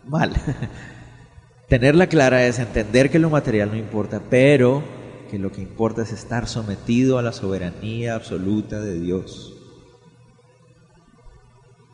mal. 0.08 0.34
tenerla 1.70 2.08
clara 2.08 2.48
es 2.48 2.58
entender 2.58 3.12
que 3.12 3.20
lo 3.20 3.30
material 3.30 3.70
no 3.70 3.78
importa, 3.78 4.24
pero 4.28 4.84
que 5.30 5.38
lo 5.38 5.52
que 5.52 5.62
importa 5.62 6.02
es 6.02 6.12
estar 6.12 6.48
sometido 6.48 7.20
a 7.20 7.22
la 7.22 7.32
soberanía 7.32 8.16
absoluta 8.16 8.80
de 8.80 9.00
Dios. 9.00 9.54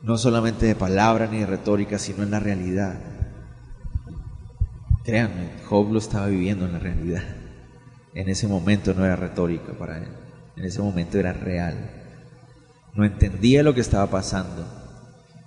No 0.04 0.18
solamente 0.18 0.68
de 0.68 0.76
palabra 0.76 1.28
ni 1.30 1.40
de 1.40 1.48
retórica, 1.48 2.00
sino 2.00 2.24
en 2.24 2.32
la 2.32 2.40
realidad. 2.40 3.21
Créanme, 5.04 5.50
Job 5.68 5.92
lo 5.92 6.00
estaba 6.00 6.28
viviendo 6.28 6.66
en 6.66 6.74
la 6.74 6.80
realidad. 6.80 7.24
En 8.14 8.30
ese 8.30 8.48
momento 8.48 8.94
no 8.94 9.06
era 9.06 9.16
retórica 9.16 9.74
para 9.74 9.98
él, 9.98 10.10
en 10.58 10.66
ese 10.66 10.82
momento 10.82 11.18
era 11.18 11.34
real. 11.34 11.90
No 12.94 13.06
entendía 13.06 13.64
lo 13.64 13.74
que 13.74 13.82
estaba 13.82 14.08
pasando, 14.08 14.66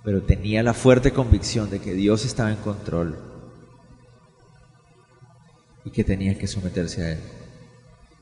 pero 0.03 0.23
tenía 0.23 0.63
la 0.63 0.73
fuerte 0.73 1.11
convicción 1.11 1.69
de 1.69 1.79
que 1.79 1.93
Dios 1.93 2.25
estaba 2.25 2.51
en 2.51 2.57
control 2.57 3.17
y 5.85 5.91
que 5.91 6.03
tenía 6.03 6.37
que 6.37 6.47
someterse 6.47 7.03
a 7.03 7.11
Él. 7.13 7.19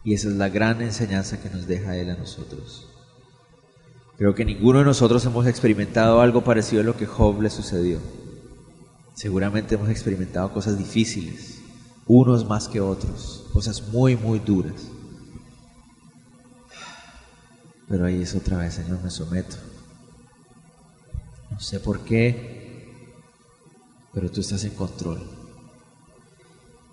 Y 0.03 0.13
esa 0.13 0.27
es 0.27 0.35
la 0.35 0.49
gran 0.49 0.81
enseñanza 0.81 1.41
que 1.41 1.49
nos 1.49 1.65
deja 1.65 1.95
Él 1.95 2.09
a 2.09 2.17
nosotros. 2.17 2.89
Creo 4.17 4.35
que 4.35 4.45
ninguno 4.45 4.79
de 4.79 4.85
nosotros 4.85 5.25
hemos 5.25 5.47
experimentado 5.47 6.21
algo 6.21 6.43
parecido 6.43 6.81
a 6.81 6.85
lo 6.85 6.97
que 6.97 7.05
Job 7.05 7.41
le 7.41 7.49
sucedió. 7.49 7.99
Seguramente 9.13 9.75
hemos 9.75 9.89
experimentado 9.89 10.51
cosas 10.51 10.77
difíciles, 10.77 11.61
unos 12.07 12.45
más 12.47 12.67
que 12.67 12.81
otros, 12.81 13.45
cosas 13.53 13.81
muy, 13.89 14.15
muy 14.15 14.39
duras. 14.39 14.89
Pero 17.87 18.05
ahí 18.05 18.21
es 18.21 18.33
otra 18.33 18.57
vez, 18.57 18.73
Señor, 18.73 19.01
me 19.03 19.11
someto. 19.11 19.55
No 21.51 21.59
sé 21.59 21.79
por 21.79 21.99
qué, 21.99 23.03
pero 24.13 24.31
tú 24.31 24.41
estás 24.41 24.63
en 24.63 24.71
control. 24.71 25.21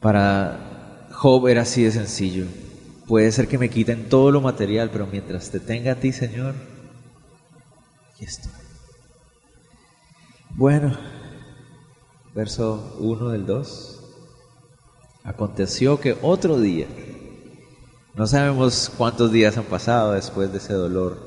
Para 0.01 1.09
Job 1.12 1.49
era 1.49 1.62
así 1.62 1.83
de 1.83 1.93
sencillo. 1.93 2.47
Puede 3.07 3.33
ser 3.33 3.49
que 3.49 3.59
me 3.59 3.71
quiten 3.71 4.09
todo 4.09 4.31
lo 4.31 4.41
material, 4.41 4.91
pero 4.91 5.07
mientras 5.07 5.51
te 5.51 5.59
tenga 5.59 5.93
a 5.93 5.97
ti, 5.97 6.12
Señor, 6.12 6.55
aquí 8.12 8.25
estoy. 8.25 8.53
Bueno, 10.51 10.97
verso 12.35 12.97
1 13.01 13.31
del 13.31 13.47
2. 13.47 14.01
Aconteció 15.24 16.01
que 16.01 16.16
otro 16.22 16.61
día, 16.61 16.87
no 18.14 18.26
sabemos 18.26 18.91
cuántos 18.97 19.33
días 19.33 19.57
han 19.57 19.64
pasado 19.64 20.12
después 20.12 20.53
de 20.53 20.59
ese 20.59 20.72
dolor, 20.72 21.18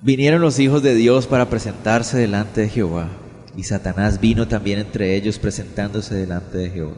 vinieron 0.00 0.40
los 0.40 0.58
hijos 0.58 0.82
de 0.82 0.94
Dios 0.94 1.26
para 1.26 1.48
presentarse 1.48 2.18
delante 2.18 2.62
de 2.62 2.68
Jehová, 2.68 3.08
y 3.56 3.64
Satanás 3.64 4.20
vino 4.20 4.48
también 4.48 4.78
entre 4.78 5.16
ellos 5.16 5.38
presentándose 5.38 6.14
delante 6.14 6.58
de 6.58 6.70
Jehová. 6.70 6.96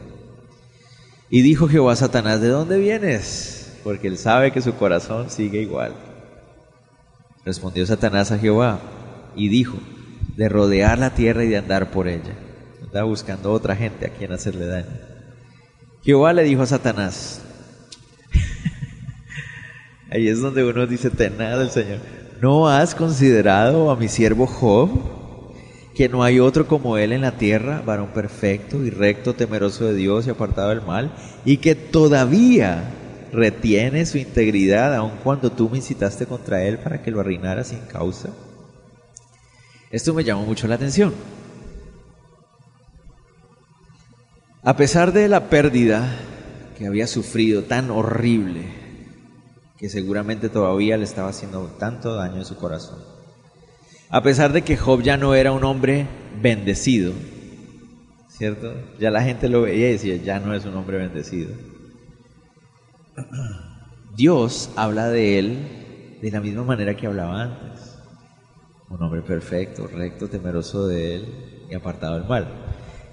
Y 1.29 1.41
dijo 1.41 1.67
Jehová 1.67 1.93
a 1.93 1.97
Satanás, 1.97 2.41
¿de 2.41 2.49
dónde 2.49 2.77
vienes? 2.77 3.79
Porque 3.83 4.07
él 4.07 4.17
sabe 4.17 4.51
que 4.51 4.61
su 4.61 4.73
corazón 4.75 5.29
sigue 5.29 5.61
igual. 5.61 5.93
Respondió 7.43 7.85
Satanás 7.85 8.31
a 8.31 8.39
Jehová 8.39 8.79
y 9.35 9.49
dijo, 9.49 9.77
de 10.35 10.49
rodear 10.49 10.99
la 10.99 11.13
tierra 11.13 11.43
y 11.43 11.49
de 11.49 11.57
andar 11.57 11.91
por 11.91 12.07
ella. 12.07 12.35
Buscando 13.03 13.51
otra 13.51 13.75
gente 13.75 14.05
a 14.05 14.09
quien 14.09 14.31
hacerle 14.31 14.65
daño. 14.67 14.97
Jehová 16.03 16.33
le 16.33 16.43
dijo 16.43 16.61
a 16.61 16.67
Satanás, 16.67 17.41
ahí 20.11 20.27
es 20.27 20.39
donde 20.39 20.63
uno 20.63 20.85
dice, 20.85 21.09
ten 21.09 21.37
nada 21.37 21.57
del 21.57 21.71
Señor, 21.71 21.99
¿no 22.41 22.69
has 22.69 22.93
considerado 22.93 23.89
a 23.89 23.95
mi 23.95 24.07
siervo 24.07 24.45
Job? 24.45 25.15
que 25.95 26.09
no 26.09 26.23
hay 26.23 26.41
otro 26.41 26.67
como 26.67 26.97
él 26.97 27.13
en 27.13 27.21
la 27.21 27.37
tierra, 27.37 27.81
varón 27.83 28.09
perfecto 28.09 28.83
y 28.83 28.89
recto, 28.89 29.33
temeroso 29.33 29.85
de 29.85 29.95
Dios 29.95 30.27
y 30.27 30.29
apartado 30.29 30.69
del 30.69 30.81
mal, 30.81 31.15
y 31.45 31.57
que 31.57 31.73
todavía 31.73 32.83
retiene 33.31 34.05
su 34.05 34.17
integridad 34.17 34.93
aun 34.93 35.13
cuando 35.23 35.51
tú 35.51 35.69
me 35.69 35.77
incitaste 35.77 36.25
contra 36.25 36.63
él 36.63 36.77
para 36.79 37.01
que 37.01 37.11
lo 37.11 37.21
arruinara 37.21 37.63
sin 37.63 37.79
causa. 37.79 38.29
Esto 39.89 40.13
me 40.13 40.25
llamó 40.25 40.45
mucho 40.45 40.67
la 40.67 40.75
atención. 40.75 41.13
A 44.67 44.75
pesar 44.75 45.13
de 45.13 45.27
la 45.27 45.51
pérdida 45.51 46.09
que 46.75 46.87
había 46.87 47.05
sufrido 47.05 47.65
tan 47.65 47.91
horrible, 47.91 48.63
que 49.77 49.89
seguramente 49.89 50.49
todavía 50.49 50.97
le 50.97 51.03
estaba 51.03 51.29
haciendo 51.29 51.67
tanto 51.77 52.15
daño 52.15 52.37
en 52.37 52.45
su 52.45 52.55
corazón, 52.55 52.97
a 54.09 54.23
pesar 54.23 54.53
de 54.53 54.63
que 54.63 54.75
Job 54.75 55.03
ya 55.03 55.17
no 55.17 55.35
era 55.35 55.51
un 55.51 55.63
hombre 55.63 56.07
bendecido, 56.41 57.13
¿cierto? 58.27 58.73
Ya 58.99 59.11
la 59.11 59.21
gente 59.21 59.49
lo 59.49 59.61
veía 59.61 59.89
y 59.89 59.91
decía, 59.93 60.15
ya 60.15 60.39
no 60.39 60.55
es 60.55 60.65
un 60.65 60.73
hombre 60.73 60.97
bendecido. 60.97 61.53
Dios 64.15 64.71
habla 64.75 65.09
de 65.09 65.37
él 65.37 66.17
de 66.23 66.31
la 66.31 66.41
misma 66.41 66.63
manera 66.63 66.97
que 66.97 67.05
hablaba 67.05 67.39
antes. 67.39 67.99
Un 68.89 68.99
hombre 68.99 69.21
perfecto, 69.21 69.85
recto, 69.85 70.27
temeroso 70.27 70.87
de 70.87 71.17
él 71.17 71.65
y 71.69 71.75
apartado 71.75 72.15
del 72.17 72.27
mal. 72.27 72.47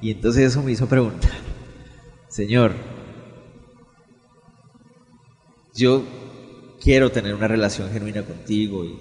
Y 0.02 0.10
entonces 0.10 0.50
eso 0.50 0.62
me 0.64 0.72
hizo 0.72 0.88
preguntar, 0.88 1.30
Señor, 2.32 2.72
yo 5.74 6.02
quiero 6.82 7.12
tener 7.12 7.34
una 7.34 7.46
relación 7.46 7.90
genuina 7.90 8.22
contigo 8.22 8.86
y 8.86 8.98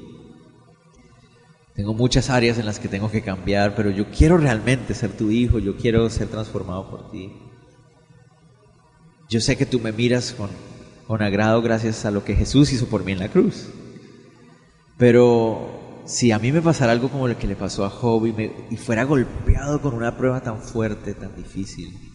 tengo 1.74 1.94
muchas 1.94 2.30
áreas 2.30 2.58
en 2.58 2.66
las 2.66 2.78
que 2.78 2.90
tengo 2.90 3.10
que 3.10 3.22
cambiar, 3.22 3.74
pero 3.74 3.90
yo 3.90 4.12
quiero 4.12 4.38
realmente 4.38 4.94
ser 4.94 5.14
tu 5.14 5.32
hijo, 5.32 5.60
yo 5.60 5.78
quiero 5.78 6.10
ser 6.10 6.28
transformado 6.28 6.90
por 6.90 7.10
ti. 7.10 7.32
Yo 9.30 9.40
sé 9.40 9.56
que 9.56 9.66
tú 9.66 9.80
me 9.80 9.94
miras 9.94 10.34
con, 10.34 10.50
con 11.08 11.22
agrado 11.22 11.62
gracias 11.62 12.04
a 12.04 12.12
lo 12.12 12.26
que 12.26 12.36
Jesús 12.36 12.74
hizo 12.74 12.88
por 12.88 13.06
mí 13.06 13.14
en 13.14 13.20
la 13.20 13.30
cruz. 13.30 13.70
Pero 14.98 16.04
si 16.04 16.34
a 16.34 16.40
mí 16.40 16.52
me 16.52 16.62
pasara 16.62 16.92
algo 16.92 17.08
como 17.08 17.30
lo 17.30 17.38
que 17.38 17.48
le 17.48 17.56
pasó 17.56 17.86
a 17.86 17.90
Job 17.90 18.28
y, 18.70 18.76
fuera 18.76 19.06
golpeado 19.06 19.82
con 19.82 19.94
una 19.94 20.18
prueba 20.18 20.42
tan 20.42 20.62
fuerte, 20.62 21.14
tan 21.14 21.34
difícil, 21.34 22.11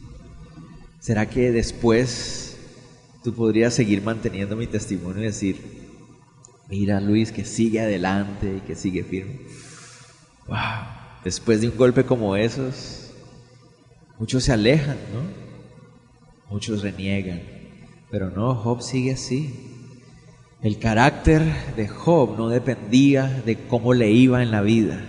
¿será 1.01 1.29
que 1.29 1.53
después 1.53 2.57
tú 3.23 3.35
podrías 3.35 3.75
seguir 3.75 4.03
manteniendo 4.03 4.57
mi 4.57 4.67
testimonio 4.67 5.23
y 5.23 5.27
decir, 5.27 5.57
Mira 6.69 7.01
Luis 7.01 7.31
que 7.31 7.45
sigue 7.45 7.81
adelante 7.81 8.57
y 8.57 8.61
que 8.61 8.75
sigue 8.75 9.05
firme. 9.05 9.41
Wow. 10.49 10.57
Después 11.25 11.61
de 11.61 11.69
un 11.69 11.77
golpe 11.77 12.05
como 12.05 12.37
esos, 12.37 13.13
muchos 14.19 14.45
se 14.45 14.53
alejan, 14.53 14.97
¿no? 15.13 16.53
Muchos 16.53 16.83
reniegan. 16.83 17.43
Pero 18.11 18.31
no, 18.31 18.55
Job 18.55 18.83
sigue 18.83 19.13
así. 19.13 19.73
El 20.61 20.79
carácter 20.79 21.43
de 21.77 21.87
Job 21.87 22.37
no 22.37 22.49
dependía 22.49 23.43
de 23.45 23.57
cómo 23.67 23.95
le 23.95 24.11
iba 24.11 24.43
en 24.43 24.51
la 24.51 24.63
vida. 24.63 25.05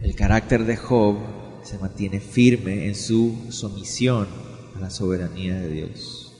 El 0.00 0.14
carácter 0.14 0.64
de 0.64 0.76
Job 0.76 1.18
se 1.64 1.78
mantiene 1.78 2.20
firme 2.20 2.86
en 2.86 2.94
su 2.94 3.46
sumisión 3.50 4.28
a 4.76 4.80
la 4.80 4.90
soberanía 4.90 5.54
de 5.54 5.68
Dios. 5.68 6.32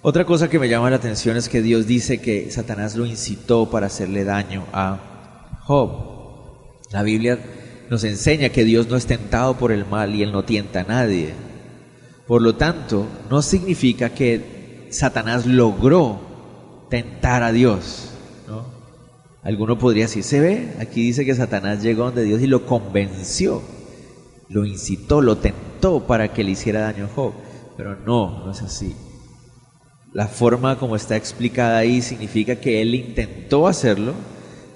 Otra 0.00 0.24
cosa 0.24 0.48
que 0.48 0.58
me 0.58 0.68
llama 0.68 0.90
la 0.90 0.96
atención 0.96 1.36
es 1.36 1.48
que 1.48 1.60
Dios 1.60 1.86
dice 1.86 2.20
que 2.20 2.50
Satanás 2.50 2.96
lo 2.96 3.04
incitó 3.04 3.68
para 3.70 3.86
hacerle 3.86 4.24
daño 4.24 4.64
a 4.72 5.60
Job. 5.64 6.78
La 6.90 7.02
Biblia 7.02 7.38
nos 7.90 8.04
enseña 8.04 8.48
que 8.48 8.64
Dios 8.64 8.88
no 8.88 8.96
es 8.96 9.06
tentado 9.06 9.58
por 9.58 9.72
el 9.72 9.84
mal 9.84 10.14
y 10.14 10.22
él 10.22 10.32
no 10.32 10.44
tienta 10.44 10.80
a 10.80 10.84
nadie. 10.84 11.34
Por 12.26 12.42
lo 12.42 12.54
tanto, 12.56 13.06
no 13.30 13.42
significa 13.42 14.10
que 14.10 14.86
Satanás 14.90 15.46
logró 15.46 16.86
tentar 16.88 17.42
a 17.42 17.52
Dios. 17.52 18.07
¿No? 19.48 19.52
Alguno 19.52 19.78
podría 19.78 20.04
decir, 20.04 20.22
se 20.22 20.40
ve, 20.40 20.74
aquí 20.78 21.02
dice 21.02 21.24
que 21.24 21.34
Satanás 21.34 21.82
llegó 21.82 22.04
donde 22.04 22.24
Dios 22.24 22.42
y 22.42 22.46
lo 22.46 22.66
convenció, 22.66 23.62
lo 24.48 24.64
incitó, 24.64 25.20
lo 25.20 25.38
tentó 25.38 26.06
para 26.06 26.32
que 26.32 26.44
le 26.44 26.50
hiciera 26.52 26.80
daño 26.80 27.06
a 27.06 27.08
Job. 27.08 27.32
Pero 27.76 27.96
no, 27.96 28.44
no 28.44 28.50
es 28.50 28.62
así. 28.62 28.94
La 30.12 30.26
forma 30.26 30.78
como 30.78 30.96
está 30.96 31.16
explicada 31.16 31.78
ahí 31.78 32.02
significa 32.02 32.56
que 32.56 32.82
él 32.82 32.94
intentó 32.94 33.66
hacerlo, 33.66 34.14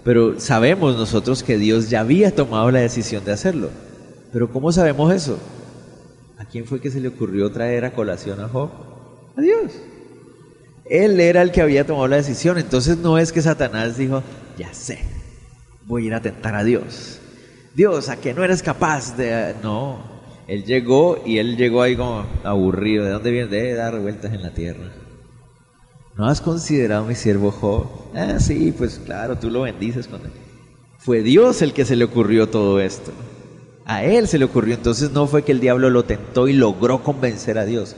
pero 0.05 0.41
sabemos 0.41 0.97
nosotros 0.97 1.43
que 1.43 1.59
Dios 1.59 1.91
ya 1.91 2.01
había 2.01 2.35
tomado 2.35 2.71
la 2.71 2.81
decisión 2.81 3.25
de 3.25 3.33
hacerlo. 3.33 3.71
Pero 4.33 4.51
¿cómo 4.51 4.73
sabemos 4.73 5.13
eso? 5.13 5.39
¿A 6.39 6.45
quién 6.45 6.65
fue 6.65 6.81
que 6.81 6.91
se 6.91 7.01
le 7.01 7.09
ocurrió 7.09 7.51
traer 7.51 7.85
a 7.85 7.93
colación 7.93 8.41
a 8.41 8.49
Job? 8.49 8.71
A 9.37 9.41
Dios. 9.41 9.73
Él 10.85 11.21
era 11.21 11.43
el 11.43 11.53
que 11.53 11.63
había 11.63 11.87
tomado 11.87 12.09
la 12.09 12.17
decisión. 12.17 12.59
Entonces 12.59 12.99
no 12.99 13.19
es 13.19 13.33
que 13.33 13.43
Satanás 13.43 13.97
dijo, 13.97 14.23
ya 14.57 14.73
sé, 14.75 15.01
voy 15.87 16.05
a 16.05 16.07
ir 16.07 16.15
a 16.15 16.23
tentar 16.23 16.55
a 16.55 16.65
Dios. 16.65 17.21
Dios, 17.75 18.09
¿a 18.09 18.17
qué 18.17 18.35
no 18.35 18.45
eres 18.45 18.63
capaz 18.63 19.17
de...? 19.17 19.55
No, 19.63 20.13
él 20.47 20.65
llegó 20.65 21.23
y 21.25 21.39
él 21.39 21.57
llegó 21.57 21.83
ahí 21.83 21.97
como 21.97 22.27
aburrido. 22.45 23.05
¿De 23.05 23.11
dónde 23.11 23.31
viene? 23.31 23.49
De 23.49 23.75
dar 23.75 23.99
vueltas 23.99 24.33
en 24.33 24.43
la 24.43 24.51
tierra. 24.51 24.93
¿No 26.17 26.27
has 26.27 26.41
considerado 26.41 27.07
mi 27.07 27.15
siervo 27.15 27.51
Job? 27.51 27.87
Ah, 28.15 28.39
sí, 28.39 28.75
pues 28.77 29.01
claro, 29.05 29.39
tú 29.39 29.51
lo 29.51 29.63
bendices. 29.63 30.09
Cuando... 30.09 30.29
Fue 30.99 31.23
Dios 31.23 31.63
el 31.63 31.73
que 31.73 31.85
se 31.85 31.97
le 31.97 32.05
ocurrió 32.05 32.49
todo 32.49 32.81
esto. 32.81 33.13
A 33.87 34.05
él 34.05 34.29
se 34.29 34.39
le 34.39 34.45
ocurrió. 34.45 34.75
Entonces 34.75 35.13
no 35.13 35.27
fue 35.27 35.43
que 35.43 35.53
el 35.53 35.61
diablo 35.61 35.89
lo 35.89 36.05
tentó 36.05 36.49
y 36.49 36.53
logró 36.53 37.03
convencer 37.03 37.59
a 37.59 37.65
Dios. 37.65 37.97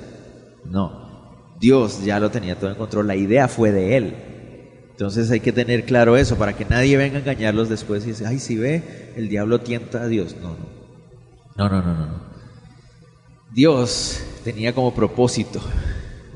No, 0.64 1.56
Dios 1.58 2.04
ya 2.04 2.20
lo 2.20 2.30
tenía 2.30 2.58
todo 2.58 2.70
en 2.70 2.76
control. 2.76 3.08
La 3.08 3.16
idea 3.16 3.48
fue 3.48 3.72
de 3.72 3.96
él. 3.96 4.33
Entonces 4.94 5.28
hay 5.32 5.40
que 5.40 5.52
tener 5.52 5.84
claro 5.84 6.16
eso 6.16 6.36
para 6.36 6.52
que 6.52 6.64
nadie 6.64 6.96
venga 6.96 7.16
a 7.16 7.20
engañarlos 7.20 7.68
después 7.68 8.04
y 8.04 8.10
dice, 8.10 8.26
ay, 8.28 8.38
si 8.38 8.56
ve, 8.56 9.12
el 9.16 9.28
diablo 9.28 9.60
tienta 9.60 10.02
a 10.02 10.06
Dios. 10.06 10.36
No, 10.40 10.50
no. 10.50 11.68
No, 11.68 11.68
no, 11.68 11.82
no. 11.82 12.20
Dios 13.52 14.20
tenía 14.44 14.72
como 14.72 14.94
propósito 14.94 15.60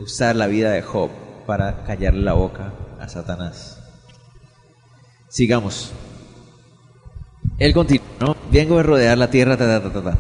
usar 0.01 0.35
la 0.35 0.49
vida 0.49 0.73
de 0.73 0.83
Job 0.83 1.11
para 1.47 1.85
callarle 1.85 2.23
la 2.23 2.33
boca 2.33 2.73
a 2.99 3.09
Satanás. 3.09 3.79
Sigamos. 5.29 5.93
Él 7.61 7.73
continúa, 7.73 8.07
¿no? 8.19 8.37
Vengo 8.51 8.77
de 8.79 8.83
rodear 8.83 9.19
la 9.19 9.31
tierra, 9.31 9.57
ta, 9.57 10.19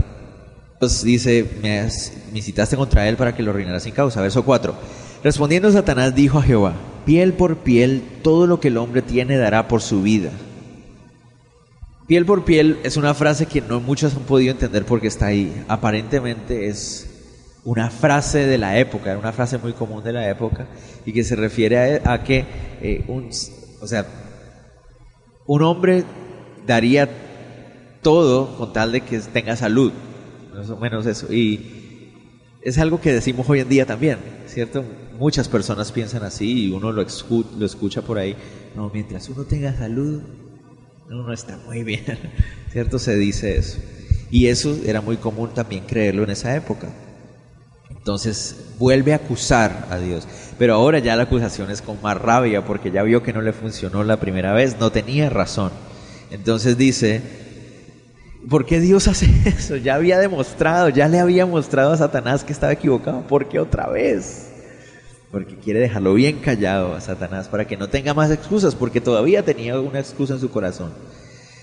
Pues 0.78 1.03
dice, 1.03 1.59
me, 1.61 1.89
me 2.32 2.41
citaste 2.41 2.76
contra 2.76 3.09
él 3.09 3.16
para 3.16 3.34
que 3.34 3.43
lo 3.43 3.53
reinara 3.53 3.80
sin 3.80 3.95
causa. 3.95 4.20
Verso 4.20 4.45
4. 4.45 4.74
Respondiendo 5.24 5.72
Satanás 5.72 6.14
dijo 6.14 6.39
a 6.39 6.43
Jehová, 6.43 6.74
piel 7.09 7.33
por 7.33 7.57
piel, 7.57 8.03
todo 8.23 8.47
lo 8.47 8.61
que 8.61 8.69
el 8.69 8.77
hombre 8.77 9.01
tiene 9.01 9.39
dará 9.39 9.67
por 9.67 9.81
su 9.81 10.03
vida. 10.03 10.31
Piel 12.07 12.27
por 12.27 12.45
piel 12.45 12.79
es 12.83 12.99
una 12.99 13.15
frase 13.15 13.47
que 13.47 13.63
no 13.63 13.81
muchos 13.81 14.15
han 14.15 14.25
podido 14.25 14.51
entender 14.51 14.85
porque 14.85 15.07
está 15.07 15.29
ahí. 15.29 15.65
Aparentemente 15.69 16.69
es 16.69 17.09
una 17.65 17.89
frase 17.89 18.41
de 18.41 18.59
la 18.59 18.79
época, 18.79 19.09
era 19.09 19.19
una 19.19 19.33
frase 19.33 19.57
muy 19.57 19.73
común 19.73 20.05
de 20.05 20.13
la 20.13 20.29
época 20.29 20.67
y 21.07 21.15
que 21.15 21.25
se 21.25 21.35
refiere 21.35 22.03
a, 22.05 22.23
que 22.23 22.45
eh, 22.83 23.07
un, 23.09 23.31
o 23.81 23.87
sea, 23.87 24.05
un 25.47 25.63
hombre 25.63 26.05
daría 26.67 27.09
todo 28.03 28.59
con 28.59 28.75
tal 28.75 28.93
de 28.93 29.01
que 29.01 29.19
tenga 29.21 29.57
salud, 29.57 29.93
más 30.55 30.69
o 30.69 30.77
menos 30.77 31.07
eso. 31.07 31.33
Y 31.33 32.13
es 32.61 32.77
algo 32.77 33.01
que 33.01 33.15
decimos 33.15 33.49
hoy 33.49 33.61
en 33.61 33.69
día 33.71 33.87
también, 33.87 34.19
¿cierto? 34.47 34.85
Muchas 35.19 35.49
personas 35.49 35.91
piensan 35.93 36.23
así 36.23 36.66
y 36.66 36.71
uno 36.71 36.93
lo, 36.93 37.05
lo 37.05 37.66
escucha 37.66 38.03
por 38.03 38.19
ahí. 38.19 38.37
No, 38.77 38.91
mientras 38.93 39.29
uno 39.29 39.45
tenga 39.45 39.77
salud, 39.77 40.23
uno 41.11 41.33
está 41.33 41.59
muy 41.66 41.83
bien, 41.83 42.05
¿cierto? 42.73 42.99
Se 42.99 43.16
dice 43.16 43.57
eso. 43.59 43.79
Y 44.31 44.47
eso 44.47 44.77
era 44.85 45.01
muy 45.01 45.16
común 45.16 45.51
también 45.55 45.85
creerlo 45.87 46.23
en 46.23 46.31
esa 46.31 46.55
época. 46.55 46.89
Entonces 47.91 48.75
vuelve 48.79 49.12
a 49.12 49.16
acusar 49.16 49.87
a 49.91 49.99
Dios. 49.99 50.27
Pero 50.59 50.75
ahora 50.75 50.99
ya 50.99 51.16
la 51.16 51.25
acusación 51.25 51.71
es 51.71 51.83
con 51.83 52.01
más 52.03 52.16
rabia 52.16 52.64
porque 52.64 52.91
ya 52.91 53.03
vio 53.03 53.23
que 53.23 53.33
no 53.33 53.43
le 53.43 53.53
funcionó 53.53 54.05
la 54.05 54.21
primera 54.21 54.53
vez, 54.53 54.77
no 54.79 54.93
tenía 54.93 55.31
razón. 55.31 55.73
Entonces 56.31 56.77
dice, 56.77 57.23
¿por 58.49 58.66
qué 58.66 58.81
Dios 58.81 59.09
hace 59.09 59.27
eso? 59.47 59.77
Ya 59.77 59.95
había 59.95 60.19
demostrado, 60.19 60.91
ya 60.91 61.09
le 61.09 61.19
había 61.19 61.47
mostrado 61.47 61.93
a 61.93 61.97
Satanás 61.97 62.45
que 62.45 62.53
estaba 62.53 62.73
equivocado. 62.73 63.23
¿Por 63.23 63.49
qué 63.49 63.59
otra 63.61 63.89
vez? 63.89 64.47
Porque 65.31 65.57
quiere 65.57 65.81
dejarlo 65.81 66.14
bien 66.14 66.39
callado 66.39 66.95
a 66.95 67.01
Satanás 67.01 67.49
para 67.49 67.66
que 67.66 67.76
no 67.76 67.89
tenga 67.89 68.14
más 68.14 68.31
excusas, 68.31 68.74
porque 68.74 69.01
todavía 69.01 69.45
tenía 69.45 69.79
una 69.81 70.01
excusa 70.01 70.35
en 70.35 70.41
su 70.41 70.51
corazón. 70.51 70.93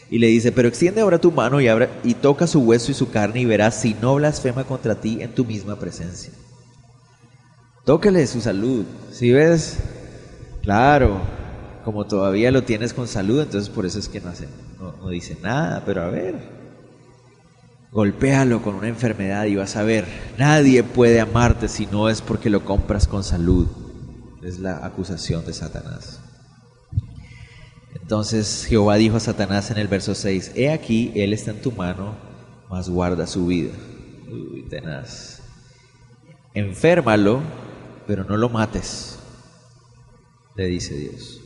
Y 0.09 0.19
le 0.19 0.27
dice, 0.27 0.51
pero 0.51 0.67
extiende 0.67 1.01
ahora 1.01 1.19
tu 1.19 1.31
mano 1.31 1.59
y, 1.59 1.67
y 2.03 2.13
toca 2.13 2.45
su 2.45 2.61
hueso 2.61 2.91
y 2.91 2.95
su 2.95 3.09
carne 3.09 3.41
y 3.41 3.45
verás 3.45 3.81
si 3.81 3.95
no 3.95 4.15
blasfema 4.15 4.63
contra 4.63 4.95
ti 4.95 5.17
en 5.21 5.33
tu 5.33 5.45
misma 5.45 5.79
presencia. 5.79 6.31
Tóquele 7.85 8.25
su 8.27 8.41
salud. 8.41 8.85
Si 9.11 9.31
ves, 9.31 9.77
claro, 10.61 11.21
como 11.83 12.05
todavía 12.07 12.51
lo 12.51 12.63
tienes 12.63 12.93
con 12.93 13.07
salud, 13.07 13.41
entonces 13.41 13.69
por 13.69 13.85
eso 13.85 13.99
es 13.99 14.09
que 14.09 14.19
no, 14.19 14.29
hace, 14.29 14.47
no, 14.79 15.09
dice 15.09 15.37
nada, 15.41 15.83
pero 15.85 16.01
a 16.01 16.09
ver, 16.09 16.35
golpéalo 17.95 18.61
con 18.61 18.75
una 18.75 18.89
enfermedad 18.89 19.45
y 19.45 19.55
vas 19.55 19.77
a 19.77 19.83
ver, 19.83 20.05
nadie 20.37 20.83
puede 20.83 21.21
amarte 21.21 21.69
si 21.69 21.85
no 21.85 22.09
es 22.09 22.21
porque 22.21 22.49
lo 22.49 22.65
compras 22.65 23.07
con 23.07 23.23
salud. 23.23 23.67
Es 24.43 24.59
la 24.59 24.85
acusación 24.85 25.45
de 25.45 25.53
Satanás. 25.53 26.19
Entonces 27.93 28.65
Jehová 28.67 28.95
dijo 28.97 29.15
a 29.15 29.21
Satanás 29.21 29.71
en 29.71 29.77
el 29.77 29.87
verso 29.87 30.13
6, 30.13 30.51
He 30.55 30.71
aquí, 30.71 31.13
Él 31.15 31.31
está 31.31 31.51
en 31.51 31.61
tu 31.61 31.71
mano, 31.71 32.15
mas 32.69 32.89
guarda 32.89 33.25
su 33.27 33.47
vida. 33.47 33.71
Uy, 34.29 34.65
tenaz. 34.69 35.39
Enférmalo, 36.53 37.39
pero 38.05 38.25
no 38.25 38.35
lo 38.35 38.49
mates, 38.49 39.19
le 40.57 40.65
dice 40.65 40.95
Dios. 40.95 41.44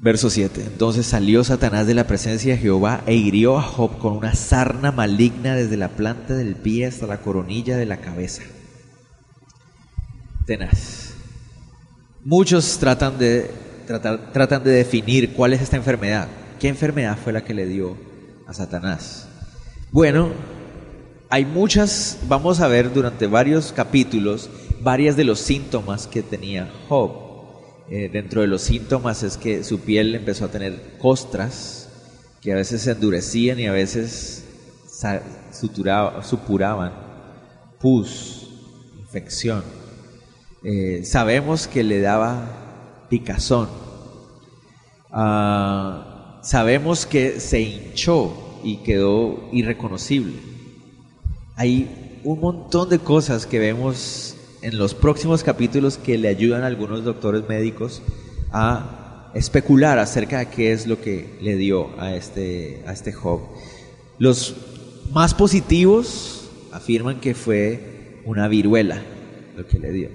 Verso 0.00 0.30
7. 0.30 0.62
Entonces 0.62 1.06
salió 1.06 1.42
Satanás 1.42 1.86
de 1.86 1.94
la 1.94 2.06
presencia 2.06 2.54
de 2.54 2.60
Jehová 2.60 3.02
e 3.06 3.14
hirió 3.14 3.58
a 3.58 3.62
Job 3.62 3.98
con 3.98 4.16
una 4.16 4.34
sarna 4.34 4.92
maligna 4.92 5.56
desde 5.56 5.76
la 5.76 5.88
planta 5.88 6.34
del 6.34 6.54
pie 6.54 6.86
hasta 6.86 7.06
la 7.06 7.20
coronilla 7.20 7.76
de 7.76 7.86
la 7.86 7.96
cabeza. 7.96 8.42
Tenaz. 10.46 11.14
Muchos 12.24 12.78
tratan 12.78 13.18
de 13.18 13.50
tratan 13.86 14.62
de 14.64 14.70
definir 14.70 15.32
cuál 15.32 15.54
es 15.54 15.62
esta 15.62 15.76
enfermedad. 15.76 16.28
¿Qué 16.60 16.68
enfermedad 16.68 17.16
fue 17.22 17.32
la 17.32 17.42
que 17.42 17.54
le 17.54 17.66
dio 17.66 17.96
a 18.46 18.54
Satanás? 18.54 19.28
Bueno, 19.90 20.30
hay 21.30 21.44
muchas, 21.44 22.18
vamos 22.28 22.60
a 22.60 22.68
ver 22.68 22.92
durante 22.92 23.26
varios 23.26 23.72
capítulos, 23.72 24.50
varias 24.80 25.16
de 25.16 25.24
los 25.24 25.40
síntomas 25.40 26.06
que 26.06 26.22
tenía 26.22 26.70
Job. 26.88 27.27
Eh, 27.90 28.10
dentro 28.12 28.42
de 28.42 28.46
los 28.46 28.62
síntomas 28.62 29.22
es 29.22 29.38
que 29.38 29.64
su 29.64 29.80
piel 29.80 30.14
empezó 30.14 30.44
a 30.44 30.50
tener 30.50 30.98
costras 30.98 31.88
que 32.42 32.52
a 32.52 32.56
veces 32.56 32.82
se 32.82 32.90
endurecían 32.92 33.58
y 33.58 33.66
a 33.66 33.72
veces 33.72 34.44
supuraban, 36.22 36.92
pus, 37.80 38.48
infección. 38.98 39.62
Eh, 40.62 41.02
sabemos 41.04 41.66
que 41.66 41.82
le 41.82 42.00
daba 42.00 43.06
picazón. 43.08 43.68
Ah, 45.10 46.40
sabemos 46.42 47.06
que 47.06 47.40
se 47.40 47.60
hinchó 47.60 48.60
y 48.62 48.78
quedó 48.78 49.48
irreconocible. 49.52 50.34
Hay 51.56 52.20
un 52.24 52.40
montón 52.40 52.88
de 52.90 52.98
cosas 52.98 53.46
que 53.46 53.58
vemos 53.58 54.36
en 54.62 54.78
los 54.78 54.94
próximos 54.94 55.42
capítulos 55.42 55.98
que 55.98 56.18
le 56.18 56.28
ayudan 56.28 56.62
a 56.62 56.66
algunos 56.66 57.04
doctores 57.04 57.48
médicos 57.48 58.02
a 58.52 59.30
especular 59.34 59.98
acerca 59.98 60.38
de 60.38 60.46
qué 60.46 60.72
es 60.72 60.86
lo 60.86 61.00
que 61.00 61.38
le 61.40 61.56
dio 61.56 61.90
a 62.00 62.14
este, 62.14 62.82
a 62.86 62.92
este 62.92 63.12
Job. 63.12 63.40
Los 64.18 64.56
más 65.12 65.34
positivos 65.34 66.50
afirman 66.72 67.20
que 67.20 67.34
fue 67.34 68.20
una 68.24 68.48
viruela 68.48 69.02
lo 69.56 69.66
que 69.66 69.78
le 69.78 69.92
dio. 69.92 70.08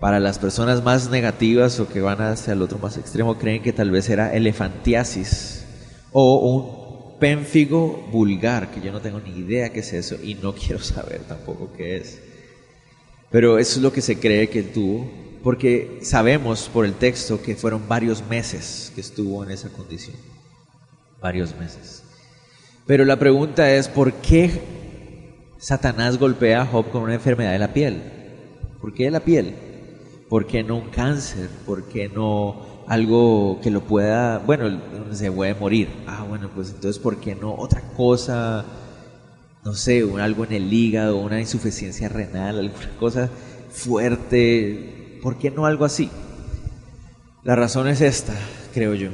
Para 0.00 0.20
las 0.20 0.38
personas 0.38 0.82
más 0.82 1.10
negativas 1.10 1.80
o 1.80 1.88
que 1.88 2.00
van 2.00 2.20
hacia 2.20 2.52
el 2.52 2.62
otro 2.62 2.78
más 2.78 2.98
extremo, 2.98 3.38
creen 3.38 3.62
que 3.62 3.72
tal 3.72 3.90
vez 3.90 4.08
era 4.10 4.34
elefantiasis 4.34 5.64
o 6.12 6.36
un 6.38 7.18
pénfigo 7.18 8.06
vulgar, 8.12 8.70
que 8.70 8.80
yo 8.80 8.92
no 8.92 9.00
tengo 9.00 9.20
ni 9.20 9.30
idea 9.30 9.72
qué 9.72 9.80
es 9.80 9.92
eso 9.92 10.16
y 10.22 10.34
no 10.34 10.54
quiero 10.54 10.82
saber 10.82 11.20
tampoco 11.28 11.72
qué 11.76 11.96
es. 11.96 12.20
Pero 13.34 13.58
eso 13.58 13.78
es 13.78 13.82
lo 13.82 13.92
que 13.92 14.00
se 14.00 14.20
cree 14.20 14.48
que 14.48 14.62
tuvo, 14.62 15.10
porque 15.42 15.98
sabemos 16.02 16.70
por 16.72 16.84
el 16.84 16.94
texto 16.94 17.42
que 17.42 17.56
fueron 17.56 17.88
varios 17.88 18.22
meses 18.30 18.92
que 18.94 19.00
estuvo 19.00 19.42
en 19.42 19.50
esa 19.50 19.70
condición. 19.70 20.14
Varios 21.20 21.52
meses. 21.58 22.04
Pero 22.86 23.04
la 23.04 23.18
pregunta 23.18 23.74
es, 23.74 23.88
¿por 23.88 24.12
qué 24.12 24.52
Satanás 25.58 26.16
golpea 26.16 26.62
a 26.62 26.66
Job 26.66 26.90
con 26.90 27.02
una 27.02 27.14
enfermedad 27.14 27.50
de 27.50 27.58
la 27.58 27.72
piel? 27.72 28.04
¿Por 28.80 28.94
qué 28.94 29.10
la 29.10 29.18
piel? 29.18 29.56
¿Por 30.28 30.46
qué 30.46 30.62
no 30.62 30.76
un 30.76 30.90
cáncer? 30.90 31.48
¿Por 31.66 31.88
qué 31.88 32.08
no 32.08 32.84
algo 32.86 33.58
que 33.60 33.72
lo 33.72 33.80
pueda, 33.80 34.38
bueno, 34.38 34.80
se 35.10 35.32
puede 35.32 35.56
morir? 35.56 35.88
Ah, 36.06 36.24
bueno, 36.28 36.52
pues 36.54 36.68
entonces, 36.68 37.02
¿por 37.02 37.16
qué 37.16 37.34
no 37.34 37.52
otra 37.52 37.80
cosa? 37.96 38.64
No 39.64 39.74
sé, 39.74 40.04
algo 40.20 40.44
en 40.44 40.52
el 40.52 40.72
hígado, 40.72 41.16
una 41.16 41.40
insuficiencia 41.40 42.08
renal, 42.08 42.58
alguna 42.58 42.96
cosa 42.98 43.30
fuerte. 43.70 45.18
¿Por 45.22 45.38
qué 45.38 45.50
no 45.50 45.64
algo 45.64 45.84
así? 45.84 46.10
La 47.42 47.56
razón 47.56 47.88
es 47.88 48.00
esta, 48.00 48.34
creo 48.74 48.94
yo. 48.94 49.08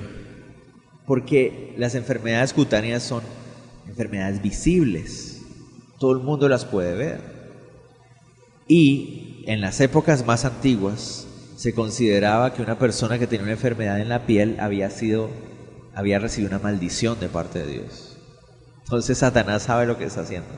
Porque 1.07 1.75
las 1.77 1.95
enfermedades 1.95 2.53
cutáneas 2.53 3.03
son 3.03 3.23
enfermedades 3.89 4.43
visibles. 4.43 5.43
Todo 5.99 6.13
el 6.13 6.19
mundo 6.19 6.49
las 6.49 6.65
puede 6.65 6.95
ver. 6.95 7.21
Y 8.67 9.45
en 9.47 9.61
las 9.61 9.81
épocas 9.81 10.27
más 10.27 10.45
antiguas 10.45 11.27
se 11.57 11.75
consideraba 11.75 12.55
que 12.55 12.63
una 12.63 12.79
persona 12.79 13.19
que 13.19 13.27
tenía 13.27 13.45
una 13.45 13.53
enfermedad 13.53 14.01
en 14.01 14.09
la 14.09 14.27
piel 14.27 14.57
había 14.61 14.91
sido 14.91 15.29
había 15.95 16.19
recibido 16.19 16.51
una 16.51 16.63
maldición 16.63 17.19
de 17.21 17.29
parte 17.29 17.59
de 17.59 17.73
Dios. 17.73 18.10
Entonces 18.91 19.19
Satanás 19.19 19.63
sabe 19.63 19.87
lo 19.87 19.97
que 19.97 20.05
está 20.05 20.23
haciendo. 20.23 20.49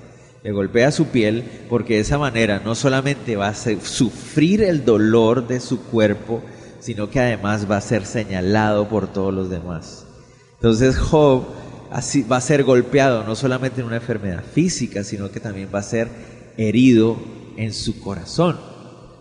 Le 0.42 0.52
golpea 0.52 0.90
su 0.90 1.08
piel 1.08 1.44
porque 1.68 1.96
de 1.96 2.00
esa 2.00 2.16
manera 2.16 2.62
no 2.64 2.74
solamente 2.74 3.36
va 3.36 3.48
a 3.48 3.54
sufrir 3.54 4.62
el 4.62 4.86
dolor 4.86 5.46
de 5.46 5.60
su 5.60 5.82
cuerpo, 5.82 6.42
sino 6.80 7.10
que 7.10 7.20
además 7.20 7.70
va 7.70 7.76
a 7.76 7.82
ser 7.82 8.06
señalado 8.06 8.88
por 8.88 9.12
todos 9.12 9.34
los 9.34 9.50
demás. 9.50 10.06
Entonces 10.54 10.98
Job 10.98 11.44
va 11.92 12.36
a 12.36 12.40
ser 12.40 12.64
golpeado 12.64 13.22
no 13.24 13.36
solamente 13.36 13.82
en 13.82 13.86
una 13.86 13.96
enfermedad 13.96 14.42
física, 14.42 15.04
sino 15.04 15.30
que 15.30 15.38
también 15.38 15.68
va 15.72 15.80
a 15.80 15.82
ser 15.82 16.08
herido 16.56 17.18
en 17.58 17.74
su 17.74 18.00
corazón 18.00 18.72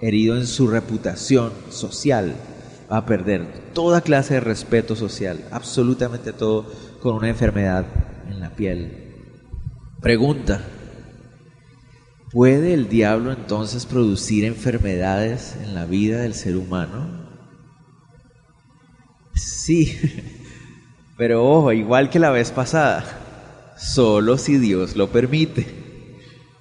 herido 0.01 0.35
en 0.35 0.47
su 0.47 0.67
reputación 0.67 1.51
social, 1.69 2.33
va 2.91 2.97
a 2.97 3.05
perder 3.05 3.47
toda 3.73 4.01
clase 4.01 4.35
de 4.35 4.39
respeto 4.39 4.95
social, 4.95 5.45
absolutamente 5.51 6.33
todo, 6.33 6.65
con 7.01 7.15
una 7.15 7.29
enfermedad 7.29 7.85
en 8.31 8.39
la 8.39 8.49
piel. 8.51 9.13
Pregunta, 10.01 10.61
¿puede 12.31 12.73
el 12.73 12.89
diablo 12.89 13.31
entonces 13.31 13.85
producir 13.85 14.45
enfermedades 14.45 15.55
en 15.61 15.75
la 15.75 15.85
vida 15.85 16.21
del 16.21 16.33
ser 16.33 16.57
humano? 16.57 17.21
Sí, 19.35 19.97
pero 21.17 21.45
ojo, 21.47 21.71
igual 21.71 22.09
que 22.09 22.19
la 22.19 22.31
vez 22.31 22.51
pasada, 22.51 23.03
solo 23.77 24.37
si 24.37 24.57
Dios 24.57 24.95
lo 24.95 25.09
permite. 25.09 25.67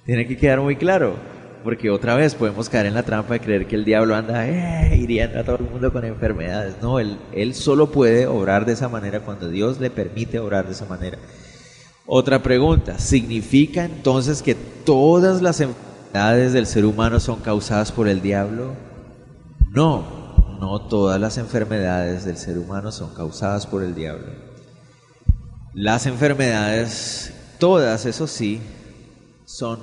Tiene 0.05 0.27
que 0.27 0.37
quedar 0.37 0.61
muy 0.61 0.75
claro, 0.75 1.15
porque 1.63 1.89
otra 1.89 2.15
vez 2.15 2.35
podemos 2.35 2.69
caer 2.69 2.87
en 2.87 2.93
la 2.93 3.03
trampa 3.03 3.33
de 3.33 3.39
creer 3.39 3.67
que 3.67 3.75
el 3.75 3.85
diablo 3.85 4.15
anda 4.15 4.47
eh, 4.47 4.95
hiriendo 4.97 5.39
a 5.39 5.43
todo 5.43 5.57
el 5.57 5.63
mundo 5.63 5.91
con 5.91 6.05
enfermedades. 6.05 6.75
No, 6.81 6.99
él, 6.99 7.17
él 7.33 7.53
solo 7.53 7.91
puede 7.91 8.27
obrar 8.27 8.65
de 8.65 8.73
esa 8.73 8.89
manera 8.89 9.21
cuando 9.21 9.49
Dios 9.49 9.79
le 9.79 9.89
permite 9.89 10.39
obrar 10.39 10.65
de 10.65 10.73
esa 10.73 10.85
manera. 10.85 11.17
Otra 12.13 12.43
pregunta, 12.43 12.99
¿significa 12.99 13.85
entonces 13.85 14.41
que 14.41 14.53
todas 14.53 15.41
las 15.41 15.61
enfermedades 15.61 16.51
del 16.51 16.67
ser 16.67 16.83
humano 16.83 17.21
son 17.21 17.39
causadas 17.39 17.93
por 17.93 18.09
el 18.09 18.21
diablo? 18.21 18.73
No, 19.69 20.57
no 20.59 20.81
todas 20.89 21.21
las 21.21 21.37
enfermedades 21.37 22.25
del 22.25 22.35
ser 22.35 22.57
humano 22.57 22.91
son 22.91 23.13
causadas 23.13 23.65
por 23.65 23.81
el 23.81 23.95
diablo. 23.95 24.27
Las 25.73 26.05
enfermedades, 26.05 27.33
todas, 27.59 28.05
eso 28.05 28.27
sí, 28.27 28.59
son 29.45 29.79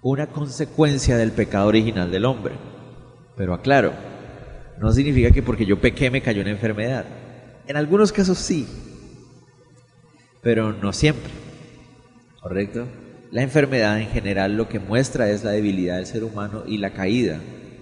una 0.00 0.28
consecuencia 0.28 1.18
del 1.18 1.32
pecado 1.32 1.66
original 1.66 2.10
del 2.10 2.24
hombre. 2.24 2.54
Pero 3.36 3.52
aclaro, 3.52 3.92
no 4.80 4.90
significa 4.90 5.32
que 5.32 5.42
porque 5.42 5.66
yo 5.66 5.78
pequé 5.78 6.10
me 6.10 6.22
cayó 6.22 6.40
una 6.40 6.52
enfermedad. 6.52 7.04
En 7.66 7.76
algunos 7.76 8.10
casos 8.10 8.38
sí, 8.38 8.66
pero 10.46 10.72
no 10.72 10.92
siempre. 10.92 11.32
¿Correcto? 12.40 12.86
La 13.32 13.42
enfermedad 13.42 14.00
en 14.00 14.06
general 14.06 14.56
lo 14.56 14.68
que 14.68 14.78
muestra 14.78 15.28
es 15.28 15.42
la 15.42 15.50
debilidad 15.50 15.96
del 15.96 16.06
ser 16.06 16.22
humano 16.22 16.62
y 16.64 16.78
la 16.78 16.92
caída, 16.92 17.40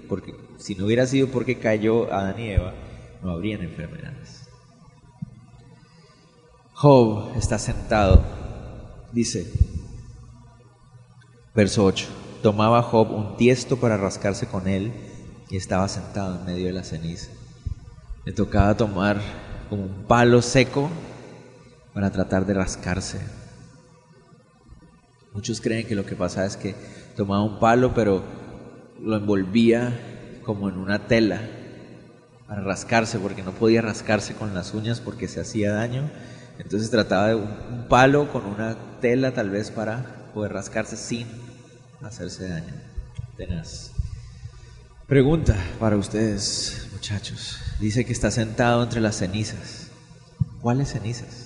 porque 0.08 0.32
si 0.56 0.74
no 0.74 0.86
hubiera 0.86 1.06
sido 1.06 1.28
porque 1.28 1.58
cayó 1.58 2.10
Adán 2.10 2.40
y 2.40 2.48
Eva, 2.48 2.72
no 3.22 3.32
habrían 3.32 3.60
enfermedades. 3.60 4.48
Job 6.72 7.36
está 7.36 7.58
sentado, 7.58 8.24
dice, 9.12 9.46
verso 11.54 11.84
8, 11.84 12.06
tomaba 12.42 12.80
Job 12.80 13.10
un 13.10 13.36
tiesto 13.36 13.76
para 13.76 13.98
rascarse 13.98 14.46
con 14.46 14.68
él 14.68 14.90
y 15.50 15.58
estaba 15.58 15.86
sentado 15.86 16.40
en 16.40 16.46
medio 16.46 16.68
de 16.68 16.72
la 16.72 16.82
ceniza. 16.82 17.30
Le 18.24 18.32
tocaba 18.32 18.74
tomar 18.74 19.20
como 19.68 19.82
un 19.82 20.06
palo 20.06 20.40
seco 20.40 20.88
para 21.94 22.10
tratar 22.10 22.44
de 22.44 22.54
rascarse. 22.54 23.20
Muchos 25.32 25.60
creen 25.60 25.86
que 25.86 25.94
lo 25.94 26.04
que 26.04 26.16
pasa 26.16 26.44
es 26.44 26.56
que 26.56 26.74
tomaba 27.16 27.42
un 27.42 27.58
palo, 27.58 27.94
pero 27.94 28.24
lo 29.00 29.16
envolvía 29.16 30.40
como 30.44 30.68
en 30.68 30.76
una 30.76 31.06
tela 31.06 31.40
para 32.46 32.60
rascarse, 32.60 33.18
porque 33.18 33.42
no 33.42 33.52
podía 33.52 33.80
rascarse 33.80 34.34
con 34.34 34.54
las 34.54 34.74
uñas 34.74 35.00
porque 35.00 35.28
se 35.28 35.40
hacía 35.40 35.72
daño. 35.72 36.10
Entonces 36.58 36.90
trataba 36.90 37.28
de 37.28 37.34
un, 37.36 37.86
palo 37.88 38.30
con 38.30 38.44
una 38.46 38.76
tela 39.00 39.32
tal 39.32 39.50
vez 39.50 39.70
para 39.70 40.30
poder 40.34 40.52
rascarse 40.52 40.96
sin 40.96 41.26
hacerse 42.02 42.48
daño. 42.48 42.74
Tenaz. 43.36 43.92
Pregunta 45.06 45.56
para 45.80 45.96
ustedes, 45.96 46.88
muchachos. 46.92 47.58
Dice 47.80 48.04
que 48.04 48.12
está 48.12 48.30
sentado 48.30 48.82
entre 48.82 49.00
las 49.00 49.16
cenizas. 49.16 49.88
¿Cuáles 50.60 50.92
cenizas? 50.92 51.43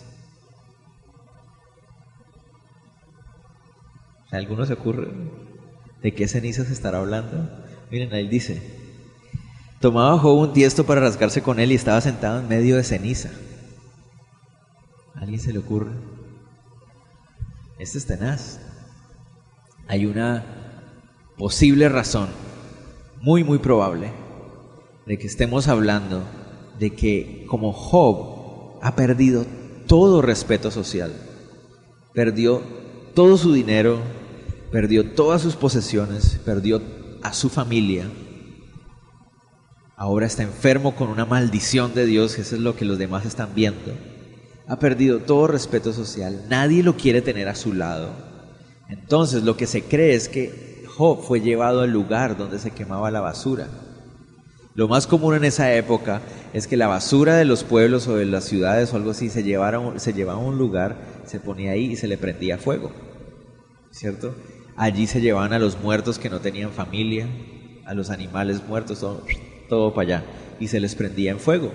¿Alguno 4.31 4.67
se 4.67 4.75
ocurre 4.75 5.09
de 6.03 6.15
qué 6.15 6.29
cenizas 6.29 6.71
estará 6.71 6.99
hablando? 6.99 7.49
Miren, 7.91 8.13
ahí 8.13 8.29
dice, 8.29 8.63
tomaba 9.81 10.19
Job 10.19 10.39
un 10.39 10.53
tiesto 10.53 10.85
para 10.85 11.01
rascarse 11.01 11.43
con 11.43 11.59
él 11.61 11.73
y 11.73 11.77
estaba 11.77 12.01
sentado 12.01 12.41
en 12.41 12.49
medio 12.49 12.77
de 12.77 12.85
ceniza. 12.85 13.31
¿A 15.15 15.21
alguien 15.21 15.41
se 15.41 15.53
le 15.53 15.59
ocurre? 15.59 15.93
Este 17.79 17.99
es 17.99 18.07
tenaz. 18.07 18.61
Hay 19.87 20.05
una 20.05 20.45
posible 21.39 21.89
razón, 21.89 22.29
muy, 23.23 23.45
muy 23.45 23.59
probable, 23.59 24.11
de 25.07 25.19
que 25.19 25.27
estemos 25.27 25.69
hablando 25.69 26.23
de 26.79 26.95
que 26.95 27.47
como 27.49 27.73
Job 27.73 28.79
ha 28.83 28.95
perdido 28.95 29.47
todo 29.87 30.21
respeto 30.21 30.71
social, 30.71 31.13
perdió 32.13 32.63
todo 33.15 33.37
su 33.37 33.53
dinero, 33.53 34.01
perdió 34.71 35.13
todas 35.13 35.43
sus 35.43 35.57
posesiones, 35.57 36.41
perdió 36.45 36.83
a 37.23 37.33
su 37.33 37.49
familia. 37.49 38.07
Ahora 39.97 40.27
está 40.27 40.43
enfermo 40.43 40.95
con 40.95 41.09
una 41.09 41.25
maldición 41.25 41.95
de 41.95 42.07
Dios, 42.07 42.37
que 42.37 42.43
eso 42.43 42.55
es 42.55 42.61
lo 42.61 42.77
que 42.77 42.85
los 42.85 42.99
demás 42.99 43.27
están 43.27 43.55
viendo. 43.55 43.93
Ha 44.69 44.79
perdido 44.79 45.21
todo 45.21 45.47
respeto 45.47 45.93
social, 45.93 46.45
nadie 46.49 46.83
lo 46.83 46.97
quiere 46.97 47.23
tener 47.23 47.49
a 47.49 47.55
su 47.55 47.73
lado. 47.73 48.11
Entonces 48.89 49.43
lo 49.43 49.57
que 49.57 49.67
se 49.67 49.83
cree 49.83 50.15
es 50.15 50.29
que 50.29 50.85
Job 50.87 51.23
fue 51.23 51.41
llevado 51.41 51.81
al 51.81 51.91
lugar 51.91 52.37
donde 52.37 52.59
se 52.59 52.71
quemaba 52.71 53.11
la 53.11 53.21
basura. 53.21 53.69
Lo 54.75 54.87
más 54.87 55.09
común 55.09 55.35
en 55.35 55.45
esa 55.45 55.75
época 55.75 56.23
es 56.53 56.69
que 56.69 56.77
la 56.77 56.87
basura 56.87 57.37
de 57.37 57.45
los 57.45 57.65
pueblos 57.65 58.07
o 58.07 58.17
de 58.17 58.27
las 58.27 58.45
ciudades 58.45 58.93
o 58.93 58.97
algo 58.97 59.11
así 59.11 59.29
se, 59.29 59.43
llevara, 59.43 59.81
se 59.99 60.13
llevaba 60.13 60.41
a 60.41 60.45
un 60.45 60.57
lugar, 60.57 60.97
se 61.25 61.41
ponía 61.41 61.73
ahí 61.73 61.87
y 61.93 61.97
se 61.97 62.07
le 62.07 62.17
prendía 62.17 62.59
fuego. 62.59 62.93
¿Cierto? 63.91 64.35
Allí 64.79 65.09
se 65.09 65.21
llevaban 65.21 65.53
a 65.53 65.59
los 65.59 65.81
muertos 65.81 66.21
que 66.21 66.31
no 66.31 66.39
tenían 66.39 66.71
familia, 66.71 67.27
a 67.85 67.95
los 67.95 68.11
animales 68.11 68.63
muertos, 68.65 69.05
todo, 69.69 69.93
para 69.93 70.07
allá, 70.07 70.25
y 70.61 70.69
se 70.69 70.79
les 70.79 70.95
prendía 70.95 71.33
en 71.33 71.41
fuego. 71.41 71.73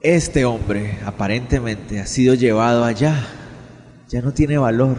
Este 0.00 0.44
hombre 0.44 0.98
aparentemente 1.04 1.98
ha 1.98 2.06
sido 2.06 2.34
llevado 2.34 2.84
allá, 2.84 3.26
ya 4.08 4.22
no 4.22 4.32
tiene 4.32 4.56
valor, 4.56 4.98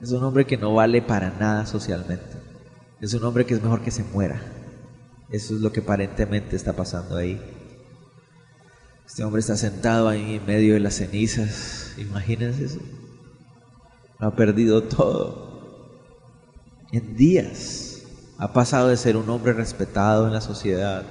es 0.00 0.10
un 0.10 0.24
hombre 0.24 0.46
que 0.46 0.56
no 0.56 0.72
vale 0.72 1.02
para 1.02 1.28
nada 1.38 1.66
socialmente, 1.66 2.38
es 3.02 3.12
un 3.12 3.24
hombre 3.24 3.44
que 3.44 3.52
es 3.52 3.62
mejor 3.62 3.82
que 3.82 3.90
se 3.90 4.04
muera. 4.04 4.40
Eso 5.28 5.54
es 5.54 5.60
lo 5.60 5.70
que 5.70 5.80
aparentemente 5.80 6.56
está 6.56 6.72
pasando 6.72 7.16
ahí. 7.16 7.42
Este 9.04 9.22
hombre 9.22 9.40
está 9.40 9.56
sentado 9.58 10.08
ahí 10.08 10.36
en 10.36 10.46
medio 10.46 10.72
de 10.72 10.80
las 10.80 10.94
cenizas, 10.94 11.92
imagínense 11.98 12.64
eso 12.64 12.80
ha 14.24 14.30
perdido 14.34 14.82
todo. 14.82 15.44
En 16.92 17.16
días 17.16 18.02
ha 18.38 18.52
pasado 18.52 18.88
de 18.88 18.96
ser 18.96 19.16
un 19.16 19.28
hombre 19.28 19.52
respetado 19.52 20.26
en 20.26 20.32
la 20.32 20.40
sociedad, 20.40 21.04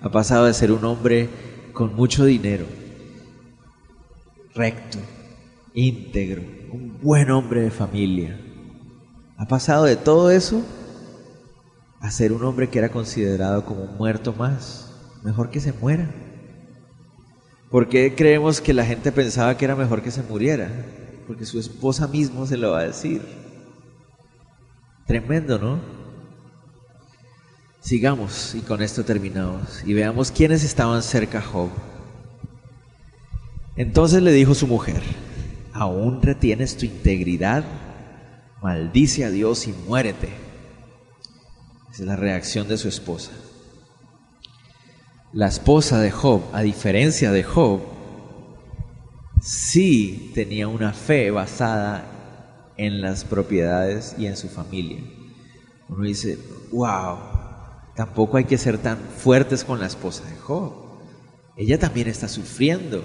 ha 0.00 0.10
pasado 0.10 0.46
de 0.46 0.54
ser 0.54 0.72
un 0.72 0.84
hombre 0.84 1.28
con 1.72 1.94
mucho 1.94 2.24
dinero, 2.24 2.66
recto, 4.54 4.98
íntegro, 5.72 6.42
un 6.72 6.98
buen 7.00 7.30
hombre 7.30 7.62
de 7.62 7.70
familia. 7.70 8.40
Ha 9.36 9.46
pasado 9.46 9.84
de 9.84 9.96
todo 9.96 10.30
eso 10.30 10.62
a 12.00 12.10
ser 12.10 12.32
un 12.32 12.42
hombre 12.44 12.68
que 12.68 12.78
era 12.78 12.90
considerado 12.90 13.64
como 13.64 13.82
un 13.84 13.96
muerto 13.96 14.32
más. 14.32 14.92
Mejor 15.22 15.50
que 15.50 15.60
se 15.60 15.72
muera. 15.72 16.08
¿Por 17.70 17.88
qué 17.88 18.14
creemos 18.16 18.60
que 18.60 18.72
la 18.72 18.84
gente 18.84 19.12
pensaba 19.12 19.56
que 19.56 19.64
era 19.64 19.76
mejor 19.76 20.02
que 20.02 20.10
se 20.10 20.22
muriera? 20.22 20.70
Porque 21.28 21.44
su 21.44 21.60
esposa 21.60 22.08
mismo 22.08 22.46
se 22.46 22.56
lo 22.56 22.72
va 22.72 22.80
a 22.80 22.86
decir. 22.86 23.20
Tremendo, 25.06 25.58
¿no? 25.58 25.78
Sigamos 27.80 28.54
y 28.54 28.60
con 28.60 28.82
esto 28.82 29.04
terminamos 29.04 29.84
y 29.84 29.92
veamos 29.92 30.32
quiénes 30.32 30.64
estaban 30.64 31.02
cerca 31.02 31.38
a 31.38 31.42
Job. 31.42 31.68
Entonces 33.76 34.22
le 34.22 34.32
dijo 34.32 34.54
su 34.54 34.66
mujer, 34.66 35.02
¿aún 35.72 36.22
retienes 36.22 36.78
tu 36.78 36.86
integridad? 36.86 37.62
Maldice 38.62 39.26
a 39.26 39.30
Dios 39.30 39.68
y 39.68 39.74
muérete. 39.86 40.28
Esa 41.92 42.02
es 42.02 42.08
la 42.08 42.16
reacción 42.16 42.68
de 42.68 42.78
su 42.78 42.88
esposa. 42.88 43.32
La 45.34 45.46
esposa 45.46 46.00
de 46.00 46.10
Job, 46.10 46.42
a 46.54 46.62
diferencia 46.62 47.30
de 47.32 47.44
Job, 47.44 47.82
sí 49.40 50.32
tenía 50.34 50.68
una 50.68 50.92
fe 50.92 51.30
basada 51.30 52.04
en 52.76 53.00
las 53.00 53.24
propiedades 53.24 54.14
y 54.18 54.26
en 54.26 54.36
su 54.36 54.48
familia. 54.48 55.00
Uno 55.88 56.04
dice, 56.04 56.38
wow, 56.70 57.18
tampoco 57.96 58.36
hay 58.36 58.44
que 58.44 58.58
ser 58.58 58.78
tan 58.78 58.98
fuertes 58.98 59.64
con 59.64 59.80
la 59.80 59.86
esposa 59.86 60.24
de 60.24 60.36
Job. 60.36 60.72
Ella 61.56 61.78
también 61.78 62.08
está 62.08 62.28
sufriendo. 62.28 63.02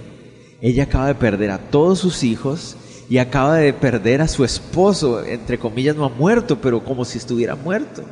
Ella 0.61 0.84
acaba 0.84 1.07
de 1.07 1.15
perder 1.15 1.51
a 1.51 1.57
todos 1.57 1.99
sus 1.99 2.23
hijos 2.23 2.77
y 3.09 3.17
acaba 3.17 3.57
de 3.57 3.73
perder 3.73 4.21
a 4.21 4.27
su 4.27 4.43
esposo, 4.45 5.25
entre 5.25 5.59
comillas, 5.59 5.95
no 5.95 6.05
ha 6.05 6.09
muerto, 6.09 6.61
pero 6.61 6.84
como 6.84 7.03
si 7.03 7.17
estuviera 7.17 7.55
muerto. 7.55 8.03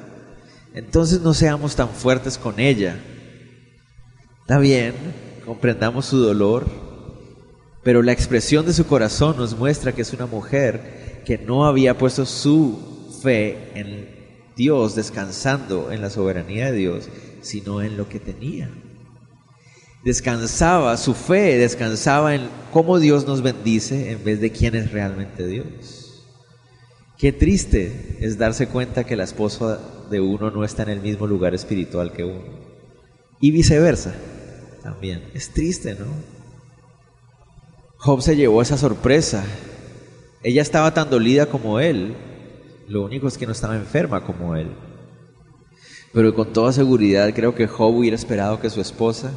Entonces 0.73 1.21
no 1.21 1.33
seamos 1.33 1.75
tan 1.75 1.89
fuertes 1.89 2.37
con 2.37 2.59
ella. 2.59 2.99
Está 4.41 4.57
bien, 4.57 4.93
comprendamos 5.45 6.07
su 6.07 6.17
dolor, 6.17 6.90
pero 7.83 8.03
la 8.03 8.11
expresión 8.11 8.65
de 8.65 8.73
su 8.73 8.85
corazón 8.85 9.37
nos 9.37 9.57
muestra 9.57 9.93
que 9.93 10.03
es 10.03 10.13
una 10.13 10.27
mujer 10.27 11.21
que 11.25 11.37
no 11.37 11.65
había 11.65 11.97
puesto 11.97 12.25
su 12.25 13.09
fe 13.21 13.71
en 13.75 14.09
Dios, 14.55 14.95
descansando 14.95 15.91
en 15.91 16.01
la 16.01 16.09
soberanía 16.09 16.71
de 16.71 16.77
Dios, 16.77 17.09
sino 17.41 17.81
en 17.81 17.97
lo 17.97 18.07
que 18.07 18.19
tenía. 18.19 18.69
Descansaba, 20.03 20.97
su 20.97 21.13
fe 21.13 21.57
descansaba 21.57 22.35
en 22.35 22.49
cómo 22.71 22.99
Dios 22.99 23.25
nos 23.27 23.41
bendice 23.41 24.11
en 24.11 24.23
vez 24.23 24.41
de 24.41 24.51
quién 24.51 24.75
es 24.75 24.91
realmente 24.91 25.47
Dios. 25.47 26.25
Qué 27.17 27.31
triste 27.31 28.17
es 28.19 28.39
darse 28.39 28.67
cuenta 28.67 29.03
que 29.03 29.15
la 29.15 29.25
esposa 29.25 29.79
de 30.09 30.19
uno 30.19 30.49
no 30.49 30.63
está 30.63 30.83
en 30.83 30.89
el 30.89 31.01
mismo 31.01 31.27
lugar 31.27 31.53
espiritual 31.53 32.11
que 32.11 32.23
uno. 32.23 32.41
Y 33.39 33.51
viceversa, 33.51 34.13
también. 34.81 35.23
Es 35.35 35.49
triste, 35.49 35.95
¿no? 35.95 36.40
Job 38.03 38.19
se 38.23 38.35
llevó 38.35 38.63
esa 38.63 38.79
sorpresa. 38.79 39.43
Ella 40.41 40.63
estaba 40.63 40.91
tan 40.91 41.11
dolida 41.11 41.45
como 41.45 41.79
él. 41.79 42.15
Lo 42.87 43.05
único 43.05 43.27
es 43.27 43.37
que 43.37 43.45
no 43.45 43.51
estaba 43.51 43.75
enferma 43.75 44.23
como 44.23 44.55
él. 44.55 44.71
Pero 46.11 46.33
con 46.33 46.51
toda 46.51 46.73
seguridad 46.73 47.31
creo 47.35 47.53
que 47.53 47.67
Job 47.67 47.93
hubiera 47.93 48.15
esperado 48.15 48.59
que 48.59 48.71
su 48.71 48.81
esposa, 48.81 49.31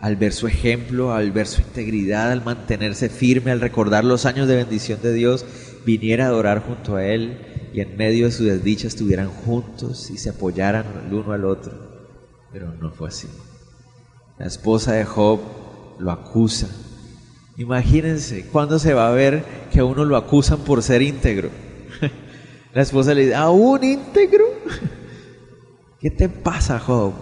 al 0.00 0.16
ver 0.16 0.32
su 0.32 0.48
ejemplo, 0.48 1.14
al 1.14 1.30
ver 1.30 1.46
su 1.46 1.60
integridad, 1.60 2.32
al 2.32 2.44
mantenerse 2.44 3.08
firme, 3.08 3.52
al 3.52 3.60
recordar 3.60 4.04
los 4.04 4.26
años 4.26 4.48
de 4.48 4.56
bendición 4.56 4.98
de 5.00 5.12
Dios, 5.12 5.44
viniera 5.86 6.24
a 6.24 6.28
adorar 6.28 6.58
junto 6.66 6.96
a 6.96 7.04
él 7.04 7.38
y 7.72 7.82
en 7.82 7.96
medio 7.96 8.24
de 8.26 8.32
su 8.32 8.42
desdicha 8.42 8.88
estuvieran 8.88 9.28
juntos 9.28 10.10
y 10.10 10.18
se 10.18 10.30
apoyaran 10.30 10.86
el 11.06 11.14
uno 11.14 11.34
al 11.34 11.44
otro. 11.44 11.72
Pero 12.50 12.72
no 12.72 12.90
fue 12.90 13.10
así. 13.10 13.28
La 14.40 14.46
esposa 14.46 14.94
de 14.94 15.04
Job 15.04 15.38
lo 16.00 16.10
acusa. 16.10 16.68
Imagínense, 17.56 18.46
¿cuándo 18.46 18.78
se 18.78 18.94
va 18.94 19.08
a 19.08 19.12
ver 19.12 19.44
que 19.70 19.80
a 19.80 19.84
uno 19.84 20.04
lo 20.04 20.16
acusan 20.16 20.60
por 20.60 20.82
ser 20.82 21.02
íntegro? 21.02 21.50
La 22.74 22.82
esposa 22.82 23.12
le 23.12 23.22
dice, 23.22 23.34
¿a 23.34 23.50
un 23.50 23.84
íntegro? 23.84 24.44
¿Qué 26.00 26.10
te 26.10 26.28
pasa, 26.28 26.78
Job? 26.78 27.12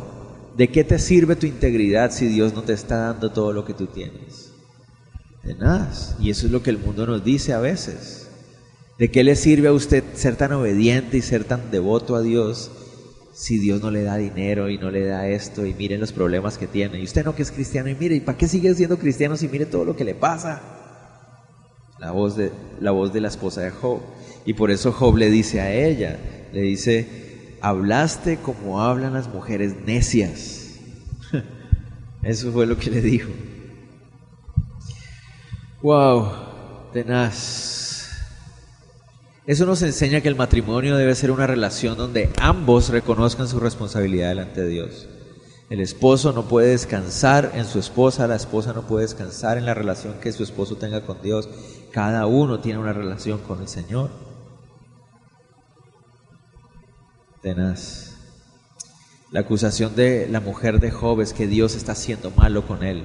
¿De 0.57 0.69
qué 0.69 0.85
te 0.85 0.99
sirve 0.99 1.37
tu 1.37 1.47
integridad 1.47 2.13
si 2.13 2.27
Dios 2.27 2.55
no 2.55 2.63
te 2.63 2.73
está 2.73 2.99
dando 2.99 3.31
todo 3.33 3.53
lo 3.53 3.65
que 3.65 3.75
tú 3.75 3.87
tienes? 3.87 4.53
De 5.43 5.55
nada. 5.55 5.91
Y 6.21 6.31
eso 6.31 6.47
es 6.47 6.53
lo 6.53 6.63
que 6.63 6.71
el 6.71 6.79
mundo 6.79 7.07
nos 7.07 7.25
dice 7.25 7.53
a 7.53 7.61
veces. 7.61 8.29
¿De 8.99 9.11
qué 9.11 9.25
le 9.25 9.37
sirve 9.37 9.69
a 9.69 9.73
usted 9.73 10.05
ser 10.15 10.37
tan 10.37 10.53
obediente 10.53 11.17
y 11.17 11.23
ser 11.23 11.45
tan 11.45 11.71
devoto 11.71 12.15
a 12.15 12.21
Dios 12.21 12.71
si 13.33 13.59
Dios 13.59 13.81
no 13.83 13.91
le 13.91 14.03
da 14.03 14.17
dinero 14.17 14.69
y 14.69 14.79
no 14.79 14.91
le 14.91 15.05
da 15.07 15.29
esto 15.29 15.65
y 15.65 15.75
miren 15.75 16.01
los 16.01 16.13
problemas 16.13 16.59
que 16.59 16.67
tiene? 16.67 17.01
Y 17.01 17.05
usted 17.05 17.25
no 17.25 17.35
que 17.35 17.43
es 17.43 17.51
cristiano 17.51 17.89
y 17.89 17.95
mire, 17.95 18.17
¿y 18.17 18.21
para 18.21 18.37
qué 18.37 18.49
sigue 18.49 18.75
siendo 18.75 18.99
cristiano 18.99 19.37
si 19.37 19.49
mire 19.49 19.67
todo 19.67 19.85
lo 19.85 19.97
que 19.97 20.05
le 20.05 20.15
pasa? 20.15 20.61
La 21.99 22.13
voz 22.13 22.37
de 22.37 22.51
la, 22.81 22.91
voz 22.93 23.13
de 23.13 23.21
la 23.21 23.29
esposa 23.29 23.61
de 23.61 23.71
Job. 23.71 24.01
Y 24.47 24.55
por 24.55 24.71
eso 24.71 24.93
Job 24.93 25.17
le 25.17 25.31
dice 25.31 25.61
a 25.61 25.73
ella, 25.73 26.19
le 26.53 26.63
dice, 26.63 27.57
hablaste 27.61 28.39
como 28.39 28.81
hablan 28.81 29.13
las 29.13 29.29
mujeres 29.29 29.75
necias. 29.87 30.79
Eso 32.23 32.53
fue 32.53 32.67
lo 32.67 32.77
que 32.77 32.91
le 32.91 33.01
dijo. 33.01 33.31
Wow, 35.83 36.33
tenaz. 36.93 37.80
Eso 39.51 39.67
nos 39.67 39.83
enseña 39.83 40.21
que 40.21 40.29
el 40.29 40.37
matrimonio 40.37 40.97
debe 40.97 41.13
ser 41.17 41.33
una 41.33 41.45
relación 41.45 41.99
donde 41.99 42.31
ambos 42.41 42.89
reconozcan 42.89 43.49
su 43.49 43.59
responsabilidad 43.59 44.29
delante 44.29 44.61
de 44.61 44.69
Dios. 44.69 45.09
El 45.71 45.81
esposo 45.81 46.31
no 46.31 46.45
puede 46.45 46.69
descansar 46.69 47.51
en 47.55 47.65
su 47.65 47.81
esposa, 47.81 48.29
la 48.29 48.37
esposa 48.37 48.73
no 48.73 48.83
puede 48.83 49.07
descansar 49.07 49.59
en 49.59 49.67
la 49.67 49.75
relación 49.75 50.21
que 50.21 50.31
su 50.31 50.45
esposo 50.45 50.77
tenga 50.77 51.01
con 51.01 51.21
Dios. 51.21 51.49
Cada 51.91 52.27
uno 52.27 52.61
tiene 52.61 52.79
una 52.79 52.93
relación 52.93 53.41
con 53.41 53.61
el 53.61 53.67
Señor. 53.67 54.11
Tenaz. 57.43 58.19
La 59.33 59.41
acusación 59.41 59.97
de 59.97 60.29
la 60.31 60.39
mujer 60.39 60.79
de 60.79 60.93
Job 60.93 61.23
es 61.23 61.33
que 61.33 61.49
Dios 61.49 61.75
está 61.75 61.91
haciendo 61.91 62.31
malo 62.31 62.69
con 62.69 62.85
él. 62.85 63.05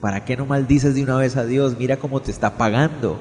¿Para 0.00 0.24
qué 0.24 0.36
no 0.36 0.46
maldices 0.46 0.96
de 0.96 1.04
una 1.04 1.14
vez 1.14 1.36
a 1.36 1.44
Dios? 1.44 1.76
Mira 1.78 1.96
cómo 1.96 2.22
te 2.22 2.32
está 2.32 2.58
pagando. 2.58 3.20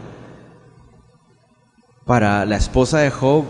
Para 2.05 2.45
la 2.45 2.55
esposa 2.55 2.99
de 2.99 3.09
Job, 3.09 3.45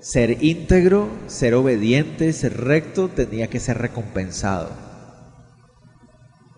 ser 0.00 0.42
íntegro, 0.42 1.10
ser 1.26 1.52
obediente, 1.52 2.32
ser 2.32 2.56
recto, 2.56 3.08
tenía 3.08 3.50
que 3.50 3.60
ser 3.60 3.76
recompensado. 3.76 4.70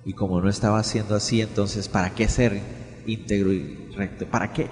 Y 0.04 0.12
como 0.12 0.40
no 0.40 0.48
estaba 0.48 0.78
haciendo 0.78 1.16
así, 1.16 1.40
entonces, 1.40 1.88
¿para 1.88 2.14
qué 2.14 2.28
ser 2.28 2.62
íntegro 3.04 3.52
y 3.52 3.90
recto? 3.96 4.26
¿Para 4.26 4.52
qué? 4.52 4.68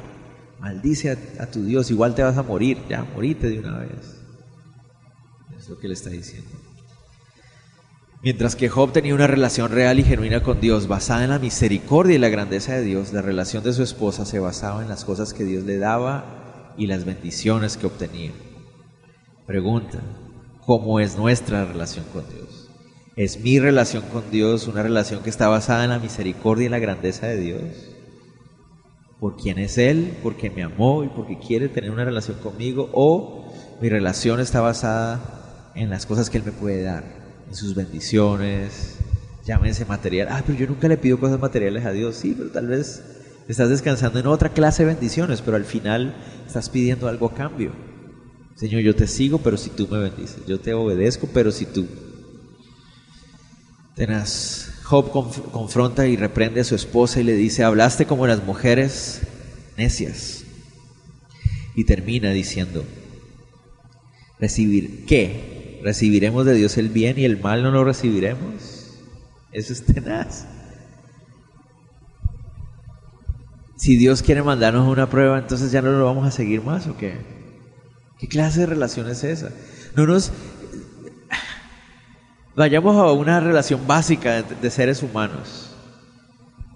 Maldice 0.60 1.18
a, 1.40 1.50
tu 1.50 1.64
Dios, 1.64 1.90
igual 1.90 2.14
te 2.14 2.22
vas 2.22 2.38
a 2.38 2.44
morir, 2.44 2.78
ya, 2.88 3.02
morite 3.02 3.50
de 3.50 3.58
una 3.58 3.80
vez. 3.80 4.22
Es 5.58 5.68
lo 5.68 5.80
que 5.80 5.88
le 5.88 5.94
está 5.94 6.10
diciendo. 6.10 6.55
Mientras 8.26 8.56
que 8.56 8.68
Job 8.68 8.90
tenía 8.90 9.14
una 9.14 9.28
relación 9.28 9.70
real 9.70 10.00
y 10.00 10.02
genuina 10.02 10.42
con 10.42 10.60
Dios, 10.60 10.88
basada 10.88 11.22
en 11.22 11.30
la 11.30 11.38
misericordia 11.38 12.16
y 12.16 12.18
la 12.18 12.28
grandeza 12.28 12.74
de 12.74 12.82
Dios, 12.82 13.12
la 13.12 13.22
relación 13.22 13.62
de 13.62 13.72
su 13.72 13.84
esposa 13.84 14.24
se 14.24 14.40
basaba 14.40 14.82
en 14.82 14.88
las 14.88 15.04
cosas 15.04 15.32
que 15.32 15.44
Dios 15.44 15.62
le 15.62 15.78
daba 15.78 16.74
y 16.76 16.88
las 16.88 17.04
bendiciones 17.04 17.76
que 17.76 17.86
obtenía. 17.86 18.32
Pregunta, 19.46 20.00
¿cómo 20.58 20.98
es 20.98 21.16
nuestra 21.16 21.66
relación 21.66 22.04
con 22.12 22.28
Dios? 22.28 22.68
¿Es 23.14 23.38
mi 23.38 23.60
relación 23.60 24.02
con 24.12 24.28
Dios 24.28 24.66
una 24.66 24.82
relación 24.82 25.22
que 25.22 25.30
está 25.30 25.46
basada 25.46 25.84
en 25.84 25.90
la 25.90 26.00
misericordia 26.00 26.66
y 26.66 26.70
la 26.70 26.80
grandeza 26.80 27.28
de 27.28 27.36
Dios? 27.36 27.62
¿Por 29.20 29.36
quién 29.36 29.60
es 29.60 29.78
Él? 29.78 30.18
¿Porque 30.24 30.50
me 30.50 30.64
amó 30.64 31.04
y 31.04 31.08
porque 31.10 31.38
quiere 31.38 31.68
tener 31.68 31.92
una 31.92 32.04
relación 32.04 32.38
conmigo? 32.38 32.90
¿O 32.92 33.52
mi 33.80 33.88
relación 33.88 34.40
está 34.40 34.60
basada 34.60 35.70
en 35.76 35.90
las 35.90 36.06
cosas 36.06 36.28
que 36.28 36.38
Él 36.38 36.44
me 36.44 36.50
puede 36.50 36.82
dar? 36.82 37.25
En 37.48 37.54
sus 37.54 37.74
bendiciones, 37.74 38.96
llámense 39.44 39.84
material. 39.84 40.28
Ah, 40.30 40.42
pero 40.46 40.58
yo 40.58 40.66
nunca 40.66 40.88
le 40.88 40.96
pido 40.96 41.18
cosas 41.18 41.40
materiales 41.40 41.84
a 41.84 41.92
Dios. 41.92 42.16
Sí, 42.16 42.34
pero 42.36 42.50
tal 42.50 42.66
vez 42.66 43.02
Estás 43.48 43.68
descansando 43.68 44.18
en 44.18 44.26
otra 44.26 44.48
clase 44.48 44.84
de 44.84 44.92
bendiciones, 44.92 45.40
pero 45.40 45.56
al 45.56 45.64
final 45.64 46.16
estás 46.46 46.68
pidiendo 46.68 47.06
algo 47.06 47.26
a 47.26 47.34
cambio. 47.34 47.72
Señor, 48.56 48.80
yo 48.82 48.96
te 48.96 49.06
sigo, 49.06 49.38
pero 49.38 49.56
si 49.56 49.70
tú 49.70 49.86
me 49.88 49.98
bendices. 49.98 50.44
Yo 50.46 50.58
te 50.58 50.74
obedezco, 50.74 51.28
pero 51.32 51.52
si 51.52 51.66
tú. 51.66 51.86
Tenaz. 53.94 54.72
Job 54.82 55.10
confronta 55.50 56.06
y 56.06 56.16
reprende 56.16 56.60
a 56.60 56.64
su 56.64 56.76
esposa 56.76 57.20
y 57.20 57.24
le 57.24 57.34
dice, 57.34 57.64
hablaste 57.64 58.06
como 58.06 58.26
las 58.26 58.44
mujeres 58.44 59.22
necias. 59.76 60.44
Y 61.74 61.84
termina 61.84 62.30
diciendo, 62.30 62.84
¿recibir 64.38 65.04
qué? 65.06 65.55
¿Recibiremos 65.82 66.44
de 66.46 66.54
Dios 66.54 66.76
el 66.78 66.88
bien 66.88 67.18
y 67.18 67.24
el 67.24 67.40
mal 67.40 67.62
no 67.62 67.70
lo 67.70 67.84
recibiremos? 67.84 68.98
Eso 69.52 69.72
es 69.72 69.84
tenaz. 69.84 70.46
si 73.76 73.96
Dios 73.96 74.22
quiere 74.22 74.42
mandarnos 74.42 74.88
una 74.88 75.08
prueba, 75.08 75.38
entonces 75.38 75.70
ya 75.70 75.82
no 75.82 75.92
lo 75.92 76.06
vamos 76.06 76.26
a 76.26 76.30
seguir 76.30 76.62
más 76.62 76.86
o 76.86 76.96
qué? 76.96 77.18
¿Qué 78.18 78.26
clase 78.26 78.60
de 78.60 78.66
relación 78.66 79.08
es 79.08 79.22
esa? 79.22 79.50
No 79.94 80.06
nos 80.06 80.32
vayamos 82.56 82.96
a 82.96 83.12
una 83.12 83.38
relación 83.38 83.86
básica 83.86 84.42
de, 84.42 84.70
seres 84.70 85.02
humanos. 85.02 85.70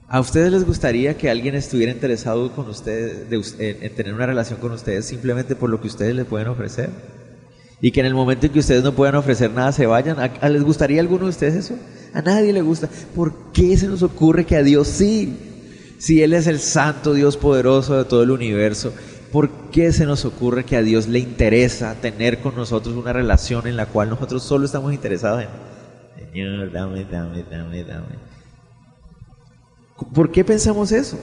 ¿A 0.08 0.20
ustedes 0.20 0.52
les 0.52 0.64
gustaría 0.64 1.16
que 1.16 1.30
alguien 1.30 1.54
estuviera 1.54 1.90
interesado 1.90 2.52
con 2.52 2.68
ustedes, 2.68 3.56
en, 3.58 3.94
tener 3.94 4.12
una 4.12 4.26
relación 4.26 4.60
con 4.60 4.72
ustedes 4.72 5.06
simplemente 5.06 5.56
por 5.56 5.70
lo 5.70 5.80
que 5.80 5.88
ustedes 5.88 6.14
les 6.14 6.26
pueden 6.26 6.48
ofrecer? 6.48 6.90
Y 7.80 7.92
que 7.92 8.00
en 8.00 8.06
el 8.06 8.14
momento 8.14 8.46
en 8.46 8.52
que 8.52 8.58
ustedes 8.58 8.84
no 8.84 8.92
puedan 8.92 9.14
ofrecer 9.14 9.50
nada 9.50 9.72
se 9.72 9.86
vayan. 9.86 10.16
¿Les 10.42 10.62
gustaría 10.62 10.98
a 10.98 11.02
alguno 11.02 11.24
de 11.24 11.30
ustedes 11.30 11.54
eso? 11.54 11.76
A 12.12 12.20
nadie 12.20 12.52
le 12.52 12.62
gusta. 12.62 12.88
¿Por 13.14 13.52
qué 13.52 13.76
se 13.76 13.88
nos 13.88 14.02
ocurre 14.02 14.44
que 14.44 14.56
a 14.56 14.62
Dios 14.62 14.88
sí? 14.88 15.36
Si 15.98 16.22
Él 16.22 16.32
es 16.32 16.46
el 16.46 16.60
santo 16.60 17.14
Dios 17.14 17.36
poderoso 17.36 17.96
de 17.96 18.04
todo 18.04 18.22
el 18.22 18.30
universo, 18.30 18.92
¿por 19.32 19.50
qué 19.70 19.92
se 19.92 20.06
nos 20.06 20.24
ocurre 20.24 20.64
que 20.64 20.76
a 20.76 20.82
Dios 20.82 21.08
le 21.08 21.18
interesa 21.18 21.94
tener 21.94 22.40
con 22.40 22.56
nosotros 22.56 22.96
una 22.96 23.12
relación 23.12 23.66
en 23.66 23.76
la 23.76 23.86
cual 23.86 24.10
nosotros 24.10 24.42
solo 24.42 24.64
estamos 24.64 24.92
interesados 24.92 25.42
en, 25.42 25.48
Señor, 26.32 26.72
dame, 26.72 27.04
dame, 27.04 27.44
dame, 27.50 27.84
dame? 27.84 28.30
¿Por 30.14 30.32
qué 30.32 30.44
pensamos 30.44 30.92
eso? 30.92 31.18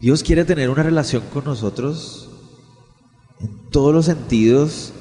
Dios 0.00 0.22
quiere 0.22 0.44
tener 0.44 0.70
una 0.70 0.82
relación 0.82 1.22
con 1.32 1.44
nosotros 1.44 2.30
en 3.40 3.70
todos 3.70 3.92
los 3.92 4.06
sentidos, 4.06 4.92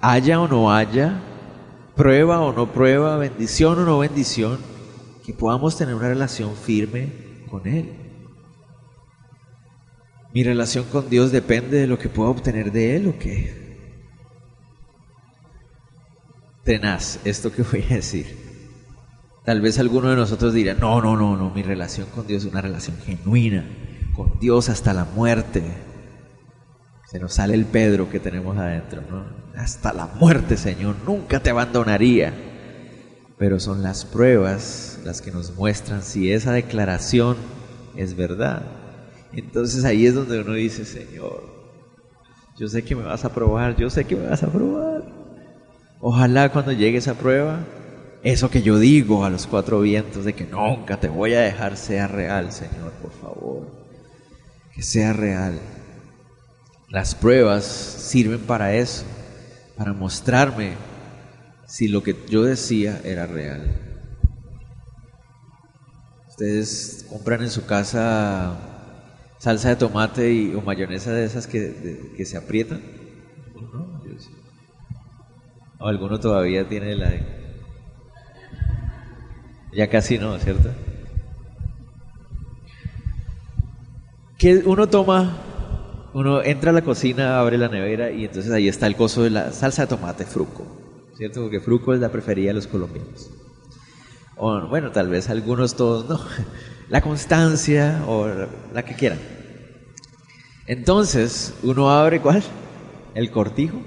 haya 0.00 0.40
o 0.40 0.48
no 0.48 0.72
haya, 0.72 1.20
prueba 1.94 2.40
o 2.40 2.52
no 2.52 2.72
prueba, 2.72 3.16
bendición 3.16 3.78
o 3.78 3.84
no 3.84 3.98
bendición, 3.98 4.58
que 5.24 5.32
podamos 5.32 5.76
tener 5.76 5.94
una 5.94 6.08
relación 6.08 6.54
firme 6.54 7.12
con 7.50 7.66
Él. 7.66 7.92
Mi 10.32 10.44
relación 10.44 10.84
con 10.84 11.08
Dios 11.08 11.32
depende 11.32 11.78
de 11.78 11.86
lo 11.86 11.98
que 11.98 12.08
pueda 12.08 12.30
obtener 12.30 12.70
de 12.70 12.96
Él 12.96 13.08
o 13.08 13.18
qué. 13.18 13.66
Tenaz, 16.62 17.20
esto 17.24 17.52
que 17.52 17.62
voy 17.62 17.84
a 17.90 17.94
decir. 17.94 18.46
Tal 19.44 19.60
vez 19.60 19.78
alguno 19.78 20.10
de 20.10 20.16
nosotros 20.16 20.52
dirá, 20.52 20.74
no, 20.74 21.00
no, 21.00 21.16
no, 21.16 21.36
no, 21.36 21.50
mi 21.50 21.62
relación 21.62 22.08
con 22.14 22.26
Dios 22.26 22.44
es 22.44 22.50
una 22.50 22.60
relación 22.60 22.96
genuina, 22.98 23.64
con 24.14 24.38
Dios 24.40 24.68
hasta 24.68 24.92
la 24.92 25.04
muerte. 25.04 25.62
Se 27.16 27.22
nos 27.22 27.32
sale 27.32 27.54
el 27.54 27.64
Pedro 27.64 28.10
que 28.10 28.20
tenemos 28.20 28.58
adentro, 28.58 29.00
¿no? 29.10 29.24
Hasta 29.58 29.94
la 29.94 30.06
muerte, 30.06 30.58
Señor, 30.58 30.96
nunca 31.06 31.40
te 31.40 31.48
abandonaría. 31.48 32.34
Pero 33.38 33.58
son 33.58 33.82
las 33.82 34.04
pruebas 34.04 35.00
las 35.02 35.22
que 35.22 35.30
nos 35.30 35.56
muestran 35.56 36.02
si 36.02 36.30
esa 36.30 36.52
declaración 36.52 37.38
es 37.96 38.16
verdad. 38.16 38.64
Entonces 39.32 39.86
ahí 39.86 40.04
es 40.04 40.14
donde 40.14 40.42
uno 40.42 40.52
dice, 40.52 40.84
Señor, 40.84 41.42
Yo 42.58 42.68
sé 42.68 42.84
que 42.84 42.94
me 42.94 43.04
vas 43.04 43.24
a 43.24 43.32
probar, 43.32 43.76
yo 43.76 43.88
sé 43.88 44.04
que 44.04 44.14
me 44.14 44.26
vas 44.28 44.42
a 44.42 44.48
probar. 44.48 45.02
Ojalá 46.00 46.52
cuando 46.52 46.72
llegue 46.72 46.98
esa 46.98 47.14
prueba, 47.14 47.60
eso 48.24 48.50
que 48.50 48.60
yo 48.60 48.78
digo 48.78 49.24
a 49.24 49.30
los 49.30 49.46
cuatro 49.46 49.80
vientos 49.80 50.26
de 50.26 50.34
que 50.34 50.44
nunca 50.44 51.00
te 51.00 51.08
voy 51.08 51.32
a 51.32 51.40
dejar 51.40 51.78
sea 51.78 52.08
real, 52.08 52.52
Señor, 52.52 52.92
por 53.00 53.12
favor. 53.12 53.68
Que 54.74 54.82
sea 54.82 55.14
real. 55.14 55.58
Las 56.88 57.14
pruebas 57.14 57.64
sirven 57.64 58.40
para 58.40 58.74
eso, 58.74 59.04
para 59.76 59.92
mostrarme 59.92 60.74
si 61.66 61.88
lo 61.88 62.02
que 62.02 62.16
yo 62.28 62.42
decía 62.42 63.00
era 63.04 63.26
real. 63.26 63.80
Ustedes 66.28 67.06
compran 67.08 67.42
en 67.42 67.50
su 67.50 67.66
casa 67.66 68.56
salsa 69.38 69.70
de 69.70 69.76
tomate 69.76 70.32
y, 70.32 70.54
o 70.54 70.60
mayonesa 70.60 71.12
de 71.12 71.24
esas 71.24 71.46
que, 71.46 72.12
que 72.16 72.24
se 72.24 72.36
aprietan. 72.36 72.80
O 75.78 75.86
alguno 75.86 76.20
todavía 76.20 76.68
tiene 76.68 76.94
la 76.94 77.10
de... 77.10 77.22
Ya 79.72 79.88
casi 79.90 80.18
no, 80.18 80.38
¿cierto? 80.38 80.70
Que 84.38 84.56
uno 84.58 84.86
toma, 84.88 85.36
uno 86.16 86.42
entra 86.42 86.70
a 86.70 86.72
la 86.72 86.80
cocina, 86.80 87.38
abre 87.38 87.58
la 87.58 87.68
nevera 87.68 88.10
y 88.10 88.24
entonces 88.24 88.50
ahí 88.50 88.68
está 88.68 88.86
el 88.86 88.96
coso 88.96 89.22
de 89.22 89.28
la 89.28 89.52
salsa 89.52 89.82
de 89.82 89.88
tomate 89.88 90.24
fruco, 90.24 90.64
¿cierto? 91.14 91.42
Porque 91.42 91.60
fruco 91.60 91.92
es 91.92 92.00
la 92.00 92.08
preferida 92.08 92.48
de 92.48 92.54
los 92.54 92.66
colombianos. 92.66 93.30
O 94.34 94.66
bueno, 94.66 94.92
tal 94.92 95.10
vez 95.10 95.28
algunos 95.28 95.76
todos 95.76 96.08
no. 96.08 96.18
La 96.88 97.02
constancia 97.02 98.02
o 98.06 98.28
la 98.72 98.84
que 98.84 98.94
quieran. 98.94 99.18
Entonces, 100.68 101.52
uno 101.64 101.90
abre 101.90 102.20
cuál? 102.20 102.44
El 103.14 103.32
cortijo. 103.32 103.82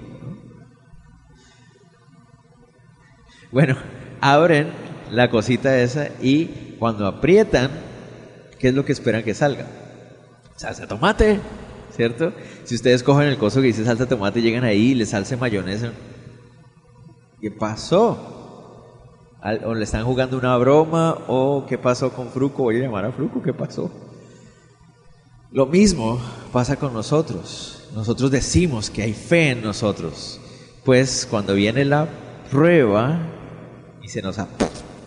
Bueno, 3.51 3.77
abren 4.19 4.67
la 5.11 5.29
cosita 5.29 5.79
esa 5.79 6.09
y 6.21 6.75
cuando 6.77 7.07
aprietan, 7.07 7.71
¿qué 8.59 8.67
es 8.67 8.73
lo 8.73 8.83
que 8.83 8.91
esperan 8.91 9.23
que 9.23 9.33
salga? 9.33 9.65
Salsa 10.57 10.81
de 10.81 10.87
tomate, 10.87 11.39
¿cierto? 11.99 12.31
Si 12.63 12.75
ustedes 12.75 13.03
cogen 13.03 13.27
el 13.27 13.37
coso 13.37 13.59
que 13.59 13.67
dice 13.67 13.83
salsa 13.83 14.05
de 14.05 14.09
tomate 14.09 14.39
y 14.39 14.41
llegan 14.41 14.63
ahí 14.63 14.91
y 14.91 14.95
le 14.95 15.05
salsa 15.05 15.35
mayonesa, 15.35 15.91
¿qué 17.41 17.51
pasó? 17.51 18.37
o 19.65 19.73
le 19.73 19.83
están 19.83 20.05
jugando 20.05 20.37
una 20.37 20.55
broma 20.55 21.17
o 21.27 21.65
qué 21.67 21.77
pasó 21.77 22.11
con 22.11 22.29
Fruco, 22.29 22.63
voy 22.63 22.77
a 22.77 22.79
llamar 22.79 23.03
a 23.03 23.11
Fruco, 23.11 23.41
¿qué 23.41 23.53
pasó? 23.53 23.91
Lo 25.51 25.65
mismo 25.65 26.21
pasa 26.53 26.77
con 26.77 26.93
nosotros. 26.93 27.89
Nosotros 27.93 28.31
decimos 28.31 28.89
que 28.89 29.01
hay 29.01 29.11
fe 29.11 29.49
en 29.49 29.61
nosotros. 29.61 30.39
Pues 30.85 31.27
cuando 31.29 31.53
viene 31.53 31.83
la 31.83 32.07
prueba 32.49 33.19
y 34.01 34.07
se 34.07 34.21
nos 34.21 34.37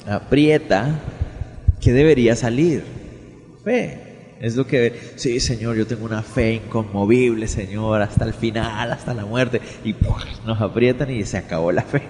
aprieta, 0.06 1.00
¿qué 1.80 1.92
debería 1.92 2.36
salir? 2.36 2.84
Fe. 3.64 4.11
Es 4.42 4.56
lo 4.56 4.66
que, 4.66 5.12
sí, 5.14 5.38
Señor, 5.38 5.76
yo 5.76 5.86
tengo 5.86 6.04
una 6.04 6.20
fe 6.20 6.54
inconmovible, 6.54 7.46
Señor, 7.46 8.02
hasta 8.02 8.24
el 8.24 8.34
final, 8.34 8.90
hasta 8.90 9.14
la 9.14 9.24
muerte. 9.24 9.60
Y 9.84 9.94
nos 10.44 10.60
aprietan 10.60 11.12
y 11.12 11.24
se 11.24 11.38
acabó 11.38 11.70
la 11.70 11.82
fe. 11.82 12.02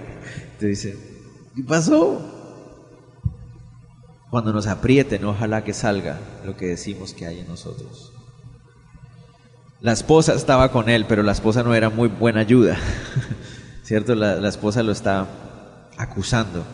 Entonces 0.53 0.69
dice, 0.71 0.97
¿qué 1.55 1.63
pasó? 1.63 2.23
Cuando 4.31 4.51
nos 4.51 4.67
aprieten, 4.67 5.27
ojalá 5.27 5.63
que 5.63 5.75
salga 5.75 6.19
lo 6.47 6.57
que 6.57 6.69
decimos 6.69 7.13
que 7.13 7.27
hay 7.27 7.41
en 7.41 7.49
nosotros. 7.49 8.15
La 9.83 9.93
esposa 9.93 10.33
estaba 10.33 10.73
con 10.73 10.89
él, 10.89 11.05
pero 11.07 11.23
la 11.23 11.33
esposa 11.33 11.63
no 11.63 11.75
era 11.75 11.91
muy 11.91 12.09
buena 12.09 12.41
ayuda, 12.41 12.79
¿cierto? 13.83 14.15
La, 14.15 14.49
esposa 14.49 14.83
lo 14.83 14.93
está 14.93 15.27
acusando. 15.99 16.65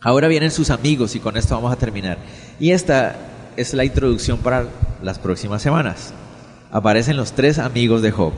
Ahora 0.00 0.26
vienen 0.26 0.50
sus 0.50 0.70
amigos 0.70 1.14
y 1.16 1.20
con 1.20 1.36
esto 1.36 1.54
vamos 1.54 1.70
a 1.70 1.76
terminar. 1.76 2.16
Y 2.58 2.70
esta 2.70 3.29
es 3.56 3.74
la 3.74 3.84
introducción 3.84 4.38
para 4.38 4.66
las 5.02 5.18
próximas 5.18 5.62
semanas. 5.62 6.12
Aparecen 6.70 7.16
los 7.16 7.32
tres 7.32 7.58
amigos 7.58 8.02
de 8.02 8.10
Job. 8.10 8.32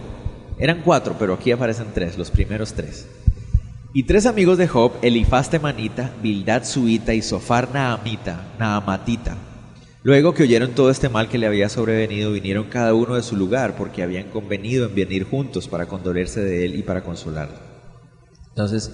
Eran 0.58 0.82
cuatro, 0.82 1.16
pero 1.18 1.34
aquí 1.34 1.50
aparecen 1.50 1.88
tres, 1.92 2.16
los 2.16 2.30
primeros 2.30 2.72
tres. 2.74 3.06
Y 3.94 4.04
tres 4.04 4.24
amigos 4.24 4.56
de 4.58 4.68
Job, 4.68 4.92
Elifaz 5.02 5.50
temanita, 5.50 6.12
Bildad 6.22 6.64
suita 6.64 7.12
y 7.12 7.20
Sofar 7.20 7.68
naamita, 7.74 8.54
naamatita. 8.58 9.36
Luego 10.02 10.34
que 10.34 10.42
oyeron 10.44 10.70
todo 10.72 10.90
este 10.90 11.08
mal 11.08 11.28
que 11.28 11.38
le 11.38 11.46
había 11.46 11.68
sobrevenido, 11.68 12.32
vinieron 12.32 12.64
cada 12.64 12.94
uno 12.94 13.14
de 13.14 13.22
su 13.22 13.36
lugar, 13.36 13.76
porque 13.76 14.02
habían 14.02 14.30
convenido 14.30 14.86
en 14.86 14.94
venir 14.94 15.24
juntos 15.24 15.68
para 15.68 15.86
condolerse 15.86 16.40
de 16.40 16.64
él 16.64 16.74
y 16.74 16.82
para 16.82 17.04
consolarlo. 17.04 17.56
Entonces, 18.48 18.90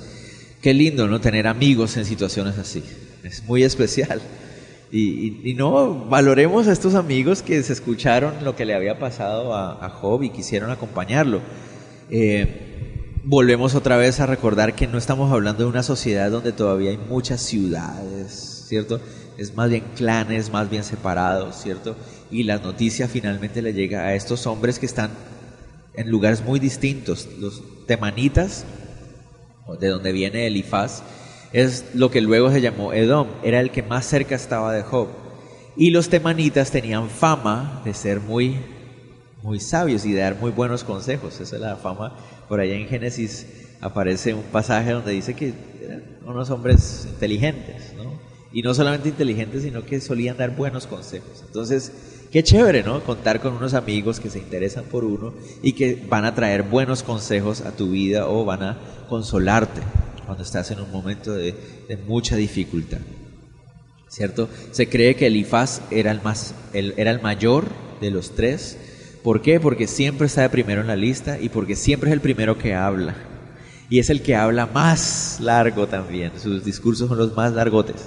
qué 0.60 0.74
lindo, 0.74 1.06
¿no? 1.06 1.20
Tener 1.20 1.46
amigos 1.46 1.96
en 1.96 2.04
situaciones 2.04 2.58
así. 2.58 2.82
Es 3.22 3.44
muy 3.44 3.62
especial. 3.62 4.20
Y, 4.90 5.54
no, 5.56 6.06
valoremos 6.06 6.66
a 6.66 6.72
estos 6.72 6.94
amigos 6.94 7.42
que 7.42 7.62
se 7.62 7.72
escucharon 7.72 8.42
lo 8.42 8.56
que 8.56 8.64
le 8.64 8.74
había 8.74 8.98
pasado 8.98 9.54
a, 9.54 9.88
Job 9.90 10.22
y 10.22 10.30
quisieron 10.30 10.70
acompañarlo. 10.70 11.40
Eh, 12.10 13.20
volvemos 13.24 13.74
otra 13.74 13.96
vez 13.96 14.20
a 14.20 14.26
recordar 14.26 14.74
que 14.74 14.86
no 14.86 14.96
estamos 14.96 15.30
hablando 15.30 15.64
de 15.64 15.70
una 15.70 15.82
sociedad 15.82 16.30
donde 16.30 16.52
todavía 16.52 16.90
hay 16.90 16.98
muchas 16.98 17.42
ciudades, 17.42 18.64
¿cierto? 18.66 19.00
es 19.38 19.54
más 19.54 19.70
bien 19.70 19.84
clanes, 19.96 20.52
más 20.52 20.68
bien 20.68 20.82
separados, 20.82 21.56
¿cierto? 21.62 21.96
Y 22.30 22.42
la 22.42 22.58
noticia 22.58 23.08
finalmente 23.08 23.62
le 23.62 23.72
llega 23.72 24.00
a 24.00 24.14
estos 24.14 24.46
hombres 24.46 24.78
que 24.80 24.86
están 24.86 25.10
en 25.94 26.10
lugares 26.10 26.44
muy 26.44 26.58
distintos. 26.58 27.28
Los 27.38 27.62
temanitas, 27.86 28.64
de 29.80 29.88
donde 29.88 30.12
viene 30.12 30.48
Elifaz, 30.48 31.02
es 31.52 31.94
lo 31.94 32.10
que 32.10 32.20
luego 32.20 32.50
se 32.50 32.60
llamó 32.60 32.92
Edom, 32.92 33.28
era 33.42 33.60
el 33.60 33.70
que 33.70 33.82
más 33.82 34.06
cerca 34.06 34.34
estaba 34.34 34.72
de 34.72 34.82
Job. 34.82 35.08
Y 35.76 35.90
los 35.90 36.08
temanitas 36.08 36.70
tenían 36.70 37.08
fama 37.08 37.82
de 37.84 37.94
ser 37.94 38.20
muy, 38.20 38.56
muy 39.42 39.60
sabios 39.60 40.04
y 40.04 40.12
de 40.12 40.20
dar 40.20 40.36
muy 40.40 40.50
buenos 40.50 40.84
consejos. 40.84 41.40
Esa 41.40 41.56
es 41.56 41.62
la 41.62 41.76
fama. 41.76 42.16
Por 42.48 42.60
allá 42.60 42.74
en 42.74 42.88
Génesis 42.88 43.46
aparece 43.80 44.34
un 44.34 44.42
pasaje 44.42 44.90
donde 44.90 45.12
dice 45.12 45.34
que 45.34 45.54
eran 45.82 46.02
unos 46.26 46.50
hombres 46.50 47.06
inteligentes, 47.08 47.94
¿no? 47.96 48.18
y 48.52 48.62
no 48.62 48.74
solamente 48.74 49.08
inteligentes, 49.08 49.62
sino 49.62 49.84
que 49.84 50.00
solían 50.00 50.36
dar 50.36 50.56
buenos 50.56 50.86
consejos. 50.86 51.44
Entonces, 51.46 51.92
qué 52.32 52.42
chévere, 52.42 52.82
¿no? 52.82 53.02
Contar 53.04 53.40
con 53.40 53.54
unos 53.54 53.74
amigos 53.74 54.20
que 54.20 54.30
se 54.30 54.38
interesan 54.38 54.84
por 54.84 55.04
uno 55.04 55.34
y 55.62 55.72
que 55.72 56.02
van 56.08 56.24
a 56.24 56.34
traer 56.34 56.62
buenos 56.62 57.02
consejos 57.02 57.60
a 57.60 57.72
tu 57.72 57.90
vida 57.90 58.26
o 58.26 58.44
van 58.44 58.62
a 58.62 58.78
consolarte 59.08 59.82
cuando 60.28 60.44
estás 60.44 60.70
en 60.70 60.80
un 60.80 60.92
momento 60.92 61.32
de, 61.32 61.54
mucha 62.06 62.36
dificultad. 62.36 62.98
¿Cierto? 64.08 64.50
Se 64.72 64.86
cree 64.86 65.16
que 65.16 65.28
Elifaz 65.28 65.80
era 65.90 66.10
el, 66.10 66.20
más, 66.20 66.54
era 66.74 67.10
el 67.10 67.22
mayor 67.22 67.64
de 68.02 68.10
los 68.10 68.34
tres. 68.34 68.76
¿Por 69.24 69.40
qué? 69.40 69.58
Porque 69.58 69.86
siempre 69.86 70.26
está 70.26 70.42
de 70.42 70.50
primero 70.50 70.82
en 70.82 70.86
la 70.86 70.96
lista 70.96 71.40
y 71.40 71.48
porque 71.48 71.76
siempre 71.76 72.10
es 72.10 72.12
el 72.12 72.20
primero 72.20 72.58
que 72.58 72.74
habla. 72.74 73.14
Y 73.88 74.00
es 74.00 74.10
el 74.10 74.20
que 74.20 74.36
habla 74.36 74.66
más 74.66 75.38
largo 75.40 75.86
también. 75.86 76.32
Sus 76.38 76.62
discursos 76.62 77.08
son 77.08 77.16
los 77.16 77.34
más 77.34 77.54
largotes. 77.54 78.04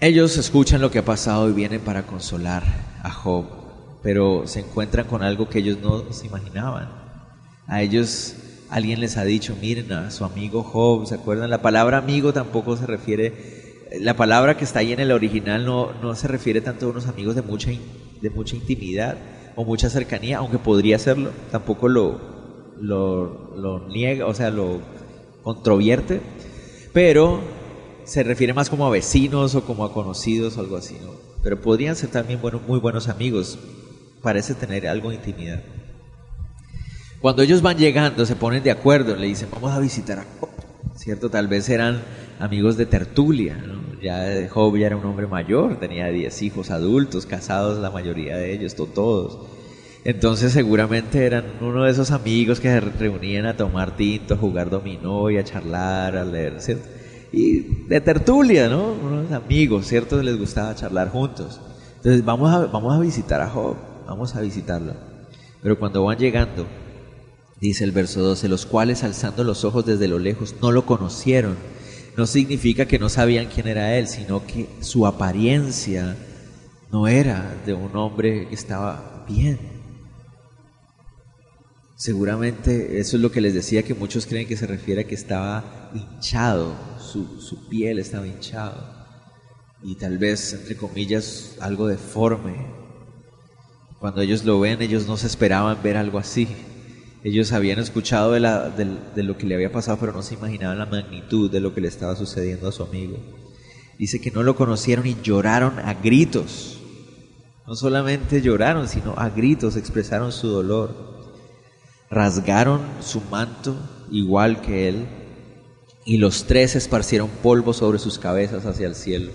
Ellos 0.00 0.36
escuchan 0.36 0.82
lo 0.82 0.90
que 0.90 0.98
ha 0.98 1.04
pasado 1.06 1.48
y 1.48 1.54
vienen 1.54 1.80
para 1.80 2.02
consolar 2.02 2.62
a 3.02 3.10
Job, 3.10 3.46
pero 4.02 4.46
se 4.46 4.60
encuentran 4.60 5.06
con 5.06 5.22
algo 5.22 5.48
que 5.48 5.60
ellos 5.60 5.78
no 5.80 6.12
se 6.12 6.26
imaginaban. 6.26 6.90
A 7.66 7.80
ellos 7.80 8.36
alguien 8.68 9.00
les 9.00 9.16
ha 9.16 9.24
dicho, 9.24 9.56
miren 9.60 9.92
a 9.92 10.10
su 10.10 10.24
amigo 10.24 10.62
Job, 10.62 11.06
¿se 11.06 11.14
acuerdan? 11.14 11.50
La 11.50 11.62
palabra 11.62 11.98
amigo 11.98 12.32
tampoco 12.32 12.76
se 12.76 12.86
refiere, 12.86 13.84
la 14.00 14.16
palabra 14.16 14.56
que 14.56 14.64
está 14.64 14.80
ahí 14.80 14.92
en 14.92 15.00
el 15.00 15.12
original 15.12 15.64
no, 15.64 15.92
no 16.02 16.14
se 16.14 16.28
refiere 16.28 16.60
tanto 16.60 16.86
a 16.86 16.90
unos 16.90 17.06
amigos 17.06 17.34
de 17.34 17.42
mucha, 17.42 17.70
de 18.20 18.30
mucha 18.30 18.56
intimidad 18.56 19.16
o 19.56 19.64
mucha 19.64 19.88
cercanía, 19.90 20.38
aunque 20.38 20.58
podría 20.58 20.98
serlo, 20.98 21.30
tampoco 21.50 21.88
lo, 21.88 22.20
lo, 22.80 23.88
niega, 23.88 24.26
o 24.26 24.34
sea, 24.34 24.50
lo 24.50 24.80
controvierte, 25.42 26.20
pero 26.92 27.40
se 28.04 28.22
refiere 28.22 28.52
más 28.52 28.70
como 28.70 28.86
a 28.86 28.90
vecinos 28.90 29.54
o 29.54 29.64
como 29.64 29.84
a 29.84 29.92
conocidos 29.92 30.56
o 30.56 30.60
algo 30.60 30.76
así, 30.76 30.96
¿no? 31.02 31.12
Pero 31.42 31.60
podrían 31.60 31.96
ser 31.96 32.10
también 32.10 32.40
muy 32.66 32.78
buenos 32.78 33.08
amigos. 33.08 33.58
Parece 34.22 34.54
tener 34.54 34.88
algo 34.88 35.10
de 35.10 35.16
intimidad. 35.16 35.62
Cuando 37.24 37.40
ellos 37.40 37.62
van 37.62 37.78
llegando, 37.78 38.26
se 38.26 38.36
ponen 38.36 38.62
de 38.62 38.70
acuerdo, 38.70 39.16
le 39.16 39.26
dicen, 39.26 39.48
vamos 39.50 39.72
a 39.72 39.80
visitar 39.80 40.18
a 40.18 40.26
Job, 40.38 40.50
¿cierto? 40.94 41.30
Tal 41.30 41.48
vez 41.48 41.70
eran 41.70 42.02
amigos 42.38 42.76
de 42.76 42.84
tertulia, 42.84 43.56
¿no? 43.56 43.98
Ya 43.98 44.46
Job 44.50 44.76
ya 44.76 44.88
era 44.88 44.98
un 44.98 45.06
hombre 45.06 45.26
mayor, 45.26 45.80
tenía 45.80 46.08
10 46.08 46.42
hijos 46.42 46.70
adultos, 46.70 47.24
casados 47.24 47.78
la 47.78 47.90
mayoría 47.90 48.36
de 48.36 48.52
ellos, 48.52 48.74
todos. 48.76 49.38
Entonces 50.04 50.52
seguramente 50.52 51.24
eran 51.24 51.46
uno 51.62 51.84
de 51.84 51.92
esos 51.92 52.10
amigos 52.10 52.60
que 52.60 52.68
se 52.68 52.80
reunían 52.80 53.46
a 53.46 53.56
tomar 53.56 53.96
tinto, 53.96 54.34
a 54.34 54.36
jugar 54.36 54.68
dominó 54.68 55.30
y 55.30 55.38
a 55.38 55.44
charlar, 55.44 56.18
a 56.18 56.26
leer, 56.26 56.60
¿cierto? 56.60 56.86
y 57.32 57.86
de 57.86 58.02
tertulia, 58.02 58.68
¿no? 58.68 58.92
Unos 59.02 59.32
amigos, 59.32 59.86
¿cierto? 59.86 60.22
Les 60.22 60.38
gustaba 60.38 60.74
charlar 60.74 61.08
juntos. 61.08 61.58
Entonces 61.96 62.22
vamos 62.22 62.52
a, 62.52 62.66
vamos 62.66 62.94
a 62.94 63.00
visitar 63.00 63.40
a 63.40 63.48
Job, 63.48 63.76
vamos 64.06 64.36
a 64.36 64.42
visitarlo. 64.42 64.92
Pero 65.62 65.78
cuando 65.78 66.04
van 66.04 66.18
llegando, 66.18 66.66
Dice 67.64 67.84
el 67.84 67.92
verso 67.92 68.20
12, 68.20 68.48
los 68.48 68.66
cuales 68.66 69.04
alzando 69.04 69.42
los 69.42 69.64
ojos 69.64 69.86
desde 69.86 70.06
lo 70.06 70.18
lejos 70.18 70.54
no 70.60 70.70
lo 70.70 70.84
conocieron. 70.84 71.56
No 72.14 72.26
significa 72.26 72.84
que 72.84 72.98
no 72.98 73.08
sabían 73.08 73.46
quién 73.46 73.66
era 73.66 73.96
él, 73.96 74.06
sino 74.06 74.46
que 74.46 74.68
su 74.80 75.06
apariencia 75.06 76.14
no 76.92 77.08
era 77.08 77.56
de 77.64 77.72
un 77.72 77.96
hombre 77.96 78.48
que 78.48 78.54
estaba 78.54 79.24
bien. 79.26 79.58
Seguramente 81.96 83.00
eso 83.00 83.16
es 83.16 83.22
lo 83.22 83.32
que 83.32 83.40
les 83.40 83.54
decía 83.54 83.82
que 83.82 83.94
muchos 83.94 84.26
creen 84.26 84.46
que 84.46 84.58
se 84.58 84.66
refiere 84.66 85.00
a 85.00 85.06
que 85.06 85.14
estaba 85.14 85.90
hinchado, 85.94 86.76
su, 86.98 87.40
su 87.40 87.66
piel 87.70 87.98
estaba 87.98 88.26
hinchado 88.26 88.76
y 89.82 89.94
tal 89.94 90.18
vez, 90.18 90.52
entre 90.52 90.76
comillas, 90.76 91.56
algo 91.62 91.86
deforme. 91.86 92.66
Cuando 94.00 94.20
ellos 94.20 94.44
lo 94.44 94.60
ven, 94.60 94.82
ellos 94.82 95.06
no 95.06 95.16
se 95.16 95.28
esperaban 95.28 95.82
ver 95.82 95.96
algo 95.96 96.18
así. 96.18 96.46
Ellos 97.24 97.52
habían 97.52 97.78
escuchado 97.78 98.32
de, 98.32 98.40
lo 99.22 99.38
que 99.38 99.46
le 99.46 99.54
había 99.54 99.72
pasado, 99.72 99.96
pero 99.98 100.12
no 100.12 100.20
se 100.20 100.34
imaginaban 100.34 100.78
la 100.78 100.84
magnitud 100.84 101.50
de 101.50 101.58
lo 101.58 101.74
que 101.74 101.80
le 101.80 101.88
estaba 101.88 102.14
sucediendo 102.16 102.68
a 102.68 102.72
su 102.72 102.82
amigo. 102.82 103.16
Dice 103.98 104.20
que 104.20 104.30
no 104.30 104.42
lo 104.42 104.56
conocieron 104.56 105.06
y 105.06 105.16
lloraron 105.22 105.78
a 105.78 105.94
gritos. 105.94 106.78
No 107.66 107.76
solamente 107.76 108.42
lloraron, 108.42 108.88
sino 108.88 109.14
a 109.16 109.30
gritos 109.30 109.76
expresaron 109.76 110.32
su 110.32 110.48
dolor. 110.48 110.94
Rasgaron 112.10 112.82
su 113.00 113.22
manto 113.22 113.74
igual 114.10 114.60
que 114.60 114.88
él 114.90 115.06
y 116.04 116.18
los 116.18 116.44
tres 116.44 116.76
esparcieron 116.76 117.30
polvo 117.42 117.72
sobre 117.72 117.98
sus 117.98 118.18
cabezas 118.18 118.66
hacia 118.66 118.86
el 118.86 118.94
cielo. 118.94 119.30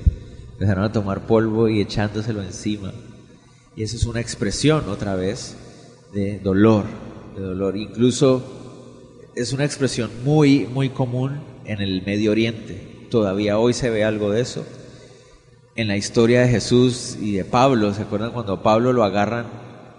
Empezaron 0.51 0.83
a 0.83 0.91
tomar 0.91 1.25
polvo 1.25 1.67
y 1.67 1.81
echándoselo 1.81 2.43
encima. 2.43 2.93
Y 3.75 3.81
eso 3.81 3.95
es 3.95 4.05
una 4.05 4.21
expresión 4.21 4.87
otra 4.89 5.15
vez 5.15 5.55
de 6.13 6.37
dolor, 6.39 6.85
dolor. 7.39 7.77
Incluso 7.77 8.43
es 9.35 9.53
una 9.53 9.65
expresión 9.65 10.09
muy, 10.23 10.67
muy 10.67 10.89
común 10.89 11.41
en 11.65 11.81
el 11.81 12.03
Medio 12.03 12.31
Oriente. 12.31 13.07
Todavía 13.09 13.57
hoy 13.57 13.73
se 13.73 13.89
ve 13.89 14.03
algo 14.03 14.31
de 14.31 14.41
eso. 14.41 14.65
En 15.75 15.87
la 15.87 15.97
historia 15.97 16.41
de 16.41 16.49
Jesús 16.49 17.17
y 17.21 17.35
de 17.35 17.45
Pablo, 17.45 17.93
¿se 17.93 18.01
acuerdan 18.01 18.31
cuando 18.31 18.61
Pablo 18.61 18.91
lo 18.91 19.03
agarran? 19.03 19.47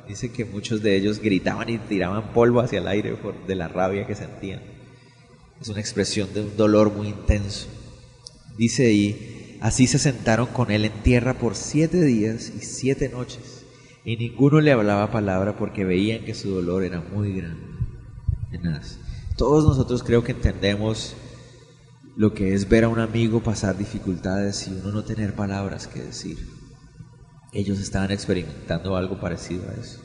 Dice 0.07 0.31
que 0.31 0.45
muchos 0.45 0.83
de 0.83 0.97
ellos 0.97 1.21
gritaban 1.21 1.69
y 1.69 1.79
tiraban 1.79 2.33
polvo 2.33 2.61
hacia 2.61 2.81
el 2.81 2.89
aire 2.89 3.15
por, 3.15 3.47
de 3.47 3.55
la 3.55 3.69
rabia 3.69 4.07
que 4.07 4.15
sentían. 4.15 4.61
Es 5.61 5.69
una 5.69 5.81
expresión 5.81 6.33
de 6.35 6.43
un 6.43 6.57
dolor 6.57 6.93
muy 6.93 7.09
intenso. 7.09 7.69
Dice 8.59 8.87
ahí, 8.87 9.59
así 9.61 9.87
se 9.87 9.99
sentaron 9.99 10.47
con 10.47 10.71
él 10.71 10.85
en 10.85 11.03
tierra 11.03 11.35
por 11.35 11.55
siete 11.55 12.03
días 12.05 12.53
y 12.57 12.65
siete 12.65 13.09
noches 13.09 13.60
y 14.05 14.17
ninguno 14.17 14.61
le 14.61 14.73
hablaba 14.73 15.11
palabra 15.11 15.57
porque 15.57 15.85
veían 15.85 16.25
que 16.25 16.35
su 16.35 16.51
dolor 16.51 16.85
era 16.85 17.01
muy 17.01 17.35
grande. 17.35 17.71
Todos 19.37 19.65
nosotros 19.65 20.03
creo 20.03 20.23
que 20.23 20.33
entendemos 20.33 21.15
lo 22.17 22.35
que 22.35 22.55
es 22.55 22.69
ver 22.69 22.85
a 22.85 22.89
un 22.89 22.99
amigo 22.99 23.43
pasar 23.43 23.79
dificultades 23.79 24.69
y 24.69 24.73
uno 24.73 24.93
no 24.93 25.05
tener 25.05 25.35
palabras 25.35 25.87
que 25.87 26.03
decir. 26.03 26.39
Ellos 27.53 27.81
estaban 27.81 28.11
experimentando 28.11 28.97
algo 28.97 29.19
parecido 29.19 29.69
a 29.71 29.81
eso. 29.81 30.01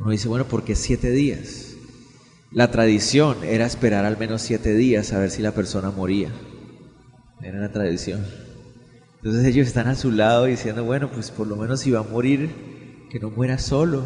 Uno 0.00 0.10
dice, 0.10 0.28
bueno, 0.28 0.46
¿por 0.46 0.64
qué 0.64 0.74
siete 0.74 1.10
días? 1.10 1.74
La 2.50 2.70
tradición 2.70 3.44
era 3.44 3.66
esperar 3.66 4.04
al 4.04 4.18
menos 4.18 4.42
siete 4.42 4.74
días 4.74 5.12
a 5.12 5.18
ver 5.18 5.30
si 5.30 5.42
la 5.42 5.52
persona 5.52 5.90
moría. 5.90 6.30
Era 7.40 7.60
la 7.60 7.72
tradición. 7.72 8.26
Entonces 9.16 9.44
ellos 9.46 9.68
están 9.68 9.86
a 9.86 9.94
su 9.94 10.10
lado 10.10 10.46
diciendo, 10.46 10.84
bueno, 10.84 11.10
pues 11.10 11.30
por 11.30 11.46
lo 11.46 11.56
menos 11.56 11.80
si 11.80 11.92
va 11.92 12.00
a 12.00 12.02
morir, 12.02 12.71
que 13.12 13.20
no 13.20 13.28
muera 13.28 13.58
solo, 13.58 14.02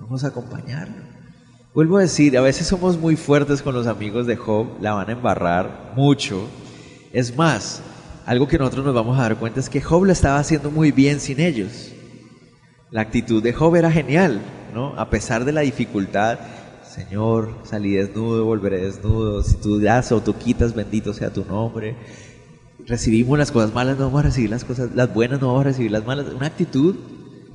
vamos 0.00 0.24
a 0.24 0.28
acompañarlo. 0.28 0.94
Vuelvo 1.74 1.98
a 1.98 2.00
decir, 2.00 2.38
a 2.38 2.40
veces 2.40 2.66
somos 2.66 2.96
muy 2.96 3.14
fuertes 3.14 3.60
con 3.60 3.74
los 3.74 3.86
amigos 3.86 4.26
de 4.26 4.36
Job, 4.36 4.66
la 4.80 4.94
van 4.94 5.10
a 5.10 5.12
embarrar 5.12 5.92
mucho. 5.94 6.48
Es 7.12 7.36
más, 7.36 7.82
algo 8.24 8.48
que 8.48 8.56
nosotros 8.56 8.86
nos 8.86 8.94
vamos 8.94 9.18
a 9.18 9.22
dar 9.24 9.36
cuenta 9.36 9.60
es 9.60 9.68
que 9.68 9.82
Job 9.82 10.06
la 10.06 10.14
estaba 10.14 10.38
haciendo 10.38 10.70
muy 10.70 10.90
bien 10.90 11.20
sin 11.20 11.38
ellos. 11.38 11.92
La 12.90 13.02
actitud 13.02 13.42
de 13.42 13.52
Job 13.52 13.76
era 13.76 13.92
genial, 13.92 14.40
¿no? 14.72 14.98
A 14.98 15.10
pesar 15.10 15.44
de 15.44 15.52
la 15.52 15.60
dificultad, 15.60 16.38
Señor, 16.82 17.58
salí 17.64 17.92
desnudo, 17.92 18.46
volveré 18.46 18.80
desnudo, 18.86 19.42
si 19.42 19.56
tú 19.56 19.80
das 19.80 20.12
o 20.12 20.22
tú 20.22 20.32
quitas, 20.36 20.74
bendito 20.74 21.12
sea 21.12 21.30
tu 21.30 21.44
nombre. 21.44 21.94
Recibimos 22.86 23.38
las 23.38 23.52
cosas 23.52 23.74
malas, 23.74 23.98
no 23.98 24.06
vamos 24.06 24.20
a 24.20 24.28
recibir 24.28 24.48
las 24.48 24.64
cosas, 24.64 24.94
las 24.94 25.12
buenas 25.12 25.42
no 25.42 25.48
vamos 25.48 25.60
a 25.60 25.64
recibir 25.64 25.90
las 25.90 26.06
malas. 26.06 26.32
Una 26.34 26.46
actitud 26.46 26.96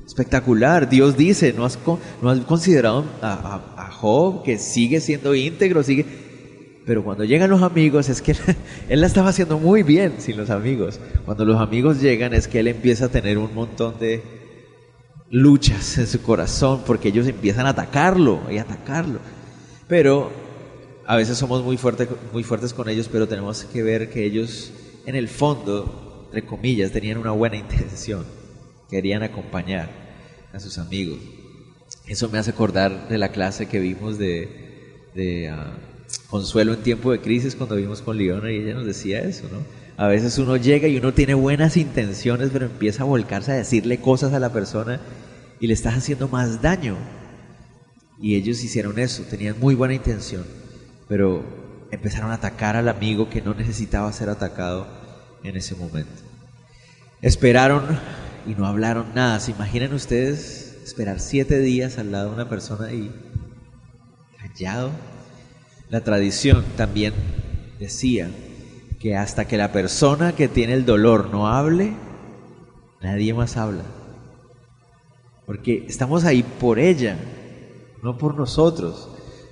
espectacular. 0.06 0.88
Dios 0.88 1.16
dice, 1.16 1.52
¿no 1.52 1.64
has, 1.64 1.78
no 2.22 2.30
has 2.30 2.38
considerado 2.40 3.04
a, 3.20 3.60
a, 3.76 3.90
Job 3.90 4.42
que 4.44 4.58
sigue 4.58 5.00
siendo 5.00 5.34
íntegro? 5.34 5.82
sigue 5.82 6.06
Pero 6.86 7.02
cuando 7.02 7.24
llegan 7.24 7.50
los 7.50 7.62
amigos 7.62 8.08
es 8.08 8.22
que 8.22 8.34
él, 8.88 9.00
la 9.00 9.06
estaba 9.06 9.30
haciendo 9.30 9.58
muy 9.58 9.82
bien 9.82 10.14
sin 10.18 10.36
los 10.36 10.50
amigos. 10.50 11.00
Cuando 11.24 11.44
los 11.44 11.60
amigos 11.60 12.00
llegan 12.00 12.32
es 12.32 12.46
que 12.46 12.60
él 12.60 12.68
empieza 12.68 13.06
a 13.06 13.08
tener 13.08 13.36
un 13.36 13.52
montón 13.52 13.98
de 13.98 14.22
luchas 15.28 15.98
en 15.98 16.06
su 16.06 16.22
corazón 16.22 16.82
porque 16.86 17.08
ellos 17.08 17.26
empiezan 17.26 17.66
a 17.66 17.70
atacarlo 17.70 18.40
y 18.50 18.58
atacarlo. 18.58 19.18
Pero 19.88 20.30
a 21.04 21.16
veces 21.16 21.36
somos 21.36 21.64
muy, 21.64 21.76
fuerte, 21.76 22.08
muy 22.32 22.44
fuertes 22.44 22.72
con 22.72 22.88
ellos, 22.88 23.08
pero 23.10 23.26
tenemos 23.26 23.64
que 23.64 23.82
ver 23.82 24.08
que 24.08 24.24
ellos 24.24 24.72
en 25.04 25.16
el 25.16 25.28
fondo, 25.28 26.26
entre 26.26 26.44
comillas, 26.44 26.92
tenían 26.92 27.18
una 27.18 27.30
buena 27.30 27.56
intención 27.56 28.24
querían 28.90 29.22
acompañar 29.22 29.88
a 30.52 30.60
sus 30.60 30.78
amigos. 30.78 31.18
Eso 32.06 32.28
me 32.28 32.38
hace 32.38 32.50
acordar 32.50 33.08
de 33.08 33.18
la 33.18 33.30
clase 33.30 33.66
que 33.66 33.80
vimos 33.80 34.18
de, 34.18 35.50
ah, 35.52 35.72
Consuelo 36.30 36.74
en 36.74 36.82
tiempo 36.82 37.10
de 37.10 37.20
crisis 37.20 37.56
cuando 37.56 37.74
vimos 37.74 38.00
con 38.00 38.16
Leona 38.16 38.52
y 38.52 38.58
ella 38.58 38.74
nos 38.74 38.86
decía 38.86 39.20
eso, 39.20 39.48
¿no? 39.50 39.58
A 39.96 40.06
veces 40.06 40.38
uno 40.38 40.56
llega 40.56 40.86
y 40.86 40.98
uno 40.98 41.12
tiene 41.12 41.34
buenas 41.34 41.76
intenciones, 41.76 42.50
pero 42.52 42.66
empieza 42.66 43.02
a 43.02 43.06
volcarse 43.06 43.52
a 43.52 43.56
decirle 43.56 43.98
cosas 43.98 44.32
a 44.32 44.38
la 44.38 44.52
persona 44.52 45.00
y 45.58 45.66
le 45.66 45.74
estás 45.74 45.94
haciendo 45.94 46.28
más 46.28 46.62
daño. 46.62 46.96
Y 48.20 48.36
ellos 48.36 48.62
hicieron 48.62 48.98
eso, 48.98 49.24
tenían 49.24 49.58
muy 49.58 49.74
buena 49.74 49.94
intención, 49.94 50.44
pero 51.08 51.44
empezaron 51.90 52.30
a 52.30 52.34
atacar 52.34 52.76
al 52.76 52.88
amigo 52.88 53.30
que 53.30 53.42
no 53.42 53.54
necesitaba 53.54 54.12
ser 54.12 54.28
atacado 54.28 54.86
en 55.42 55.56
ese 55.56 55.74
momento. 55.74 56.22
Esperaron 57.22 57.84
y 58.46 58.54
no 58.54 58.66
hablaron 58.66 59.14
nada. 59.14 59.40
¿Se 59.40 59.50
imaginan 59.50 59.92
ustedes 59.92 60.78
esperar 60.84 61.20
siete 61.20 61.58
días 61.58 61.98
al 61.98 62.12
lado 62.12 62.28
de 62.28 62.34
una 62.34 62.48
persona 62.48 62.92
y 62.92 63.10
callado? 64.38 64.90
La 65.90 66.02
tradición 66.02 66.64
también 66.76 67.14
decía 67.78 68.30
que 69.00 69.16
hasta 69.16 69.46
que 69.46 69.56
la 69.56 69.72
persona 69.72 70.32
que 70.32 70.48
tiene 70.48 70.74
el 70.74 70.86
dolor 70.86 71.30
no 71.30 71.48
hable, 71.48 71.92
nadie 73.02 73.34
más 73.34 73.56
habla. 73.56 73.82
Porque 75.44 75.84
estamos 75.88 76.24
ahí 76.24 76.42
por 76.42 76.78
ella, 76.78 77.16
no 78.02 78.18
por 78.18 78.36
nosotros. 78.36 79.08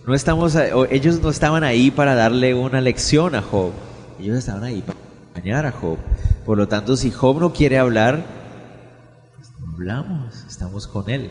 No 0.06 0.14
estamos, 0.14 0.56
ellos 0.90 1.20
no 1.20 1.30
estaban 1.30 1.64
ahí 1.64 1.90
para 1.90 2.14
darle 2.14 2.54
una 2.54 2.80
lección 2.80 3.34
a 3.34 3.42
Job. 3.42 3.72
Ellos 4.20 4.38
estaban 4.38 4.64
ahí 4.64 4.82
para 4.82 4.98
acompañar 4.98 5.66
a 5.66 5.72
Job. 5.72 5.98
Por 6.44 6.58
lo 6.58 6.68
tanto, 6.68 6.96
si 6.96 7.10
Job 7.10 7.40
no 7.40 7.52
quiere 7.52 7.78
hablar, 7.78 8.43
hablamos, 9.74 10.44
estamos 10.48 10.86
con 10.86 11.10
Él. 11.10 11.30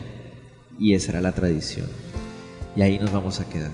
Y 0.78 0.94
esa 0.94 1.12
era 1.12 1.20
la 1.20 1.32
tradición. 1.32 1.86
Y 2.76 2.82
ahí 2.82 2.98
nos 2.98 3.12
vamos 3.12 3.40
a 3.40 3.48
quedar. 3.48 3.70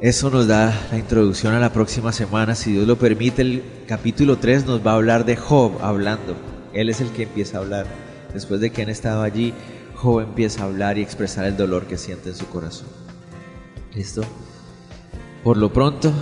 Eso 0.00 0.30
nos 0.30 0.46
da 0.46 0.72
la 0.92 0.98
introducción 0.98 1.54
a 1.54 1.58
la 1.58 1.72
próxima 1.72 2.12
semana. 2.12 2.54
Si 2.54 2.72
Dios 2.72 2.86
lo 2.86 2.96
permite, 2.96 3.42
el 3.42 3.62
capítulo 3.88 4.36
3 4.38 4.66
nos 4.66 4.86
va 4.86 4.92
a 4.92 4.94
hablar 4.94 5.24
de 5.24 5.36
Job 5.36 5.82
hablando. 5.82 6.36
Él 6.72 6.88
es 6.88 7.00
el 7.00 7.10
que 7.10 7.24
empieza 7.24 7.58
a 7.58 7.62
hablar. 7.62 7.86
Después 8.32 8.60
de 8.60 8.70
que 8.70 8.82
han 8.82 8.88
estado 8.88 9.22
allí, 9.22 9.52
Job 9.96 10.20
empieza 10.20 10.62
a 10.62 10.66
hablar 10.66 10.98
y 10.98 11.02
expresar 11.02 11.46
el 11.46 11.56
dolor 11.56 11.86
que 11.86 11.98
siente 11.98 12.28
en 12.28 12.36
su 12.36 12.46
corazón. 12.46 12.86
¿Listo? 13.94 14.22
Por 15.42 15.56
lo 15.56 15.72
pronto, 15.72 16.12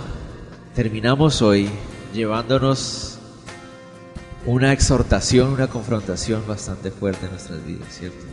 terminamos 0.73 1.41
hoy 1.43 1.69
llevándonos 2.13 3.16
una 4.47 4.71
exhortación, 4.71 5.51
una 5.51 5.67
confrontación 5.67 6.41
bastante 6.47 6.89
fuerte 6.89 7.25
en 7.25 7.31
nuestras 7.31 7.65
vidas, 7.65 7.89
¿cierto? 7.91 8.25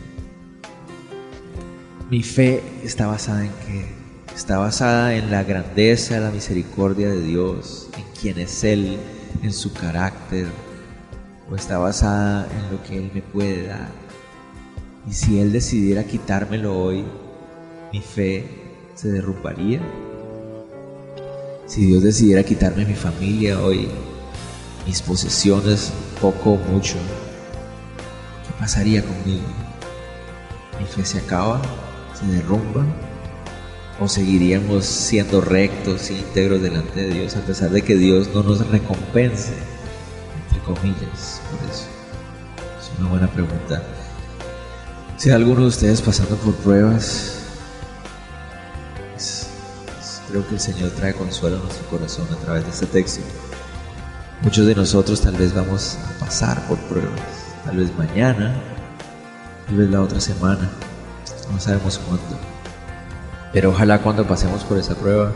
Mi 2.09 2.23
fe 2.23 2.63
está 2.83 3.07
basada 3.07 3.43
en 3.43 3.51
qué? 3.67 3.85
Está 4.33 4.57
basada 4.57 5.13
en 5.15 5.29
la 5.29 5.43
grandeza, 5.43 6.21
la 6.21 6.31
misericordia 6.31 7.09
de 7.09 7.21
Dios, 7.21 7.89
en 7.97 8.05
quién 8.19 8.39
es 8.39 8.63
Él, 8.63 8.97
en 9.43 9.51
su 9.51 9.73
carácter, 9.73 10.47
o 11.51 11.55
está 11.55 11.79
basada 11.79 12.47
en 12.49 12.71
lo 12.71 12.81
que 12.83 12.97
Él 12.97 13.11
me 13.13 13.21
puede 13.21 13.67
dar. 13.67 13.89
Y 15.09 15.13
si 15.13 15.39
Él 15.39 15.51
decidiera 15.51 16.05
quitármelo 16.05 16.79
hoy, 16.79 17.03
mi 17.91 17.99
fe 17.99 18.47
se 18.95 19.09
derrumbaría. 19.09 19.81
Si 21.65 21.85
Dios 21.85 22.03
decidiera 22.03 22.43
quitarme 22.43 22.85
mi 22.85 22.93
familia 22.93 23.61
hoy, 23.61 23.89
mis 24.85 25.01
posesiones, 25.01 25.91
poco 26.21 26.51
o 26.51 26.57
mucho, 26.57 26.95
¿qué 28.45 28.53
pasaría 28.59 29.03
conmigo? 29.03 29.47
Mi 30.79 30.85
fe 30.85 31.05
se 31.05 31.19
acaba, 31.19 31.61
se 32.13 32.25
derrumba. 32.27 32.85
o 33.97 34.09
seguiríamos 34.09 34.83
siendo 34.83 35.39
rectos 35.39 36.11
íntegros 36.11 36.61
delante 36.61 37.01
de 37.01 37.13
Dios 37.13 37.37
a 37.37 37.39
pesar 37.39 37.69
de 37.69 37.81
que 37.81 37.95
Dios 37.95 38.27
no 38.33 38.43
nos 38.43 38.67
recompense, 38.67 39.53
entre 40.47 40.59
comillas, 40.65 41.41
por 41.49 41.69
eso. 41.69 41.85
Es 42.77 42.99
una 42.99 43.09
buena 43.09 43.27
pregunta. 43.31 43.81
Si 45.15 45.29
alguno 45.29 45.61
de 45.61 45.67
ustedes 45.67 46.01
pasando 46.01 46.35
por 46.35 46.53
pruebas, 46.55 47.39
pues, 49.13 49.49
creo 50.29 50.45
que 50.45 50.55
el 50.55 50.59
Señor 50.59 50.91
trae 50.91 51.13
consuelo 51.13 51.55
a 51.55 51.59
nuestro 51.61 51.87
corazón 51.87 52.27
a 52.33 52.35
través 52.43 52.65
de 52.65 52.71
este 52.71 52.85
texto. 52.87 53.21
Muchos 54.45 54.67
de 54.67 54.75
nosotros 54.75 55.21
tal 55.21 55.35
vez 55.35 55.55
vamos 55.55 55.97
a 56.05 56.19
pasar 56.19 56.67
por 56.67 56.77
pruebas, 56.81 57.19
tal 57.65 57.77
vez 57.77 57.91
mañana, 57.97 58.53
tal 59.65 59.77
vez 59.77 59.89
la 59.89 60.03
otra 60.03 60.21
semana, 60.21 60.69
no 61.51 61.59
sabemos 61.59 61.97
cuándo. 61.97 62.37
Pero 63.51 63.71
ojalá 63.71 64.03
cuando 64.03 64.27
pasemos 64.27 64.63
por 64.63 64.77
esa 64.77 64.93
prueba, 64.93 65.31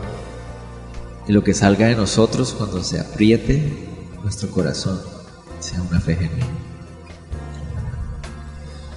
y 1.26 1.32
lo 1.32 1.42
que 1.42 1.54
salga 1.54 1.88
de 1.88 1.96
nosotros 1.96 2.54
cuando 2.56 2.84
se 2.84 3.00
apriete 3.00 3.88
nuestro 4.22 4.48
corazón 4.48 5.00
sea 5.58 5.82
una 5.82 5.98
fe 5.98 6.14
genuina. 6.14 6.46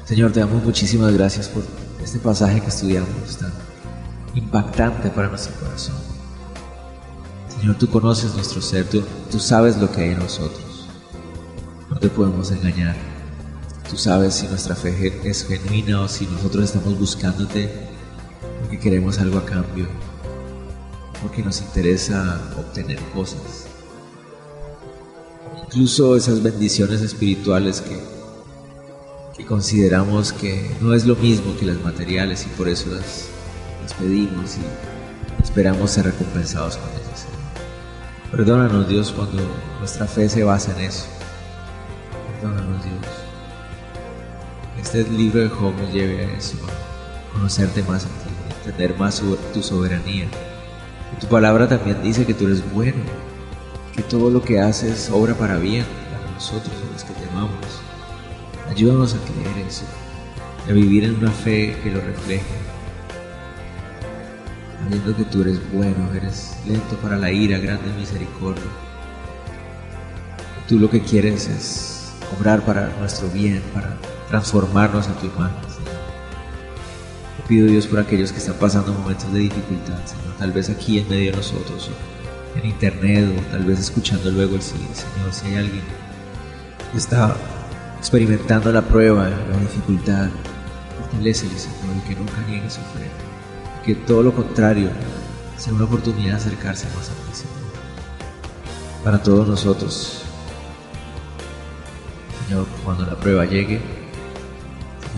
Señor, 0.06 0.32
te 0.32 0.42
damos 0.42 0.64
muchísimas 0.64 1.12
gracias 1.12 1.50
por 1.50 1.64
este 2.04 2.20
pasaje 2.20 2.62
que 2.62 2.68
estudiamos, 2.68 3.38
tan 3.40 3.52
impactante 4.36 5.10
para 5.10 5.30
nuestro 5.30 5.56
corazón. 5.56 6.03
Señor, 7.64 7.78
tú 7.78 7.88
conoces 7.88 8.36
nuestro 8.36 8.62
ser, 8.62 8.86
tú, 8.90 9.40
sabes 9.40 9.78
lo 9.78 9.90
que 9.90 10.02
hay 10.02 10.10
en 10.10 10.20
nosotros. 10.20 10.86
No 11.90 11.98
te 11.98 12.10
podemos 12.10 12.52
engañar. 12.52 12.94
Tú 13.90 13.96
sabes 13.96 14.34
si 14.34 14.48
nuestra 14.48 14.76
fe 14.76 15.22
es 15.24 15.48
genuina 15.48 16.02
o 16.02 16.10
si 16.10 16.26
nosotros 16.26 16.66
estamos 16.66 17.00
buscándote 17.00 17.72
porque 18.60 18.78
queremos 18.80 19.18
algo 19.20 19.38
a 19.38 19.46
cambio, 19.46 19.88
porque 21.22 21.42
nos 21.42 21.62
interesa 21.62 22.42
obtener 22.58 23.00
cosas. 23.14 23.68
Incluso 25.66 26.18
esas 26.18 26.44
bendiciones 26.44 27.00
espirituales 27.00 27.82
que, 27.82 29.46
consideramos 29.46 30.34
que 30.34 30.70
no 30.82 30.94
es 30.94 31.06
lo 31.06 31.16
mismo 31.16 31.56
que 31.58 31.66
las 31.66 31.82
materiales 31.82 32.46
y 32.46 32.50
por 32.58 32.68
eso 32.68 32.90
las 32.92 33.94
pedimos 33.98 34.58
y 34.58 35.42
esperamos 35.42 35.92
ser 35.92 36.08
recompensados 36.08 36.76
con 36.76 36.90
ellas. 36.90 37.03
Perdónanos 38.36 38.88
Dios 38.88 39.12
cuando 39.12 39.44
nuestra 39.78 40.08
fe 40.08 40.28
se 40.28 40.44
basa 40.44 40.72
en 40.76 40.86
eso. 40.86 41.06
Perdónanos 42.42 42.84
Dios. 42.84 42.96
Este 44.82 45.08
libro 45.12 45.42
de 45.42 45.50
Job 45.50 45.72
nos 45.76 45.94
lleve 45.94 46.26
a 46.26 46.36
eso, 46.36 46.58
conocerte 47.32 47.84
más 47.84 48.06
a 48.06 48.08
ti 48.08 48.34
entender 48.66 48.98
más 48.98 49.22
tu 49.54 49.62
soberanía. 49.62 50.26
tu 51.20 51.28
palabra 51.28 51.68
también 51.68 52.02
dice 52.02 52.26
que 52.26 52.34
tú 52.34 52.48
eres 52.48 52.64
bueno, 52.74 53.04
que 53.96 54.02
todo 54.02 54.32
lo 54.32 54.42
que 54.42 54.60
haces 54.60 55.12
obra 55.12 55.36
para 55.36 55.58
bien, 55.58 55.86
para 56.12 56.32
nosotros, 56.32 56.74
a 56.74 56.92
los 56.92 57.04
que 57.04 57.14
te 57.14 57.30
amamos. 57.30 57.52
Ayúdanos 58.68 59.14
a 59.14 59.18
creer 59.20 59.68
eso, 59.68 59.86
a 60.68 60.72
vivir 60.72 61.04
en 61.04 61.18
una 61.18 61.30
fe 61.30 61.78
que 61.84 61.92
lo 61.92 62.02
refleje, 62.02 62.63
sabiendo 64.84 65.16
que 65.16 65.24
tú 65.26 65.42
eres 65.42 65.60
bueno, 65.72 66.14
eres 66.14 66.56
lento 66.68 66.96
para 66.98 67.18
la 67.18 67.32
ira, 67.32 67.58
grande 67.58 67.90
en 67.90 67.98
misericordia. 67.98 68.64
Tú 70.68 70.80
lo 70.80 70.90
que 70.90 71.02
quieres 71.02 71.48
es 71.48 72.14
obrar 72.38 72.62
para 72.62 72.90
nuestro 73.00 73.30
bien, 73.30 73.62
para 73.74 73.98
transformarnos 74.30 75.08
a 75.08 75.14
tu 75.14 75.28
imagen 75.28 75.74
pido 77.48 77.68
Dios 77.68 77.88
por 77.88 78.00
aquellos 78.00 78.32
que 78.32 78.38
están 78.40 78.56
pasando 78.56 78.94
momentos 78.94 79.32
de 79.34 79.40
dificultad, 79.40 80.00
Señor, 80.06 80.36
tal 80.38 80.52
vez 80.52 80.70
aquí 80.70 81.00
en 81.00 81.10
medio 81.10 81.32
de 81.32 81.38
nosotros, 81.38 81.90
en 82.56 82.70
internet, 82.70 83.30
o 83.38 83.52
tal 83.52 83.66
vez 83.66 83.80
escuchando 83.80 84.32
luego 84.32 84.56
el 84.56 84.62
Señor, 84.62 84.88
si 85.32 85.48
hay 85.48 85.56
alguien 85.56 85.84
que 86.92 86.98
está 86.98 87.36
experimentando 87.98 88.72
la 88.72 88.82
prueba, 88.82 89.30
la 89.30 89.58
dificultad, 89.60 90.30
fortalecele, 91.00 91.58
Señor, 91.58 91.98
y 91.98 92.08
que 92.08 92.16
nunca 92.16 92.42
niegue 92.48 92.70
su 92.70 92.80
fe, 92.80 93.10
que 93.86 93.96
todo 93.96 94.24
lo 94.24 94.34
contrario 94.34 94.90
sea 95.58 95.74
una 95.74 95.86
oportunidad 95.86 96.32
de 96.32 96.38
acercarse 96.38 96.88
más 96.96 97.10
a 97.10 97.14
ti, 97.14 97.34
Señor. 97.34 97.54
Para 99.04 99.22
todos 99.22 99.48
nosotros, 99.48 100.24
Señor, 102.48 102.66
cuando 102.84 103.06
la 103.06 103.16
prueba 103.16 103.46
llegue, 103.46 103.82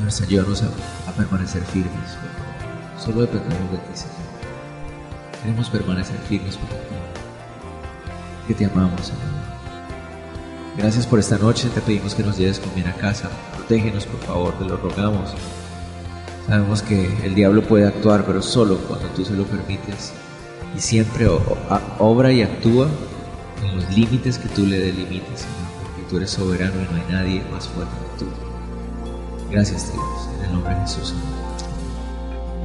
Señor, 0.09 0.27
ayúdanos 0.27 0.63
a 0.63 1.11
permanecer 1.11 1.63
firmes, 1.63 2.17
Solo 3.03 3.21
dependemos 3.21 3.71
de 3.71 3.77
ti, 3.77 3.91
Señor. 3.93 4.15
Queremos 5.41 5.69
permanecer 5.69 6.17
firmes 6.27 6.57
por 6.57 6.69
ti. 6.69 6.75
Que 8.47 8.53
te 8.55 8.65
amamos, 8.65 9.07
Señor. 9.07 9.21
Gracias 10.77 11.05
por 11.05 11.19
esta 11.19 11.37
noche. 11.37 11.69
Te 11.69 11.81
pedimos 11.81 12.15
que 12.15 12.23
nos 12.23 12.37
lleves 12.37 12.59
con 12.59 12.73
bien 12.73 12.87
a 12.87 12.93
casa. 12.93 13.29
Protégenos, 13.55 14.05
por 14.05 14.19
favor, 14.21 14.53
te 14.57 14.65
lo 14.65 14.77
rogamos. 14.77 15.35
Sabemos 16.47 16.83
que 16.83 17.05
el 17.23 17.33
diablo 17.33 17.63
puede 17.63 17.87
actuar, 17.87 18.23
pero 18.25 18.41
solo 18.41 18.77
cuando 18.87 19.07
tú 19.09 19.25
se 19.25 19.33
lo 19.33 19.45
permites. 19.45 20.13
Y 20.75 20.79
siempre 20.79 21.27
obra 21.99 22.31
y 22.31 22.43
actúa 22.43 22.87
en 23.63 23.75
los 23.77 23.89
límites 23.95 24.37
que 24.37 24.49
tú 24.49 24.65
le 24.65 24.79
delimites, 24.79 25.41
Señor, 25.41 25.71
porque 25.81 26.03
tú 26.09 26.17
eres 26.17 26.29
soberano 26.31 26.73
y 26.75 26.93
no 26.93 27.01
hay 27.01 27.11
nadie 27.11 27.43
más 27.51 27.67
fuerte 27.67 27.93
que 27.95 28.25
tú. 28.25 28.31
Gracias, 29.49 29.91
Dios, 29.91 30.29
en 30.37 30.45
el 30.45 30.53
nombre 30.53 30.75
de 30.75 30.81
Jesús. 30.81 31.15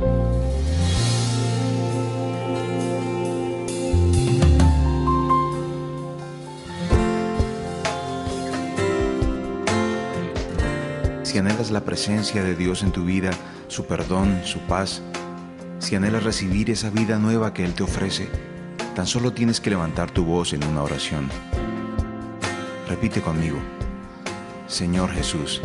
Si 0.04 0.29
la 11.70 11.84
presencia 11.84 12.42
de 12.42 12.54
Dios 12.54 12.82
en 12.82 12.92
tu 12.92 13.04
vida, 13.04 13.30
su 13.68 13.86
perdón, 13.86 14.40
su 14.44 14.58
paz, 14.60 15.02
si 15.78 15.96
anhelas 15.96 16.24
recibir 16.24 16.70
esa 16.70 16.90
vida 16.90 17.18
nueva 17.18 17.54
que 17.54 17.64
Él 17.64 17.74
te 17.74 17.82
ofrece, 17.82 18.28
tan 18.94 19.06
solo 19.06 19.32
tienes 19.32 19.60
que 19.60 19.70
levantar 19.70 20.10
tu 20.10 20.24
voz 20.24 20.52
en 20.52 20.64
una 20.64 20.82
oración. 20.82 21.28
Repite 22.88 23.20
conmigo, 23.20 23.58
Señor 24.66 25.10
Jesús, 25.10 25.62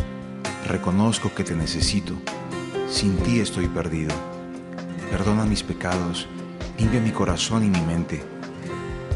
Reconozco 0.66 1.32
que 1.32 1.44
te 1.44 1.54
necesito. 1.54 2.14
Sin 2.90 3.16
ti 3.18 3.38
estoy 3.38 3.68
perdido. 3.68 4.12
Perdona 5.12 5.44
mis 5.44 5.62
pecados, 5.62 6.26
limpia 6.76 7.00
mi 7.00 7.12
corazón 7.12 7.64
y 7.64 7.68
mi 7.68 7.80
mente. 7.82 8.20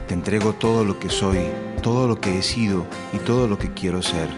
Te 0.06 0.14
entrego 0.14 0.52
todo 0.52 0.84
lo 0.84 1.00
que 1.00 1.10
soy, 1.10 1.40
todo 1.82 2.06
lo 2.06 2.20
que 2.20 2.38
he 2.38 2.42
sido 2.42 2.86
y 3.12 3.18
todo 3.18 3.48
lo 3.48 3.58
que 3.58 3.72
quiero 3.74 4.00
ser. 4.00 4.28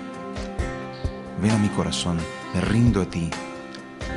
Ven 1.43 1.51
a 1.51 1.59
mi 1.59 1.69
corazón, 1.69 2.17
me 2.55 2.61
rindo 2.61 3.03
a 3.03 3.07
ti. 3.07 3.31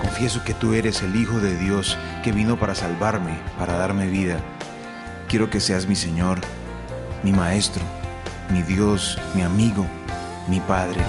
Confieso 0.01 0.43
que 0.43 0.53
tú 0.53 0.73
eres 0.73 1.01
el 1.01 1.15
Hijo 1.15 1.39
de 1.39 1.57
Dios 1.57 1.97
que 2.23 2.31
vino 2.31 2.59
para 2.59 2.75
salvarme, 2.75 3.37
para 3.57 3.77
darme 3.77 4.07
vida. 4.07 4.39
Quiero 5.27 5.49
que 5.49 5.59
seas 5.59 5.87
mi 5.87 5.95
Señor, 5.95 6.39
mi 7.23 7.31
Maestro, 7.31 7.83
mi 8.51 8.61
Dios, 8.61 9.17
mi 9.33 9.41
amigo, 9.41 9.85
mi 10.47 10.59
Padre. 10.59 11.01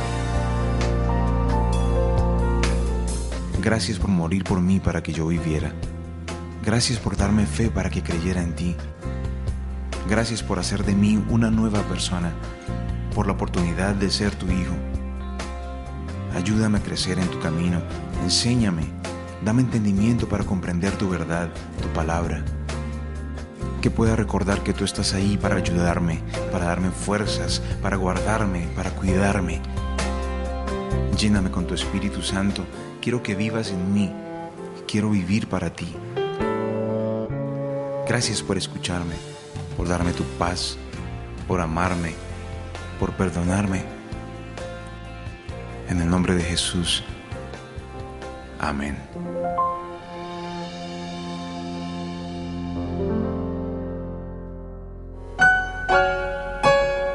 Gracias 3.60 3.98
por 3.98 4.10
morir 4.10 4.44
por 4.44 4.60
mí 4.60 4.78
para 4.80 5.02
que 5.02 5.12
yo 5.12 5.26
viviera. 5.26 5.72
Gracias 6.64 6.98
por 6.98 7.16
darme 7.16 7.46
fe 7.46 7.70
para 7.70 7.90
que 7.90 8.02
creyera 8.02 8.42
en 8.42 8.54
ti. 8.54 8.76
Gracias 10.08 10.42
por 10.42 10.58
hacer 10.58 10.84
de 10.84 10.94
mí 10.94 11.22
una 11.28 11.50
nueva 11.50 11.82
persona, 11.82 12.32
por 13.14 13.26
la 13.26 13.32
oportunidad 13.32 13.94
de 13.94 14.10
ser 14.10 14.34
tu 14.36 14.46
hijo. 14.46 14.74
Ayúdame 16.36 16.78
a 16.78 16.82
crecer 16.82 17.18
en 17.18 17.28
tu 17.28 17.40
camino, 17.40 17.82
enséñame, 18.22 18.84
dame 19.44 19.62
entendimiento 19.62 20.28
para 20.28 20.44
comprender 20.44 20.92
tu 20.92 21.08
verdad, 21.08 21.48
tu 21.82 21.88
palabra. 21.88 22.44
Que 23.82 23.90
pueda 23.90 24.14
recordar 24.14 24.62
que 24.62 24.72
tú 24.72 24.84
estás 24.84 25.14
ahí 25.14 25.36
para 25.36 25.56
ayudarme, 25.56 26.20
para 26.52 26.66
darme 26.66 26.90
fuerzas, 26.90 27.60
para 27.82 27.96
guardarme, 27.96 28.68
para 28.76 28.90
cuidarme. 28.90 29.60
Lléname 31.18 31.50
con 31.50 31.66
tu 31.66 31.74
Espíritu 31.74 32.22
Santo 32.22 32.64
quiero 33.06 33.22
que 33.22 33.36
vivas 33.36 33.70
en 33.70 33.94
mí, 33.94 34.12
quiero 34.88 35.10
vivir 35.10 35.48
para 35.48 35.70
ti. 35.70 35.94
Gracias 38.08 38.42
por 38.42 38.58
escucharme, 38.58 39.14
por 39.76 39.86
darme 39.86 40.12
tu 40.12 40.24
paz, 40.40 40.76
por 41.46 41.60
amarme, 41.60 42.14
por 42.98 43.12
perdonarme. 43.12 43.95
En 45.88 46.00
el 46.00 46.10
nombre 46.10 46.34
de 46.34 46.42
Jesús. 46.42 47.04
Amén. 48.58 48.96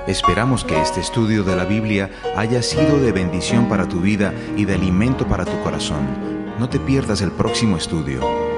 Esperamos 0.07 0.65
que 0.65 0.81
este 0.81 0.99
estudio 0.99 1.43
de 1.43 1.55
la 1.55 1.63
Biblia 1.63 2.09
haya 2.35 2.61
sido 2.61 2.99
de 2.99 3.11
bendición 3.11 3.69
para 3.69 3.87
tu 3.87 4.01
vida 4.01 4.33
y 4.57 4.65
de 4.65 4.75
alimento 4.75 5.25
para 5.25 5.45
tu 5.45 5.57
corazón. 5.61 6.05
No 6.59 6.67
te 6.67 6.79
pierdas 6.79 7.21
el 7.21 7.31
próximo 7.31 7.77
estudio. 7.77 8.50